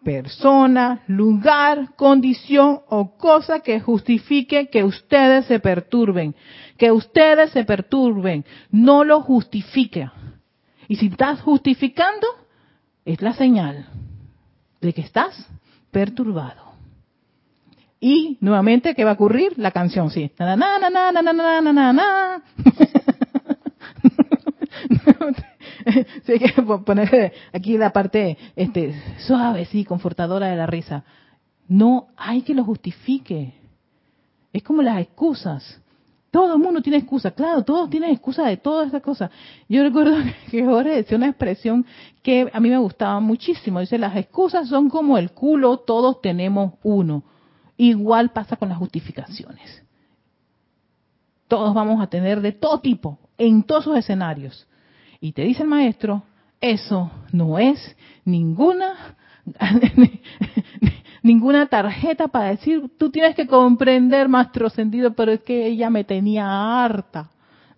persona, 0.04 1.02
lugar, 1.06 1.94
condición 1.96 2.80
o 2.88 3.16
cosa 3.16 3.60
que 3.60 3.80
justifique 3.80 4.68
que 4.68 4.84
ustedes 4.84 5.46
se 5.46 5.60
perturben. 5.60 6.34
Que 6.76 6.92
ustedes 6.92 7.50
se 7.50 7.64
perturben. 7.64 8.44
No 8.70 9.04
lo 9.04 9.20
justifique. 9.22 10.10
Y 10.88 10.96
si 10.96 11.06
estás 11.06 11.40
justificando, 11.42 12.26
es 13.04 13.20
la 13.22 13.34
señal 13.34 13.86
de 14.80 14.92
que 14.92 15.02
estás 15.02 15.48
perturbado. 15.90 16.69
Y 18.00 18.38
nuevamente, 18.40 18.94
¿qué 18.94 19.04
va 19.04 19.10
a 19.10 19.14
ocurrir? 19.14 19.58
La 19.58 19.72
canción, 19.72 20.10
sí. 20.10 20.32
Na, 20.38 20.56
na, 20.56 20.78
na, 20.78 20.90
na, 20.90 21.12
na, 21.12 21.32
na, 21.32 21.60
na, 21.60 21.92
na, 21.92 22.42
sí, 26.24 26.32
hay 26.32 26.38
que 26.38 26.62
poner 26.62 27.32
aquí 27.52 27.76
la 27.76 27.92
parte 27.92 28.38
este, 28.56 28.94
suave, 29.18 29.66
sí, 29.66 29.84
confortadora 29.84 30.48
de 30.48 30.56
la 30.56 30.66
risa. 30.66 31.04
No 31.68 32.08
hay 32.16 32.42
que 32.42 32.54
lo 32.54 32.64
justifique. 32.64 33.54
Es 34.52 34.62
como 34.62 34.82
las 34.82 35.00
excusas. 35.00 35.80
Todo 36.30 36.54
el 36.54 36.60
mundo 36.60 36.80
tiene 36.80 36.98
excusa, 36.98 37.32
claro, 37.32 37.64
todos 37.64 37.90
tienen 37.90 38.10
excusa 38.10 38.46
de 38.46 38.56
todas 38.56 38.86
estas 38.86 39.02
cosas. 39.02 39.30
Yo 39.68 39.82
recuerdo 39.82 40.16
que 40.50 40.64
Jorge 40.64 40.96
decía 40.96 41.16
una 41.16 41.28
expresión 41.28 41.84
que 42.22 42.48
a 42.52 42.60
mí 42.60 42.70
me 42.70 42.78
gustaba 42.78 43.20
muchísimo. 43.20 43.80
Dice, 43.80 43.98
las 43.98 44.16
excusas 44.16 44.68
son 44.68 44.88
como 44.88 45.18
el 45.18 45.32
culo, 45.32 45.78
todos 45.78 46.20
tenemos 46.20 46.74
uno. 46.82 47.24
Igual 47.82 48.28
pasa 48.28 48.56
con 48.56 48.68
las 48.68 48.76
justificaciones. 48.76 49.82
Todos 51.48 51.72
vamos 51.72 52.02
a 52.02 52.08
tener 52.08 52.42
de 52.42 52.52
todo 52.52 52.80
tipo, 52.80 53.18
en 53.38 53.62
todos 53.62 53.84
sus 53.84 53.96
escenarios. 53.96 54.68
Y 55.18 55.32
te 55.32 55.44
dice 55.44 55.62
el 55.62 55.70
maestro, 55.70 56.22
eso 56.60 57.10
no 57.32 57.58
es 57.58 57.96
ninguna 58.26 59.16
ninguna 61.22 61.68
tarjeta 61.68 62.28
para 62.28 62.50
decir, 62.50 62.82
tú 62.98 63.10
tienes 63.10 63.34
que 63.34 63.46
comprender 63.46 64.28
más 64.28 64.48
sentido, 64.74 65.14
pero 65.14 65.32
es 65.32 65.40
que 65.40 65.64
ella 65.64 65.88
me 65.88 66.04
tenía 66.04 66.84
harta. 66.84 67.30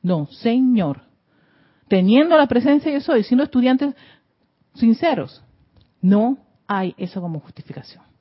No, 0.03 0.27
señor. 0.27 1.03
Teniendo 1.87 2.37
la 2.37 2.49
presencia 2.49 2.91
yo 2.91 3.01
soy, 3.01 3.23
siendo 3.23 3.45
estudiantes 3.45 3.95
sinceros, 4.75 5.45
no 6.01 6.39
hay 6.67 6.93
eso 6.99 7.21
como 7.21 7.39
justificación 7.39 8.12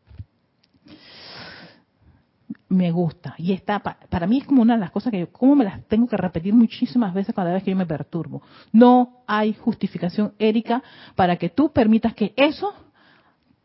me 2.72 2.89
gusta. 2.91 3.36
Y 3.38 3.51
está, 3.51 3.80
para 3.80 4.28
mí 4.28 4.39
es 4.39 4.45
como 4.45 4.61
una 4.61 4.76
de 4.76 4.80
las 4.80 4.91
cosas 4.91 5.11
que 5.11 5.19
yo, 5.19 5.32
como 5.32 5.55
me 5.55 5.65
las 5.65 5.84
tengo 5.88 6.07
que 6.07 6.17
repetir 6.17 6.53
muchísimas 6.53 7.13
veces 7.13 7.36
cada 7.36 7.51
vez 7.51 7.63
que 7.63 7.72
yo 7.72 7.78
me 7.78 7.86
perturbo. 7.86 8.41
No 8.72 9.24
hay 9.28 9.53
justificación, 9.53 10.34
Erika, 10.39 10.82
para 11.15 11.36
que 11.36 11.49
tú 11.49 11.72
permitas 11.72 12.13
que 12.13 12.34
eso 12.36 12.74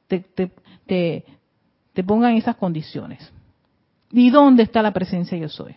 te, 0.08 0.20
te, 0.20 0.50
te, 0.86 1.24
te 1.92 2.04
ponga 2.04 2.30
en 2.30 2.36
esas 2.36 2.56
condiciones. 2.56 3.32
¿Y 4.10 4.30
dónde 4.30 4.64
está 4.64 4.82
la 4.82 4.92
presencia 4.92 5.38
yo 5.38 5.48
soy? 5.48 5.76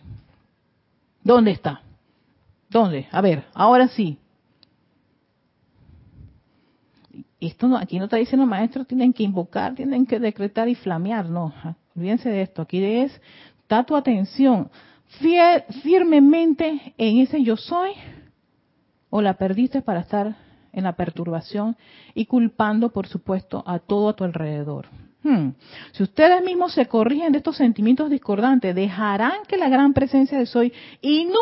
¿Dónde 1.22 1.52
está? 1.52 1.82
¿Dónde? 2.68 3.06
A 3.12 3.20
ver, 3.20 3.44
ahora 3.54 3.86
sí. 3.88 4.18
Esto 7.38 7.68
no, 7.68 7.76
aquí 7.76 7.98
no 7.98 8.04
está 8.04 8.16
diciendo 8.16 8.44
maestro, 8.44 8.84
tienen 8.84 9.12
que 9.12 9.22
invocar, 9.22 9.74
tienen 9.74 10.04
que 10.04 10.18
decretar 10.18 10.68
y 10.68 10.74
flamear, 10.74 11.28
no. 11.30 11.54
Olvídense 12.00 12.30
de 12.30 12.40
esto. 12.40 12.62
Aquí 12.62 12.82
es, 12.82 13.20
da 13.68 13.84
tu 13.84 13.94
atención 13.94 14.70
firmemente 15.82 16.94
en 16.96 17.18
ese 17.18 17.42
yo 17.42 17.58
soy 17.58 17.90
o 19.10 19.20
la 19.20 19.34
perdiste 19.34 19.82
para 19.82 20.00
estar 20.00 20.34
en 20.72 20.84
la 20.84 20.94
perturbación 20.94 21.76
y 22.14 22.24
culpando, 22.24 22.90
por 22.90 23.06
supuesto, 23.06 23.62
a 23.66 23.80
todo 23.80 24.08
a 24.08 24.16
tu 24.16 24.24
alrededor. 24.24 24.86
Hmm. 25.22 25.50
Si 25.92 26.02
ustedes 26.02 26.42
mismos 26.42 26.72
se 26.72 26.86
corrigen 26.86 27.32
de 27.32 27.38
estos 27.38 27.56
sentimientos 27.56 28.08
discordantes, 28.08 28.74
dejarán 28.74 29.42
que 29.46 29.58
la 29.58 29.68
gran 29.68 29.92
presencia 29.92 30.38
de 30.38 30.46
Soy 30.46 30.72
inunde 31.02 31.40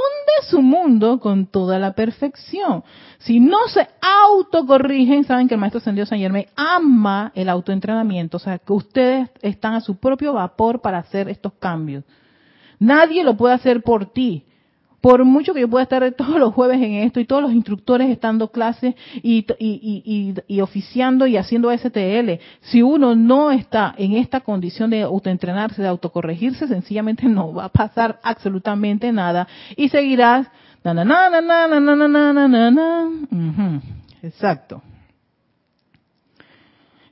su 0.51 0.63
mundo 0.63 1.21
con 1.21 1.47
toda 1.47 1.79
la 1.79 1.93
perfección. 1.93 2.83
Si 3.19 3.39
no 3.39 3.69
se 3.69 3.87
autocorrigen, 4.01 5.23
saben 5.23 5.47
que 5.47 5.55
el 5.55 5.61
Maestro 5.61 5.79
Ascendido 5.79 6.07
San 6.07 6.19
Germain 6.19 6.47
ama 6.57 7.31
el 7.37 7.49
autoentrenamiento, 7.49 8.39
o 8.39 8.41
sea, 8.41 8.59
que 8.59 8.73
ustedes 8.73 9.31
están 9.43 9.75
a 9.75 9.81
su 9.81 9.97
propio 9.97 10.33
vapor 10.33 10.81
para 10.81 10.99
hacer 10.99 11.29
estos 11.29 11.53
cambios. 11.53 12.03
Nadie 12.81 13.23
lo 13.23 13.37
puede 13.37 13.55
hacer 13.55 13.83
por 13.83 14.07
ti 14.07 14.45
por 15.01 15.25
mucho 15.25 15.55
que 15.55 15.61
yo 15.61 15.69
pueda 15.69 15.85
estar 15.85 16.11
todos 16.13 16.39
los 16.39 16.53
jueves 16.53 16.83
en 16.83 16.95
esto 16.95 17.21
y 17.21 17.25
todos 17.25 17.43
los 17.43 17.53
instructores 17.53 18.11
estando 18.11 18.49
clases 18.49 18.95
y, 19.23 19.47
y, 19.59 20.61
oficiando 20.61 21.27
y 21.27 21.37
haciendo 21.37 21.71
STL, 21.77 22.41
si 22.61 22.83
uno 22.83 23.15
no 23.15 23.51
está 23.51 23.95
en 23.97 24.15
esta 24.15 24.41
condición 24.41 24.91
de 24.91 25.03
autoentrenarse, 25.03 25.83
de 25.83 25.89
autocorregirse, 25.89 26.67
sencillamente 26.67 27.27
no 27.27 27.53
va 27.53 27.67
a 27.67 27.69
pasar 27.69 28.19
absolutamente 28.23 29.13
nada 29.13 29.47
y 29.77 29.89
seguirás. 29.89 30.49
Na, 30.85 30.95
na, 30.95 31.05
na, 31.05 31.29
na, 31.29 31.41
na, 31.41 31.81
na, 31.81 32.09
na, 32.09 32.33
na, 32.33 32.49
na, 32.49 32.71
na. 32.71 33.81
Exacto. 34.23 34.83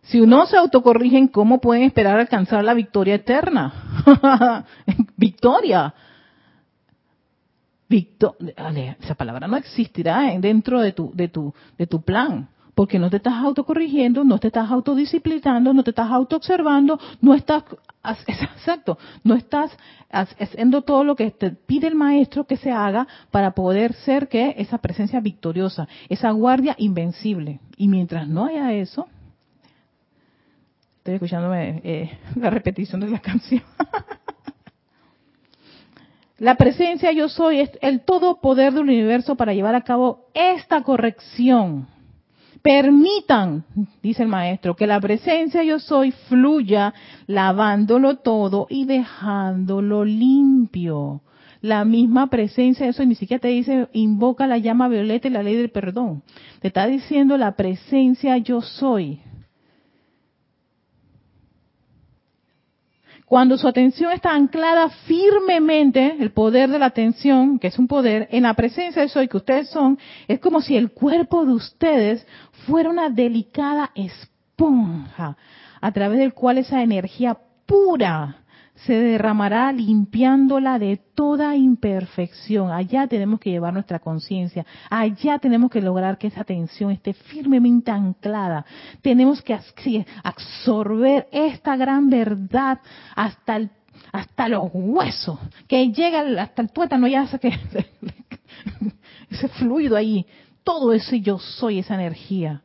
Si 0.03 0.21
uno 0.21 0.47
se 0.47 0.57
autocorrigen, 0.57 1.27
¿cómo 1.27 1.61
pueden 1.61 1.83
esperar 1.83 2.19
alcanzar 2.19 2.65
la 2.65 2.75
victoria 2.75 3.17
eterna? 3.17 4.65
victoria 5.17 5.93
esa 7.89 9.15
palabra 9.15 9.47
no 9.47 9.57
existirá 9.57 10.37
dentro 10.39 10.81
de 10.81 10.93
tu, 10.93 11.13
de 11.15 11.29
tu, 11.29 11.55
de 11.79 11.87
tu 11.87 12.03
plan, 12.03 12.49
porque 12.75 12.99
no 12.99 13.09
te 13.09 13.17
estás 13.17 13.35
autocorrigiendo, 13.35 14.23
no 14.23 14.39
te 14.39 14.49
estás 14.49 14.71
autodisciplinando, 14.71 15.73
no 15.73 15.83
te 15.83 15.91
estás 15.91 16.11
autoobservando, 16.11 17.01
no 17.23 17.35
estás, 17.35 17.65
exacto, 18.29 18.99
no 19.25 19.35
estás 19.35 19.71
haciendo 20.11 20.83
todo 20.83 21.03
lo 21.03 21.17
que 21.17 21.31
te 21.31 21.53
pide 21.53 21.87
el 21.87 21.95
maestro 21.95 22.45
que 22.45 22.59
se 22.59 22.71
haga 22.71 23.07
para 23.31 23.53
poder 23.53 23.95
ser 23.95 24.29
que 24.29 24.55
esa 24.59 24.79
presencia 24.79 25.21
victoriosa, 25.21 25.89
esa 26.09 26.31
guardia 26.33 26.75
invencible. 26.79 27.61
Y 27.79 27.89
mientras 27.89 28.29
no 28.29 28.45
haya 28.45 28.73
eso, 28.75 29.09
estoy 30.99 31.15
escuchándome 31.15 31.81
eh, 31.83 32.19
la 32.37 32.51
repetición 32.51 33.01
de 33.01 33.09
la 33.09 33.21
canción. 33.21 33.63
La 36.39 36.57
presencia 36.57 37.13
yo 37.13 37.31
soy 37.31 37.61
es 37.61 37.71
el 37.81 38.01
todo 38.01 38.41
poder 38.41 38.75
del 38.75 38.83
universo 38.83 39.37
para 39.37 39.55
llevar 39.55 39.75
a 39.75 39.85
cabo 39.85 40.27
esta 40.35 40.83
corrección. 40.83 41.89
Permitan, 42.61 43.65
dice 44.03 44.23
el 44.23 44.29
maestro, 44.29 44.77
que 44.77 44.87
la 44.87 45.01
presencia 45.01 45.63
yo 45.63 45.79
soy 45.79 46.11
fluya 46.11 46.93
lavándolo 47.27 48.17
todo 48.17 48.67
y 48.69 48.85
dejándolo 48.85 50.05
limpio. 50.05 51.23
la 51.63 51.85
misma 51.85 52.29
presencia 52.29 52.87
eso, 52.87 53.05
ni 53.05 53.15
siquiera 53.15 53.41
te 53.41 53.49
dice 53.49 53.89
invoca 53.93 54.47
la 54.47 54.59
llama 54.59 54.89
violeta 54.89 55.27
y 55.27 55.31
la 55.31 55.43
ley 55.43 55.57
del 55.57 55.71
perdón. 55.71 56.23
Te 56.61 56.69
está 56.69 56.87
diciendo 56.87 57.39
la 57.39 57.57
presencia 57.57 58.37
yo 58.37 58.61
soy. 58.61 59.21
Cuando 63.27 63.59
su 63.59 63.67
atención 63.67 64.13
está 64.13 64.33
anclada 64.35 64.89
firmemente, 64.89 66.15
el 66.21 66.31
poder 66.31 66.71
de 66.71 66.79
la 66.79 66.87
atención, 66.87 67.59
que 67.59 67.67
es 67.67 67.79
un 67.79 67.89
poder, 67.89 68.29
en 68.31 68.45
la 68.45 68.55
presencia 68.55 69.03
de 69.03 69.09
soy 69.09 69.27
que 69.27 69.37
ustedes 69.37 69.69
son, 69.69 69.99
es 70.29 70.39
como 70.39 70.61
si 70.61 70.77
el 70.77 70.93
cuerpo 70.93 71.45
de 71.45 71.53
ustedes 71.53 72.25
fuera 72.67 72.89
una 72.89 73.11
delicada 73.11 73.91
esponja 73.97 75.37
a 75.81 75.93
través 75.93 76.21
del 76.21 76.35
cual 76.35 76.59
esa 76.59 76.85
energía 76.85 77.37
pura 77.67 78.45
se 78.85 78.93
derramará 78.93 79.73
limpiándola 79.73 80.79
de 80.79 80.99
toda 81.15 81.57
imperfección. 81.57 82.71
Allá 82.71 83.07
tenemos 83.07 83.41
que 83.41 83.51
llevar 83.51 83.73
nuestra 83.73 83.99
conciencia. 83.99 84.67
Allá 84.91 85.39
tenemos 85.39 85.71
que 85.71 85.81
lograr 85.81 86.19
que 86.19 86.27
esa 86.27 86.43
atención 86.43 86.91
esté 86.91 87.15
firmemente 87.15 87.91
anclada. 87.91 88.67
Tenemos 89.01 89.43
que 89.43 89.59
absorber 90.23 91.27
esta 91.33 91.77
gran 91.77 92.11
verdad 92.11 92.81
hasta 93.15 93.57
el, 93.57 93.71
hasta 94.13 94.49
los 94.49 94.69
huesos, 94.73 95.39
que 95.67 95.91
llega 95.91 96.43
hasta 96.43 96.63
el 96.63 96.71
tuétano, 96.71 97.07
ya 97.07 97.23
hace 97.23 97.39
que 97.39 97.49
ese 99.31 99.49
fluido 99.49 99.97
ahí, 99.97 100.27
todo 100.65 100.93
eso 100.93 101.17
yo 101.17 101.39
soy 101.39 101.79
esa 101.79 101.95
energía. 101.95 102.63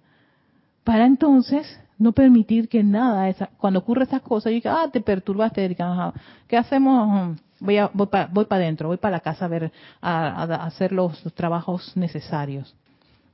Para 0.84 1.06
entonces 1.06 1.80
no 2.02 2.14
permitir 2.14 2.68
que 2.68 2.84
nada, 2.84 3.30
esa, 3.30 3.48
cuando 3.58 3.80
ocurre 3.80 4.06
esas 4.06 4.22
cosas, 4.22 4.52
yo 4.52 4.56
digo, 4.56 4.70
ah, 4.72 4.90
te 4.92 5.02
perturbaste, 5.02 5.64
Erika, 5.64 6.12
¿qué 6.48 6.58
hacemos? 6.58 7.38
Voy, 7.60 7.78
a, 7.78 7.92
voy 7.94 8.08
para 8.08 8.26
voy 8.26 8.48
adentro, 8.50 8.88
voy 8.88 8.98
para 8.98 9.18
la 9.18 9.20
casa 9.20 9.46
a 9.46 9.48
ver, 9.48 9.72
a, 10.02 10.66
hacer 10.66 10.92
los, 10.92 11.22
trabajos 11.36 11.96
necesarios. 11.96 12.76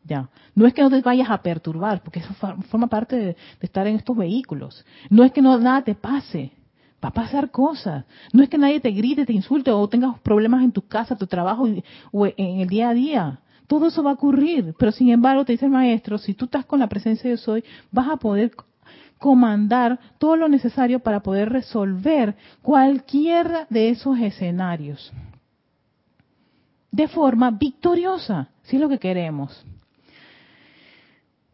Ya. 0.03 0.29
No 0.53 0.67
es 0.67 0.73
que 0.73 0.81
no 0.81 0.89
te 0.89 0.99
vayas 1.01 1.29
a 1.29 1.41
perturbar, 1.41 2.01
porque 2.01 2.19
eso 2.19 2.33
forma 2.69 2.87
parte 2.87 3.15
de, 3.15 3.37
estar 3.61 3.87
en 3.87 3.95
estos 3.95 4.17
vehículos. 4.17 4.85
No 5.09 5.23
es 5.23 5.31
que 5.31 5.41
no, 5.41 5.57
nada 5.57 5.81
te 5.83 5.95
pase. 5.95 6.51
Va 7.03 7.09
a 7.09 7.13
pasar 7.13 7.51
cosas. 7.51 8.03
No 8.33 8.43
es 8.43 8.49
que 8.49 8.57
nadie 8.57 8.81
te 8.81 8.91
grite, 8.91 9.25
te 9.25 9.33
insulte 9.33 9.71
o 9.71 9.87
tengas 9.87 10.19
problemas 10.19 10.61
en 10.63 10.73
tu 10.73 10.81
casa, 10.81 11.15
tu 11.15 11.27
trabajo 11.27 11.67
o 12.11 12.25
en 12.25 12.59
el 12.59 12.67
día 12.67 12.89
a 12.89 12.93
día. 12.93 13.39
Todo 13.67 13.87
eso 13.87 14.01
va 14.01 14.11
a 14.11 14.13
ocurrir, 14.13 14.73
pero 14.79 14.91
sin 14.91 15.09
embargo 15.09 15.45
te 15.45 15.51
dice 15.51 15.65
el 15.65 15.71
maestro, 15.71 16.17
si 16.17 16.33
tú 16.33 16.45
estás 16.45 16.65
con 16.65 16.79
la 16.79 16.87
presencia 16.87 17.29
de 17.29 17.37
Soy, 17.37 17.63
vas 17.91 18.07
a 18.09 18.17
poder 18.17 18.51
comandar 19.17 19.99
todo 20.17 20.37
lo 20.37 20.47
necesario 20.47 20.99
para 20.99 21.21
poder 21.21 21.49
resolver 21.49 22.35
cualquiera 22.61 23.67
de 23.69 23.89
esos 23.89 24.17
escenarios 24.19 25.11
de 26.91 27.07
forma 27.07 27.51
victoriosa, 27.51 28.49
si 28.63 28.77
es 28.77 28.81
lo 28.81 28.89
que 28.89 28.97
queremos. 28.97 29.63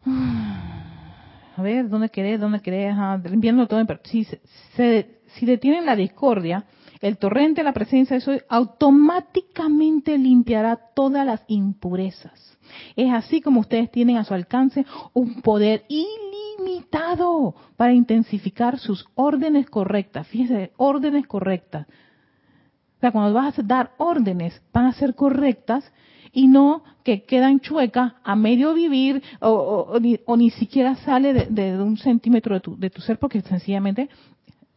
A 0.06 1.62
ver, 1.62 1.90
¿dónde 1.90 2.10
querés? 2.10 2.40
¿Dónde 2.40 2.62
querés? 2.62 2.96
Ah, 2.98 3.20
limpiando 3.24 3.68
todo. 3.68 3.86
Si, 4.04 4.26
si 4.26 5.46
detienen 5.46 5.86
la 5.86 5.96
discordia, 5.96 6.66
el 7.04 7.18
torrente 7.18 7.64
la 7.64 7.74
presencia 7.74 8.16
de 8.16 8.22
Soy 8.22 8.42
automáticamente 8.48 10.18
limpiará 10.18 10.78
todas 10.96 11.26
las 11.26 11.44
impurezas. 11.48 12.58
Es 12.96 13.12
así 13.12 13.42
como 13.42 13.60
ustedes 13.60 13.92
tienen 13.92 14.16
a 14.16 14.24
su 14.24 14.34
alcance 14.34 14.86
un 15.12 15.42
poder 15.42 15.84
ilimitado 15.90 17.56
para 17.76 17.92
intensificar 17.92 18.80
sus 18.80 19.06
órdenes 19.16 19.70
correctas. 19.70 20.28
Fíjense, 20.28 20.72
órdenes 20.78 21.28
correctas. 21.28 21.88
O 21.90 23.00
sea, 23.02 23.12
cuando 23.12 23.34
vas 23.34 23.60
a 23.60 23.64
dar 23.64 23.92
órdenes, 23.98 24.62
van 24.72 24.86
a 24.86 24.94
ser 24.94 25.14
correctas 25.14 25.92
y 26.32 26.48
no 26.48 26.86
que 27.04 27.24
quedan 27.26 27.60
chuecas 27.60 28.14
a 28.24 28.36
medio 28.38 28.74
vivir 28.74 29.22
o, 29.42 30.00
ni, 30.00 30.50
siquiera 30.52 30.96
sale 30.96 31.34
de, 31.34 31.82
un 31.82 31.98
centímetro 31.98 32.56
de 32.56 32.62
tu, 32.62 32.78
de 32.80 32.90
tu 32.90 33.02
ser 33.02 33.20
porque 33.20 33.42
sencillamente 33.42 34.08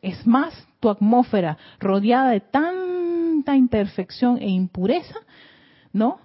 es 0.07 0.25
más 0.25 0.55
tu 0.79 0.89
atmósfera 0.89 1.59
rodeada 1.81 2.31
de 2.31 2.41
tanta 2.41 3.57
imperfección 3.57 4.39
e 4.41 4.49
impureza, 4.49 5.19
¿no? 5.93 6.21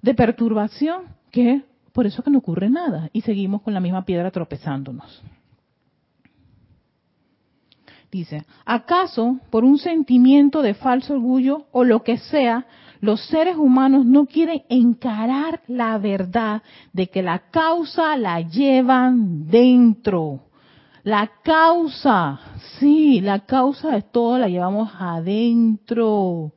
De 0.00 0.14
perturbación, 0.14 1.02
que 1.32 1.62
por 1.92 2.06
eso 2.06 2.22
que 2.22 2.30
no 2.30 2.38
ocurre 2.38 2.70
nada 2.70 3.10
y 3.12 3.22
seguimos 3.22 3.62
con 3.62 3.74
la 3.74 3.80
misma 3.80 4.04
piedra 4.04 4.30
tropezándonos. 4.30 5.22
Dice, 8.12 8.44
¿acaso 8.64 9.40
por 9.50 9.64
un 9.64 9.78
sentimiento 9.78 10.62
de 10.62 10.74
falso 10.74 11.14
orgullo 11.14 11.66
o 11.72 11.82
lo 11.82 12.04
que 12.04 12.16
sea, 12.18 12.66
los 13.00 13.24
seres 13.26 13.56
humanos 13.56 14.06
no 14.06 14.26
quieren 14.26 14.62
encarar 14.68 15.62
la 15.66 15.98
verdad 15.98 16.62
de 16.92 17.08
que 17.08 17.22
la 17.22 17.50
causa 17.50 18.16
la 18.16 18.40
llevan 18.40 19.48
dentro? 19.48 20.49
La 21.02 21.30
causa, 21.42 22.40
sí, 22.78 23.20
la 23.22 23.40
causa 23.40 23.90
de 23.92 24.02
todo 24.02 24.38
la 24.38 24.48
llevamos 24.48 24.90
adentro. 24.98 26.52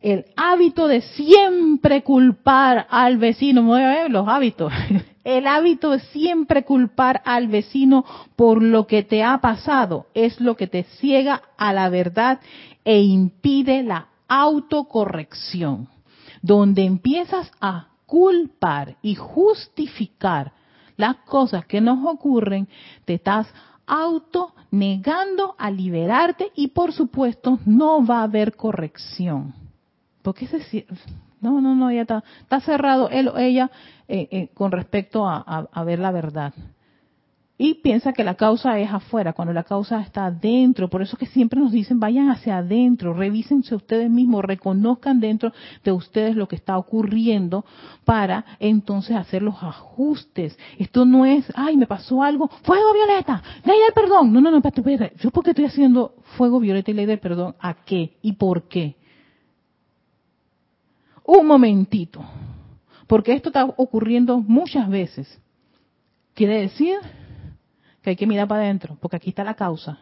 El 0.00 0.26
hábito 0.36 0.88
de 0.88 1.02
siempre 1.02 2.02
culpar 2.02 2.86
al 2.90 3.18
vecino, 3.18 3.68
ver 3.68 4.10
los 4.10 4.26
hábitos. 4.28 4.72
El 5.24 5.46
hábito 5.46 5.90
de 5.90 6.00
siempre 6.00 6.64
culpar 6.64 7.20
al 7.26 7.48
vecino 7.48 8.04
por 8.34 8.62
lo 8.62 8.86
que 8.86 9.02
te 9.02 9.22
ha 9.22 9.38
pasado 9.42 10.06
es 10.14 10.40
lo 10.40 10.56
que 10.56 10.66
te 10.66 10.84
ciega 10.84 11.42
a 11.58 11.74
la 11.74 11.90
verdad 11.90 12.40
e 12.84 13.02
impide 13.02 13.82
la 13.82 14.08
autocorrección. 14.26 15.88
Donde 16.40 16.84
empiezas 16.84 17.50
a 17.60 17.88
culpar 18.06 18.96
y 19.02 19.16
justificar 19.16 20.52
las 20.98 21.16
cosas 21.24 21.64
que 21.64 21.80
nos 21.80 22.04
ocurren, 22.04 22.68
te 23.06 23.14
estás 23.14 23.46
auto 23.86 24.52
negando 24.70 25.54
a 25.56 25.70
liberarte 25.70 26.52
y 26.54 26.68
por 26.68 26.92
supuesto 26.92 27.58
no 27.64 28.04
va 28.04 28.20
a 28.20 28.24
haber 28.24 28.54
corrección. 28.54 29.54
Porque 30.20 30.44
ese 30.44 30.86
no, 31.40 31.62
no, 31.62 31.74
no, 31.74 31.90
ya 31.90 32.02
está, 32.02 32.22
está 32.42 32.60
cerrado 32.60 33.08
él 33.08 33.28
o 33.28 33.38
ella 33.38 33.70
eh, 34.08 34.28
eh, 34.30 34.48
con 34.52 34.72
respecto 34.72 35.26
a 35.26 35.84
ver 35.84 36.00
la 36.00 36.10
verdad 36.10 36.52
y 37.60 37.74
piensa 37.74 38.12
que 38.12 38.22
la 38.22 38.36
causa 38.36 38.78
es 38.78 38.88
afuera, 38.88 39.32
cuando 39.32 39.52
la 39.52 39.64
causa 39.64 40.00
está 40.00 40.26
adentro. 40.26 40.88
Por 40.88 41.02
eso 41.02 41.16
que 41.16 41.26
siempre 41.26 41.58
nos 41.58 41.72
dicen, 41.72 41.98
vayan 41.98 42.30
hacia 42.30 42.58
adentro, 42.58 43.12
revísense 43.12 43.74
ustedes 43.74 44.08
mismos, 44.08 44.44
reconozcan 44.44 45.18
dentro 45.18 45.52
de 45.82 45.90
ustedes 45.90 46.36
lo 46.36 46.46
que 46.46 46.54
está 46.54 46.78
ocurriendo 46.78 47.64
para 48.04 48.44
entonces 48.60 49.16
hacer 49.16 49.42
los 49.42 49.60
ajustes. 49.60 50.56
Esto 50.78 51.04
no 51.04 51.26
es, 51.26 51.52
ay, 51.56 51.76
me 51.76 51.88
pasó 51.88 52.22
algo, 52.22 52.48
fuego 52.62 52.94
violeta, 52.94 53.42
ley 53.64 53.76
del 53.80 53.92
perdón. 53.92 54.32
No, 54.32 54.40
no, 54.40 54.52
no, 54.52 54.58
espérate, 54.58 55.12
yo 55.18 55.32
porque 55.32 55.50
estoy 55.50 55.64
haciendo 55.64 56.14
fuego 56.36 56.60
violeta 56.60 56.92
y 56.92 56.94
ley 56.94 57.06
del 57.06 57.18
perdón, 57.18 57.56
¿a 57.58 57.74
qué 57.84 58.18
y 58.22 58.34
por 58.34 58.68
qué? 58.68 58.94
Un 61.24 61.44
momentito, 61.44 62.24
porque 63.08 63.32
esto 63.32 63.48
está 63.48 63.64
ocurriendo 63.64 64.38
muchas 64.38 64.88
veces. 64.88 65.40
Quiere 66.34 66.60
decir 66.60 66.98
que 68.02 68.10
hay 68.10 68.16
que 68.16 68.26
mirar 68.26 68.48
para 68.48 68.62
adentro, 68.62 68.96
porque 69.00 69.16
aquí 69.16 69.30
está 69.30 69.44
la 69.44 69.54
causa. 69.54 69.98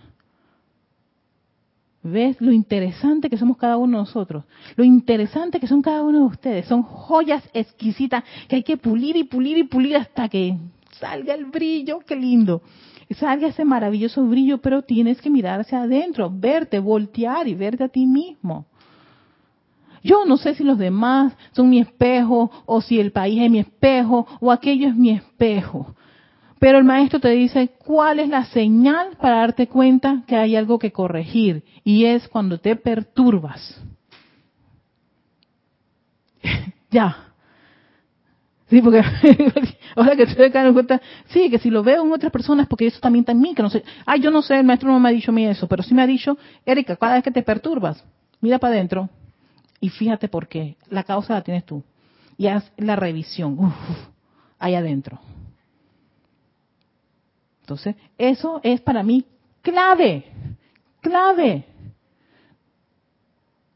¿Ves 2.03 2.41
lo 2.41 2.53
interesante 2.53 3.29
que 3.29 3.37
somos 3.37 3.57
cada 3.57 3.77
uno 3.77 3.99
de 3.99 4.05
nosotros? 4.05 4.45
Lo 4.77 4.85
interesante 4.85 5.59
que 5.59 5.67
son 5.67 5.83
cada 5.83 6.05
uno 6.05 6.19
de 6.21 6.25
ustedes. 6.27 6.67
Son 6.67 6.83
joyas 6.83 7.43
exquisitas 7.53 8.23
que 8.49 8.57
hay 8.57 8.63
que 8.63 8.77
pulir 8.77 9.17
y 9.17 9.25
pulir 9.25 9.59
y 9.59 9.65
pulir 9.65 9.97
hasta 9.97 10.29
que 10.29 10.57
salga 11.01 11.35
el 11.35 11.47
brillo. 11.47 11.99
¡Qué 12.07 12.15
lindo! 12.15 12.63
Salga 13.11 13.49
ese 13.49 13.65
maravilloso 13.65 14.25
brillo, 14.25 14.59
pero 14.59 14.83
tienes 14.83 15.21
que 15.21 15.31
mirar 15.31 15.67
adentro, 15.73 16.31
verte, 16.33 16.79
voltear 16.79 17.49
y 17.49 17.55
verte 17.55 17.85
a 17.85 17.89
ti 17.89 18.07
mismo. 18.07 18.67
Yo 20.03 20.25
no 20.25 20.37
sé 20.37 20.55
si 20.55 20.63
los 20.63 20.79
demás 20.79 21.37
son 21.51 21.69
mi 21.69 21.81
espejo 21.81 22.51
o 22.67 22.81
si 22.81 23.01
el 23.01 23.11
país 23.11 23.43
es 23.43 23.51
mi 23.51 23.59
espejo 23.59 24.27
o 24.41 24.53
aquello 24.53 24.89
es 24.89 24.95
mi 24.95 25.11
espejo. 25.11 25.96
Pero 26.59 26.79
el 26.79 26.85
maestro 26.85 27.21
te 27.21 27.31
dice 27.31 27.71
cuál 27.79 28.19
es 28.19 28.29
la 28.29 28.45
señal 28.47 29.17
para 29.21 29.37
darte 29.37 29.69
cuenta 29.69 30.23
que 30.27 30.37
hay 30.37 30.57
algo 30.57 30.79
que 30.79 30.93
corregir. 30.93 31.65
Y 31.85 32.07
es 32.07 32.29
cuando 32.29 32.59
te 32.59 32.77
perturbas. 32.77 33.81
ya. 36.91 37.27
Sí, 38.69 38.83
porque 38.83 39.01
ahora 39.97 40.17
que 40.17 40.25
estoy 40.25 40.47
acá 40.47 40.67
en 40.67 40.73
cuenta, 40.73 41.01
sí, 41.27 41.49
que 41.51 41.59
si 41.59 41.71
lo 41.71 41.85
veo 41.85 42.05
en 42.05 42.13
otras 42.13 42.33
personas, 42.33 42.67
porque 42.67 42.87
eso 42.87 42.99
también 43.01 43.23
está 43.23 43.33
en 43.33 43.41
mí, 43.41 43.55
que 43.55 43.63
no 43.63 43.71
sé, 43.71 43.85
ay, 44.05 44.21
yo 44.21 44.33
no 44.33 44.43
sé, 44.43 44.59
el 44.59 44.65
maestro 44.65 44.91
no 44.91 44.99
me 44.99 45.09
ha 45.09 45.13
dicho 45.13 45.31
a 45.31 45.35
mí 45.35 45.47
eso, 45.47 45.69
pero 45.69 45.85
sí 45.85 45.95
me 45.95 46.03
ha 46.03 46.07
dicho, 46.07 46.37
Erika, 46.65 46.97
cada 46.97 47.15
vez 47.15 47.23
que 47.23 47.31
te 47.31 47.43
perturbas, 47.43 48.05
mira 48.41 48.59
para 48.59 48.75
adentro 48.75 49.09
y 49.81 49.89
fíjate 49.89 50.29
por 50.29 50.49
qué. 50.49 50.77
La 50.91 51.05
causa 51.05 51.35
la 51.35 51.43
tienes 51.43 51.65
tú. 51.65 51.85
Y 52.37 52.49
haz 52.49 52.71
la 52.77 52.97
revisión, 52.97 53.57
uf, 53.59 53.75
ahí 54.59 54.75
adentro. 54.75 55.21
Entonces, 57.67 57.97
eso 58.17 58.61
es 58.63 58.81
para 58.81 59.03
mí 59.03 59.27
clave, 59.61 60.25
clave. 61.01 61.65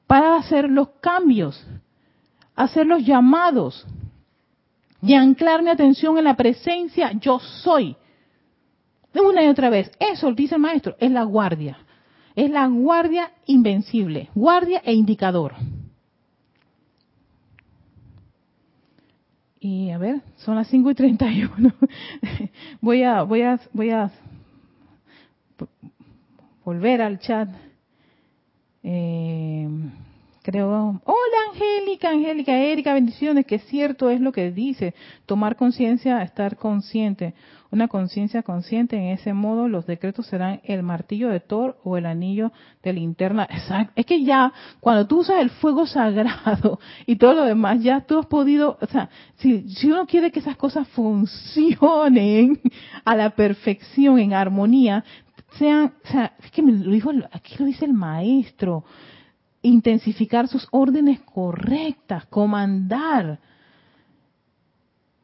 para 0.07 0.37
hacer 0.37 0.71
los 0.71 0.91
cambios, 1.01 1.61
hacer 2.55 2.87
los 2.87 3.05
llamados 3.05 3.85
y 5.03 5.15
anclar 5.15 5.63
mi 5.65 5.71
atención 5.71 6.19
en 6.19 6.25
la 6.25 6.37
presencia 6.37 7.11
yo 7.15 7.41
soy. 7.41 7.97
De 9.13 9.21
una 9.21 9.43
y 9.43 9.49
otra 9.49 9.71
vez, 9.71 9.91
eso 9.99 10.33
dice 10.33 10.55
el 10.55 10.61
maestro, 10.61 10.95
es 11.01 11.11
la 11.11 11.25
guardia. 11.25 11.79
Es 12.37 12.49
la 12.49 12.69
guardia 12.69 13.33
invencible, 13.47 14.31
guardia 14.37 14.83
e 14.85 14.95
indicador. 14.95 15.55
Y 19.63 19.91
a 19.91 19.99
ver, 19.99 20.23
son 20.37 20.57
las 20.57 20.69
5 20.69 20.91
y 20.91 20.95
31. 20.95 21.75
voy 22.81 23.03
a, 23.03 23.23
voy 23.25 23.43
a, 23.43 23.61
voy 23.75 23.91
a 23.91 24.11
volver 26.65 27.03
al 27.03 27.19
chat. 27.19 27.51
Eh, 28.83 29.69
creo, 30.43 31.01
hola 31.05 31.37
Angélica, 31.53 32.09
Angélica, 32.09 32.57
Erika, 32.57 32.95
bendiciones, 32.95 33.45
que 33.45 33.59
cierto 33.59 34.09
es 34.09 34.23
lo 34.23 34.33
que 34.33 34.51
dice, 34.51 34.95
tomar 35.27 35.57
conciencia, 35.57 36.23
estar 36.23 36.57
consciente, 36.57 37.35
una 37.71 37.89
conciencia 37.89 38.43
consciente, 38.43 38.97
en 38.97 39.11
ese 39.11 39.33
modo 39.33 39.69
los 39.69 39.87
decretos 39.87 40.27
serán 40.27 40.61
el 40.65 40.83
martillo 40.83 41.29
de 41.29 41.41
Thor 41.41 41.79
o 41.85 41.97
el 41.97 42.07
anillo 42.07 42.53
de 42.83 42.93
linterna. 42.93 43.47
Exacto. 43.51 43.93
Es 43.97 44.07
que 44.07 44.25
ya, 44.25 44.53
cuando 44.81 45.07
tú 45.07 45.21
usas 45.21 45.41
el 45.41 45.51
fuego 45.51 45.87
sagrado 45.87 46.81
y 47.07 47.17
todo 47.17 47.35
lo 47.35 47.45
demás, 47.45 47.83
ya 47.83 48.01
tú 48.01 48.19
has 48.19 48.27
podido, 48.27 48.79
o 48.81 48.87
sea, 48.87 49.09
si, 49.37 49.69
si 49.69 49.91
uno 49.91 50.07
quiere 50.07 50.31
que 50.31 50.41
esas 50.41 50.57
cosas 50.57 50.89
funcionen 50.89 52.61
a 53.05 53.15
la 53.15 53.31
perfección, 53.31 54.19
en 54.19 54.35
armonía, 54.35 55.05
sean, 55.59 55.95
o 56.05 56.09
sea, 56.09 56.33
es 56.43 56.51
que 56.51 56.63
lo 56.63 56.91
dijo, 56.91 57.11
aquí 57.33 57.55
lo 57.59 57.67
dice 57.67 57.85
el 57.85 57.93
maestro, 57.93 58.85
intensificar 59.63 60.49
sus 60.49 60.67
órdenes 60.71 61.21
correctas, 61.21 62.27
comandar. 62.27 63.39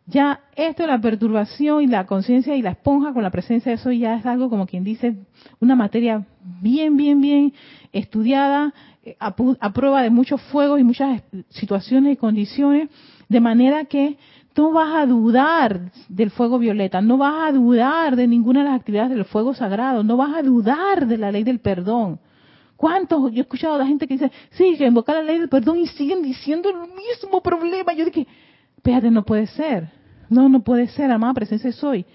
Ya 0.06 0.40
esto 0.54 0.86
la 0.86 1.00
perturbación 1.00 1.82
y 1.82 1.88
la 1.88 2.06
conciencia 2.06 2.54
y 2.54 2.62
la 2.62 2.70
esponja 2.70 3.12
con 3.12 3.24
la 3.24 3.30
presencia 3.30 3.70
de 3.70 3.76
eso 3.76 3.90
ya 3.90 4.14
es 4.14 4.24
algo 4.24 4.48
como 4.48 4.66
quien 4.66 4.84
dice, 4.84 5.16
una 5.58 5.74
materia 5.74 6.24
bien, 6.62 6.96
bien, 6.96 7.20
bien 7.20 7.52
estudiada, 7.92 8.72
eh, 9.02 9.16
a, 9.18 9.34
a 9.60 9.72
prueba 9.72 10.02
de 10.02 10.10
muchos 10.10 10.40
fuegos 10.42 10.78
y 10.78 10.84
muchas 10.84 11.22
situaciones 11.48 12.12
y 12.12 12.16
condiciones, 12.16 12.88
de 13.28 13.40
manera 13.40 13.86
que 13.86 14.16
no 14.56 14.72
vas 14.72 14.94
a 14.94 15.06
dudar 15.06 15.90
del 16.08 16.30
fuego 16.30 16.58
violeta, 16.58 17.00
no 17.00 17.18
vas 17.18 17.48
a 17.48 17.52
dudar 17.52 18.14
de 18.14 18.28
ninguna 18.28 18.60
de 18.60 18.70
las 18.70 18.80
actividades 18.80 19.10
del 19.10 19.24
fuego 19.24 19.54
sagrado, 19.54 20.04
no 20.04 20.16
vas 20.16 20.36
a 20.36 20.42
dudar 20.42 21.06
de 21.06 21.18
la 21.18 21.32
ley 21.32 21.42
del 21.42 21.58
perdón. 21.58 22.20
¿Cuántos? 22.76 23.32
Yo 23.32 23.38
he 23.38 23.40
escuchado 23.40 23.74
a 23.74 23.78
la 23.78 23.86
gente 23.86 24.06
que 24.06 24.14
dice, 24.14 24.30
sí, 24.50 24.76
que 24.76 24.86
invocar 24.86 25.16
la 25.16 25.22
ley 25.22 25.38
del 25.38 25.48
perdón 25.48 25.78
y 25.78 25.86
siguen 25.86 26.22
diciendo 26.22 26.68
el 26.68 26.76
mismo 26.94 27.42
problema. 27.42 27.94
Yo 27.94 28.04
dije, 28.04 28.26
espérate, 28.86 29.10
no 29.10 29.24
puede 29.24 29.46
ser. 29.48 29.90
No, 30.28 30.48
no 30.48 30.60
puede 30.60 30.86
ser, 30.88 31.10
amada 31.10 31.34
presencia 31.34 31.72
soy. 31.72 32.06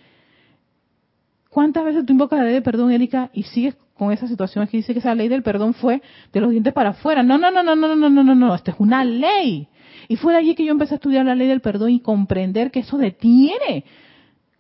¿Cuántas 1.49 1.83
veces 1.83 2.05
tú 2.05 2.13
invocas 2.13 2.39
la 2.39 2.45
ley 2.45 2.53
del 2.53 2.63
perdón, 2.63 2.91
Erika, 2.91 3.29
y 3.33 3.43
sigues 3.43 3.75
con 3.97 4.11
esa 4.13 4.27
situación 4.27 4.65
que 4.67 4.77
dice 4.77 4.93
que 4.93 4.99
esa 4.99 5.13
ley 5.13 5.27
del 5.27 5.43
perdón 5.43 5.73
fue 5.73 6.01
de 6.31 6.39
los 6.39 6.51
dientes 6.51 6.73
para 6.73 6.91
afuera? 6.91 7.23
No, 7.23 7.37
no, 7.37 7.51
no, 7.51 7.61
no, 7.61 7.75
no, 7.75 7.93
no, 7.93 8.09
no, 8.09 8.23
no, 8.23 8.35
no, 8.35 8.55
esta 8.55 8.71
es 8.71 8.79
una 8.79 9.03
ley. 9.03 9.67
Y 10.07 10.15
fue 10.15 10.31
de 10.31 10.39
allí 10.39 10.55
que 10.55 10.63
yo 10.63 10.71
empecé 10.71 10.93
a 10.93 10.95
estudiar 10.95 11.25
la 11.25 11.35
ley 11.35 11.47
del 11.47 11.59
perdón 11.59 11.91
y 11.91 11.99
comprender 11.99 12.71
que 12.71 12.79
eso 12.79 12.97
detiene 12.97 13.83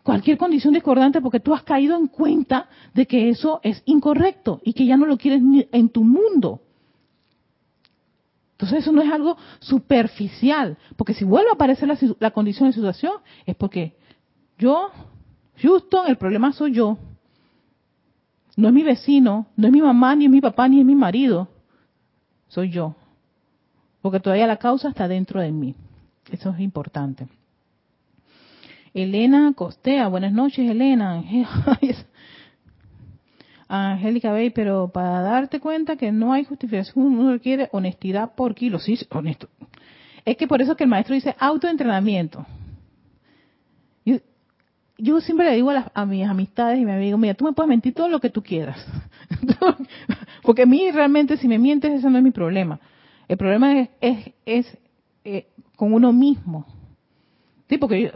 cualquier 0.03 0.37
condición 0.37 0.73
discordante 0.73 1.21
porque 1.21 1.39
tú 1.39 1.53
has 1.53 1.63
caído 1.63 1.95
en 1.95 2.07
cuenta 2.07 2.67
de 2.93 3.05
que 3.05 3.29
eso 3.29 3.61
es 3.63 3.81
incorrecto 3.85 4.59
y 4.65 4.73
que 4.73 4.85
ya 4.85 4.97
no 4.97 5.05
lo 5.05 5.17
quieres 5.17 5.41
en 5.71 5.89
tu 5.89 6.03
mundo. 6.03 6.61
Entonces 8.61 8.79
eso 8.79 8.91
no 8.91 9.01
es 9.01 9.11
algo 9.11 9.37
superficial, 9.59 10.77
porque 10.95 11.15
si 11.15 11.25
vuelve 11.25 11.49
a 11.49 11.53
aparecer 11.53 11.89
la, 12.19 12.31
condición 12.31 12.69
de 12.69 12.73
situación 12.73 13.13
es 13.45 13.55
porque 13.55 13.97
yo, 14.59 14.91
Houston, 15.57 16.07
el 16.07 16.17
problema 16.17 16.53
soy 16.53 16.73
yo. 16.73 16.99
No 18.55 18.67
es 18.67 18.73
mi 18.73 18.83
vecino, 18.83 19.47
no 19.55 19.67
es 19.67 19.73
mi 19.73 19.81
mamá, 19.81 20.15
ni 20.15 20.25
es 20.25 20.31
mi 20.31 20.41
papá, 20.41 20.67
ni 20.67 20.79
es 20.79 20.85
mi 20.85 20.93
marido. 20.93 21.47
Soy 22.47 22.69
yo 22.69 22.95
porque 24.01 24.19
todavía 24.19 24.47
la 24.47 24.57
causa 24.57 24.89
está 24.89 25.07
dentro 25.07 25.39
de 25.41 25.51
mí. 25.51 25.75
Eso 26.31 26.49
es 26.49 26.59
importante. 26.59 27.27
Elena 28.93 29.53
Costea, 29.55 30.07
buenas 30.07 30.33
noches 30.33 30.69
Elena. 30.69 31.23
Angélica 33.71 34.33
Bey, 34.33 34.49
pero 34.49 34.89
para 34.89 35.21
darte 35.21 35.59
cuenta 35.59 35.95
que 35.95 36.11
no 36.11 36.33
hay 36.33 36.43
justificación, 36.43 37.05
uno 37.05 37.31
requiere 37.31 37.69
honestidad 37.71 38.35
por 38.35 38.53
kilo. 38.53 38.79
Sí, 38.79 38.99
honesto. 39.09 39.47
Es 40.25 40.35
que 40.37 40.47
por 40.47 40.61
eso 40.61 40.75
que 40.75 40.83
el 40.83 40.89
maestro 40.89 41.15
dice 41.15 41.35
autoentrenamiento. 41.39 42.45
Yo, 44.05 44.17
yo 44.97 45.21
siempre 45.21 45.49
le 45.49 45.55
digo 45.55 45.71
a, 45.71 45.91
a, 45.93 46.05
mis 46.05 46.27
amistades 46.27 46.79
y 46.79 46.85
me 46.85 46.99
digo, 46.99 47.17
mira, 47.17 47.33
tú 47.33 47.45
me 47.45 47.53
puedes 47.53 47.69
mentir 47.69 47.93
todo 47.93 48.09
lo 48.09 48.19
que 48.19 48.29
tú 48.29 48.43
quieras. 48.43 48.85
Porque 50.43 50.63
a 50.63 50.65
mí 50.65 50.91
realmente 50.91 51.37
si 51.37 51.47
me 51.47 51.57
mientes, 51.57 51.93
eso 51.93 52.09
no 52.09 52.17
es 52.17 52.23
mi 52.23 52.31
problema. 52.31 52.79
El 53.27 53.37
problema 53.37 53.79
es, 53.79 53.89
es, 54.01 54.33
es 54.45 54.77
eh, 55.23 55.47
con 55.77 55.93
uno 55.93 56.11
mismo. 56.11 56.65
Sí, 57.69 57.77
porque 57.77 58.01
yo, 58.01 58.09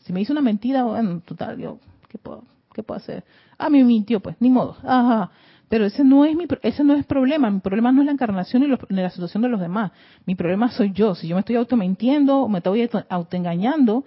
si 0.00 0.12
me 0.14 0.22
hizo 0.22 0.32
una 0.32 0.40
mentira, 0.40 0.84
bueno, 0.84 1.20
total, 1.20 1.58
yo, 1.58 1.78
¿qué 2.08 2.16
puedo, 2.16 2.44
qué 2.74 2.82
puedo 2.82 2.98
hacer? 2.98 3.24
Ah, 3.56 3.70
me 3.70 3.82
mintió, 3.82 4.20
pues, 4.20 4.36
ni 4.40 4.50
modo. 4.50 4.76
Ajá. 4.82 5.30
Pero 5.68 5.86
ese 5.86 6.04
no 6.04 6.24
es 6.26 6.36
mi, 6.36 6.46
ese 6.62 6.84
no 6.84 6.94
es 6.94 7.06
problema. 7.06 7.50
Mi 7.50 7.60
problema 7.60 7.90
no 7.90 8.02
es 8.02 8.06
la 8.06 8.12
encarnación 8.12 8.62
ni, 8.62 8.96
la 9.00 9.10
situación 9.10 9.42
de 9.42 9.48
los 9.48 9.60
demás. 9.60 9.92
Mi 10.26 10.34
problema 10.34 10.70
soy 10.70 10.92
yo. 10.92 11.14
Si 11.14 11.26
yo 11.26 11.36
me 11.36 11.40
estoy 11.40 11.56
automentiendo 11.56 12.40
o 12.40 12.48
me 12.48 12.58
estoy 12.58 12.88
autoengañando, 13.08 14.04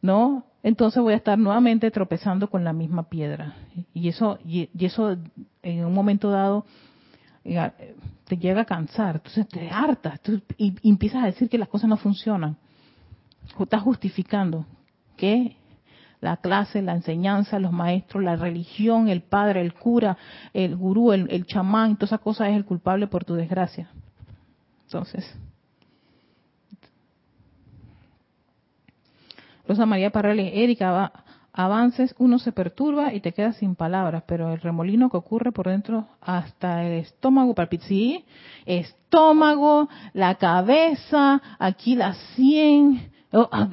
¿no? 0.00 0.46
Entonces 0.62 1.02
voy 1.02 1.12
a 1.12 1.16
estar 1.16 1.38
nuevamente 1.38 1.90
tropezando 1.90 2.48
con 2.48 2.64
la 2.64 2.72
misma 2.72 3.08
piedra. 3.08 3.54
Y 3.92 4.08
eso, 4.08 4.38
y 4.44 4.68
eso 4.84 5.16
en 5.62 5.84
un 5.84 5.92
momento 5.92 6.30
dado 6.30 6.64
te 8.24 8.36
llega 8.36 8.62
a 8.62 8.64
cansar, 8.64 9.16
entonces 9.16 9.46
te 9.48 9.70
hartas 9.70 10.20
y, 10.58 10.74
empiezas 10.88 11.22
a 11.22 11.26
decir 11.26 11.48
que 11.48 11.58
las 11.58 11.68
cosas 11.68 11.88
no 11.88 11.96
funcionan. 11.96 12.56
Estás 13.60 13.82
justificando 13.82 14.66
que 15.16 15.56
la 16.26 16.38
clase, 16.38 16.82
la 16.82 16.94
enseñanza, 16.94 17.60
los 17.60 17.70
maestros, 17.70 18.24
la 18.24 18.34
religión, 18.34 19.06
el 19.06 19.22
padre, 19.22 19.60
el 19.60 19.74
cura, 19.74 20.16
el 20.52 20.74
gurú, 20.74 21.12
el, 21.12 21.30
el 21.30 21.46
chamán, 21.46 21.94
todas 21.94 22.08
esas 22.08 22.20
cosas 22.20 22.48
es 22.48 22.56
el 22.56 22.64
culpable 22.64 23.06
por 23.06 23.24
tu 23.24 23.34
desgracia. 23.34 23.90
Entonces, 24.86 25.24
Rosa 29.68 29.86
María 29.86 30.10
Parrales, 30.10 30.50
Erika, 30.52 30.90
va, 30.90 31.12
avances, 31.52 32.12
uno 32.18 32.40
se 32.40 32.50
perturba 32.50 33.14
y 33.14 33.20
te 33.20 33.32
quedas 33.32 33.58
sin 33.58 33.76
palabras, 33.76 34.24
pero 34.26 34.52
el 34.52 34.60
remolino 34.60 35.08
que 35.08 35.18
ocurre 35.18 35.52
por 35.52 35.68
dentro 35.68 36.08
hasta 36.20 36.82
el 36.82 36.94
estómago. 36.94 37.54
Sí, 37.82 38.24
estómago, 38.64 39.88
la 40.12 40.34
cabeza, 40.34 41.40
aquí 41.60 41.94
la 41.94 42.14
sien, 42.34 43.12
oh, 43.36 43.68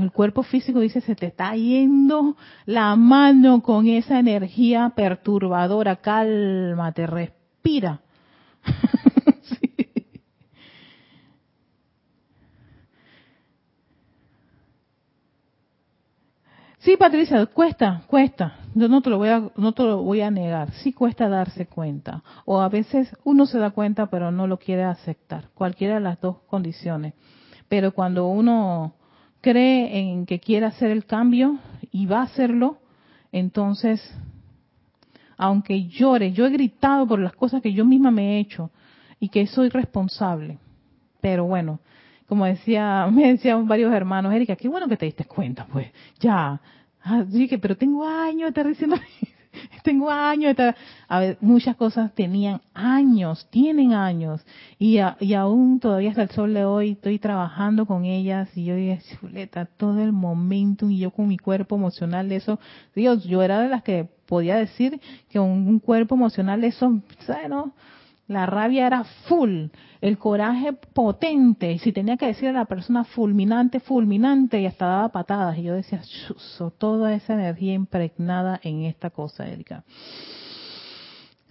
el 0.00 0.12
cuerpo 0.12 0.42
físico 0.42 0.80
dice 0.80 1.00
se 1.00 1.14
te 1.14 1.26
está 1.26 1.54
yendo 1.54 2.36
la 2.64 2.96
mano 2.96 3.62
con 3.62 3.86
esa 3.86 4.18
energía 4.18 4.92
perturbadora, 4.94 5.96
cálmate, 5.96 7.06
respira. 7.06 8.00
Sí, 16.86 16.96
Patricia, 16.96 17.44
cuesta, 17.46 18.02
cuesta. 18.06 18.58
Yo 18.72 18.86
no 18.86 19.02
te 19.02 19.10
lo 19.10 19.18
voy 19.18 19.30
a, 19.30 19.50
no 19.56 19.72
te 19.72 19.82
lo 19.82 20.04
voy 20.04 20.20
a 20.20 20.30
negar. 20.30 20.70
Sí 20.70 20.92
cuesta 20.92 21.28
darse 21.28 21.66
cuenta. 21.66 22.22
O 22.44 22.60
a 22.60 22.68
veces 22.68 23.10
uno 23.24 23.44
se 23.46 23.58
da 23.58 23.70
cuenta, 23.70 24.06
pero 24.06 24.30
no 24.30 24.46
lo 24.46 24.56
quiere 24.56 24.84
aceptar. 24.84 25.48
Cualquiera 25.52 25.94
de 25.94 26.00
las 26.02 26.20
dos 26.20 26.42
condiciones. 26.46 27.14
Pero 27.68 27.90
cuando 27.90 28.28
uno 28.28 28.94
cree 29.46 30.00
en 30.00 30.26
que 30.26 30.40
quiere 30.40 30.66
hacer 30.66 30.90
el 30.90 31.06
cambio 31.06 31.60
y 31.92 32.06
va 32.06 32.18
a 32.18 32.24
hacerlo, 32.24 32.78
entonces, 33.30 34.02
aunque 35.36 35.86
llore, 35.86 36.32
yo 36.32 36.46
he 36.46 36.50
gritado 36.50 37.06
por 37.06 37.20
las 37.20 37.32
cosas 37.32 37.62
que 37.62 37.72
yo 37.72 37.84
misma 37.84 38.10
me 38.10 38.24
he 38.32 38.40
hecho 38.40 38.72
y 39.20 39.28
que 39.28 39.46
soy 39.46 39.68
responsable. 39.68 40.58
Pero 41.20 41.44
bueno, 41.44 41.78
como 42.26 42.44
decía, 42.44 43.06
me 43.12 43.28
decían 43.28 43.68
varios 43.68 43.94
hermanos, 43.94 44.34
Erika, 44.34 44.56
qué 44.56 44.66
bueno 44.66 44.88
que 44.88 44.96
te 44.96 45.06
diste 45.06 45.26
cuenta, 45.26 45.64
pues, 45.64 45.92
ya. 46.18 46.60
Dije, 47.28 47.58
pero 47.58 47.76
tengo 47.76 48.04
años 48.04 48.46
de 48.46 48.48
estar 48.48 48.66
diciendo, 48.66 48.96
tengo 49.82 50.10
años 50.10 50.56
a 51.08 51.20
ver, 51.20 51.38
muchas 51.40 51.76
cosas 51.76 52.14
tenían 52.14 52.60
años, 52.74 53.46
tienen 53.50 53.92
años, 53.92 54.44
y, 54.78 54.98
y 55.20 55.34
aún 55.34 55.80
todavía 55.80 56.10
hasta 56.10 56.22
el 56.22 56.30
sol 56.30 56.54
de 56.54 56.64
hoy 56.64 56.92
estoy 56.92 57.18
trabajando 57.18 57.86
con 57.86 58.04
ellas, 58.04 58.48
y 58.56 58.64
yo 58.64 58.74
dije, 58.74 59.00
chuleta, 59.20 59.66
todo 59.66 60.02
el 60.02 60.12
momento, 60.12 60.88
y 60.90 60.98
yo 60.98 61.10
con 61.10 61.28
mi 61.28 61.38
cuerpo 61.38 61.76
emocional 61.76 62.28
de 62.28 62.36
eso, 62.36 62.58
Dios, 62.94 63.24
yo 63.24 63.42
era 63.42 63.60
de 63.60 63.68
las 63.68 63.82
que 63.82 64.08
podía 64.26 64.56
decir 64.56 65.00
que 65.30 65.38
un, 65.38 65.68
un 65.68 65.78
cuerpo 65.78 66.14
emocional 66.14 66.60
de 66.60 66.68
eso, 66.68 67.00
¿sabes, 67.20 67.48
no? 67.48 67.72
La 68.28 68.44
rabia 68.44 68.88
era 68.88 69.04
full, 69.28 69.66
el 70.00 70.18
coraje 70.18 70.72
potente, 70.72 71.78
si 71.78 71.92
tenía 71.92 72.16
que 72.16 72.26
decir 72.26 72.48
a 72.48 72.52
la 72.52 72.64
persona 72.64 73.04
fulminante, 73.04 73.78
fulminante, 73.78 74.60
y 74.60 74.66
hasta 74.66 74.86
daba 74.86 75.08
patadas. 75.10 75.56
Y 75.58 75.62
yo 75.62 75.74
decía, 75.74 76.02
toda 76.78 77.14
esa 77.14 77.34
energía 77.34 77.74
impregnada 77.74 78.58
en 78.64 78.82
esta 78.82 79.10
cosa, 79.10 79.46
Erika. 79.46 79.84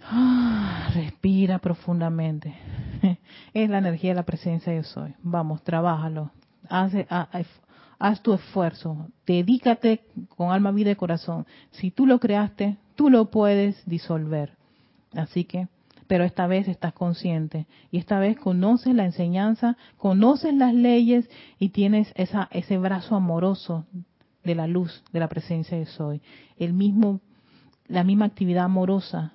Ah, 0.02 0.90
respira 0.94 1.58
profundamente. 1.58 2.54
Es 3.54 3.70
la 3.70 3.78
energía 3.78 4.10
de 4.10 4.16
la 4.16 4.22
presencia 4.24 4.72
de 4.72 4.78
yo 4.78 4.84
soy. 4.84 5.14
Vamos, 5.22 5.62
trabájalo. 5.62 6.30
Haz 6.68 8.22
tu 8.22 8.34
esfuerzo. 8.34 9.08
Dedícate 9.26 10.04
con 10.36 10.52
alma, 10.52 10.70
vida 10.72 10.90
y 10.90 10.96
corazón. 10.96 11.46
Si 11.70 11.90
tú 11.90 12.06
lo 12.06 12.20
creaste, 12.20 12.76
tú 12.94 13.08
lo 13.08 13.30
puedes 13.30 13.82
disolver. 13.86 14.52
Así 15.14 15.44
que 15.44 15.68
pero 16.06 16.24
esta 16.24 16.46
vez 16.46 16.68
estás 16.68 16.92
consciente. 16.92 17.66
Y 17.90 17.98
esta 17.98 18.18
vez 18.18 18.38
conoces 18.38 18.94
la 18.94 19.04
enseñanza, 19.04 19.76
conoces 19.96 20.54
las 20.54 20.74
leyes 20.74 21.28
y 21.58 21.70
tienes 21.70 22.12
esa, 22.16 22.48
ese 22.52 22.78
brazo 22.78 23.16
amoroso 23.16 23.86
de 24.44 24.54
la 24.54 24.66
luz, 24.66 25.02
de 25.12 25.20
la 25.20 25.28
presencia 25.28 25.76
de 25.76 25.86
Soy, 25.86 26.22
el 26.56 26.72
mismo, 26.72 27.20
la 27.88 28.04
misma 28.04 28.26
actividad 28.26 28.64
amorosa 28.64 29.32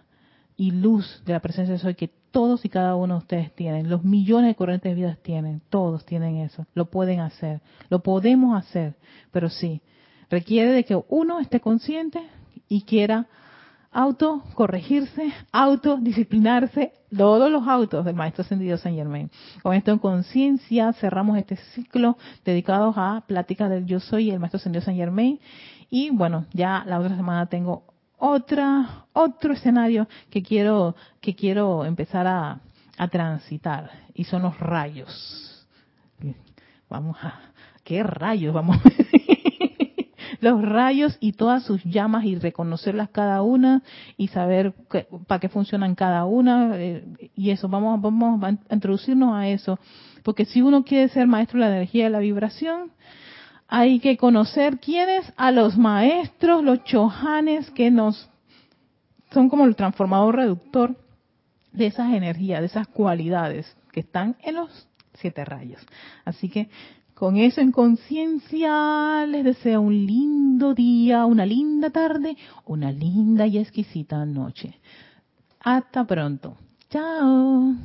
y 0.56 0.72
luz 0.72 1.22
de 1.26 1.34
la 1.34 1.42
presencia 1.42 1.74
de 1.74 1.80
Soy 1.80 1.96
que 1.96 2.12
todos 2.32 2.64
y 2.64 2.70
cada 2.70 2.96
uno 2.96 3.16
de 3.16 3.20
ustedes 3.20 3.56
tienen, 3.56 3.90
los 3.90 4.04
millones 4.06 4.48
de 4.48 4.56
corrientes 4.56 4.92
de 4.92 4.96
vidas 4.96 5.18
tienen, 5.22 5.62
todos 5.70 6.06
tienen 6.06 6.38
eso, 6.38 6.66
lo 6.74 6.86
pueden 6.86 7.20
hacer, 7.20 7.62
lo 7.90 8.02
podemos 8.02 8.58
hacer, 8.58 8.96
pero 9.32 9.50
sí, 9.50 9.82
requiere 10.30 10.72
de 10.72 10.86
que 10.86 10.98
uno 11.10 11.42
esté 11.42 11.60
consciente 11.60 12.22
y 12.70 12.84
quiera 12.84 13.28
auto 13.92 14.44
corregirse, 14.56 15.34
auto 15.52 15.98
disciplinarse, 15.98 16.94
todos 17.16 17.52
los 17.52 17.68
autos 17.68 18.06
del 18.06 18.16
Maestro 18.16 18.44
Ascendido 18.44 18.78
San 18.78 18.96
Germain. 18.96 19.30
Con 19.62 19.74
esto 19.74 19.92
en 19.92 20.00
conciencia 20.00 20.94
cerramos 20.94 21.38
este 21.38 21.58
ciclo 21.74 22.18
dedicado 22.46 22.94
a 22.96 23.22
pláticas 23.28 23.70
del 23.70 23.86
Yo 23.86 24.00
Soy 24.00 24.30
y 24.30 24.32
el 24.32 24.40
Maestro 24.40 24.58
Ascendido 24.58 24.84
San 24.84 24.96
Germain. 24.96 25.40
Y 25.90 26.10
bueno, 26.10 26.46
ya 26.54 26.84
la 26.88 27.00
otra 27.00 27.16
semana 27.16 27.48
tengo 27.48 27.84
otra, 28.18 29.06
otro 29.14 29.54
escenario 29.54 30.08
que 30.30 30.42
quiero, 30.42 30.96
que 31.20 31.36
quiero 31.36 31.84
empezar 31.84 32.28
a, 32.28 32.62
a 32.98 33.08
transitar. 33.10 33.92
Y 34.14 34.24
son 34.24 34.44
los 34.44 34.58
rayos. 34.60 35.68
Vamos 36.90 37.18
a, 37.22 37.40
¿qué 37.84 38.04
rayos? 38.04 38.54
Vamos 38.54 38.78
los 40.42 40.62
rayos 40.62 41.18
y 41.20 41.34
todas 41.34 41.64
sus 41.64 41.84
llamas 41.84 42.26
y 42.26 42.36
reconocerlas 42.36 43.10
cada 43.10 43.42
una 43.44 43.84
y 44.18 44.28
saber 44.28 44.74
para 45.28 45.40
qué 45.40 45.50
funcionan 45.50 45.96
cada 45.96 46.26
una 46.26 46.78
eh, 46.78 47.06
y 47.36 47.52
eso 47.52 47.70
vamos 47.70 48.02
vamos 48.02 48.44
a 48.44 48.74
introducirnos 48.74 49.34
a 49.34 49.48
eso. 49.48 49.80
Porque 50.24 50.46
si 50.46 50.62
uno 50.62 50.84
quiere 50.84 51.08
ser 51.10 51.28
maestro 51.28 51.60
de 51.60 51.66
la 51.66 51.76
energía 51.78 52.06
de 52.06 52.10
la 52.10 52.20
vibración 52.20 52.92
hay 53.68 54.00
que 54.00 54.18
conocer 54.18 54.80
quiénes 54.80 55.32
a 55.38 55.52
los 55.52 55.78
maestros 55.78 56.64
los 56.64 56.84
chohanes 56.84 57.72
que 57.72 57.90
nos 57.90 58.30
son 59.32 59.48
como 59.48 59.66
el 59.66 59.78
transformador 59.78 60.36
reductor 60.36 60.98
de 61.72 61.86
esas 61.86 62.14
energías 62.14 62.60
de 62.60 62.66
esas 62.66 62.88
cualidades 62.88 63.74
que 63.94 64.02
están 64.02 64.36
en 64.44 64.56
los 64.56 64.88
siete 65.14 65.46
rayos. 65.46 65.82
Así 66.26 66.50
que 66.50 66.70
con 67.22 67.38
eso 67.38 67.62
en 67.62 67.72
conciencia, 67.72 69.28
les 69.28 69.44
deseo 69.44 69.80
un 69.80 70.08
lindo 70.08 70.74
día, 70.74 71.28
una 71.28 71.46
linda 71.46 71.92
tarde, 71.92 72.36
una 72.66 72.92
linda 72.92 73.46
y 73.46 73.60
exquisita 73.60 74.26
noche. 74.26 74.80
Hasta 75.60 76.04
pronto. 76.04 76.58
Chao. 76.90 77.76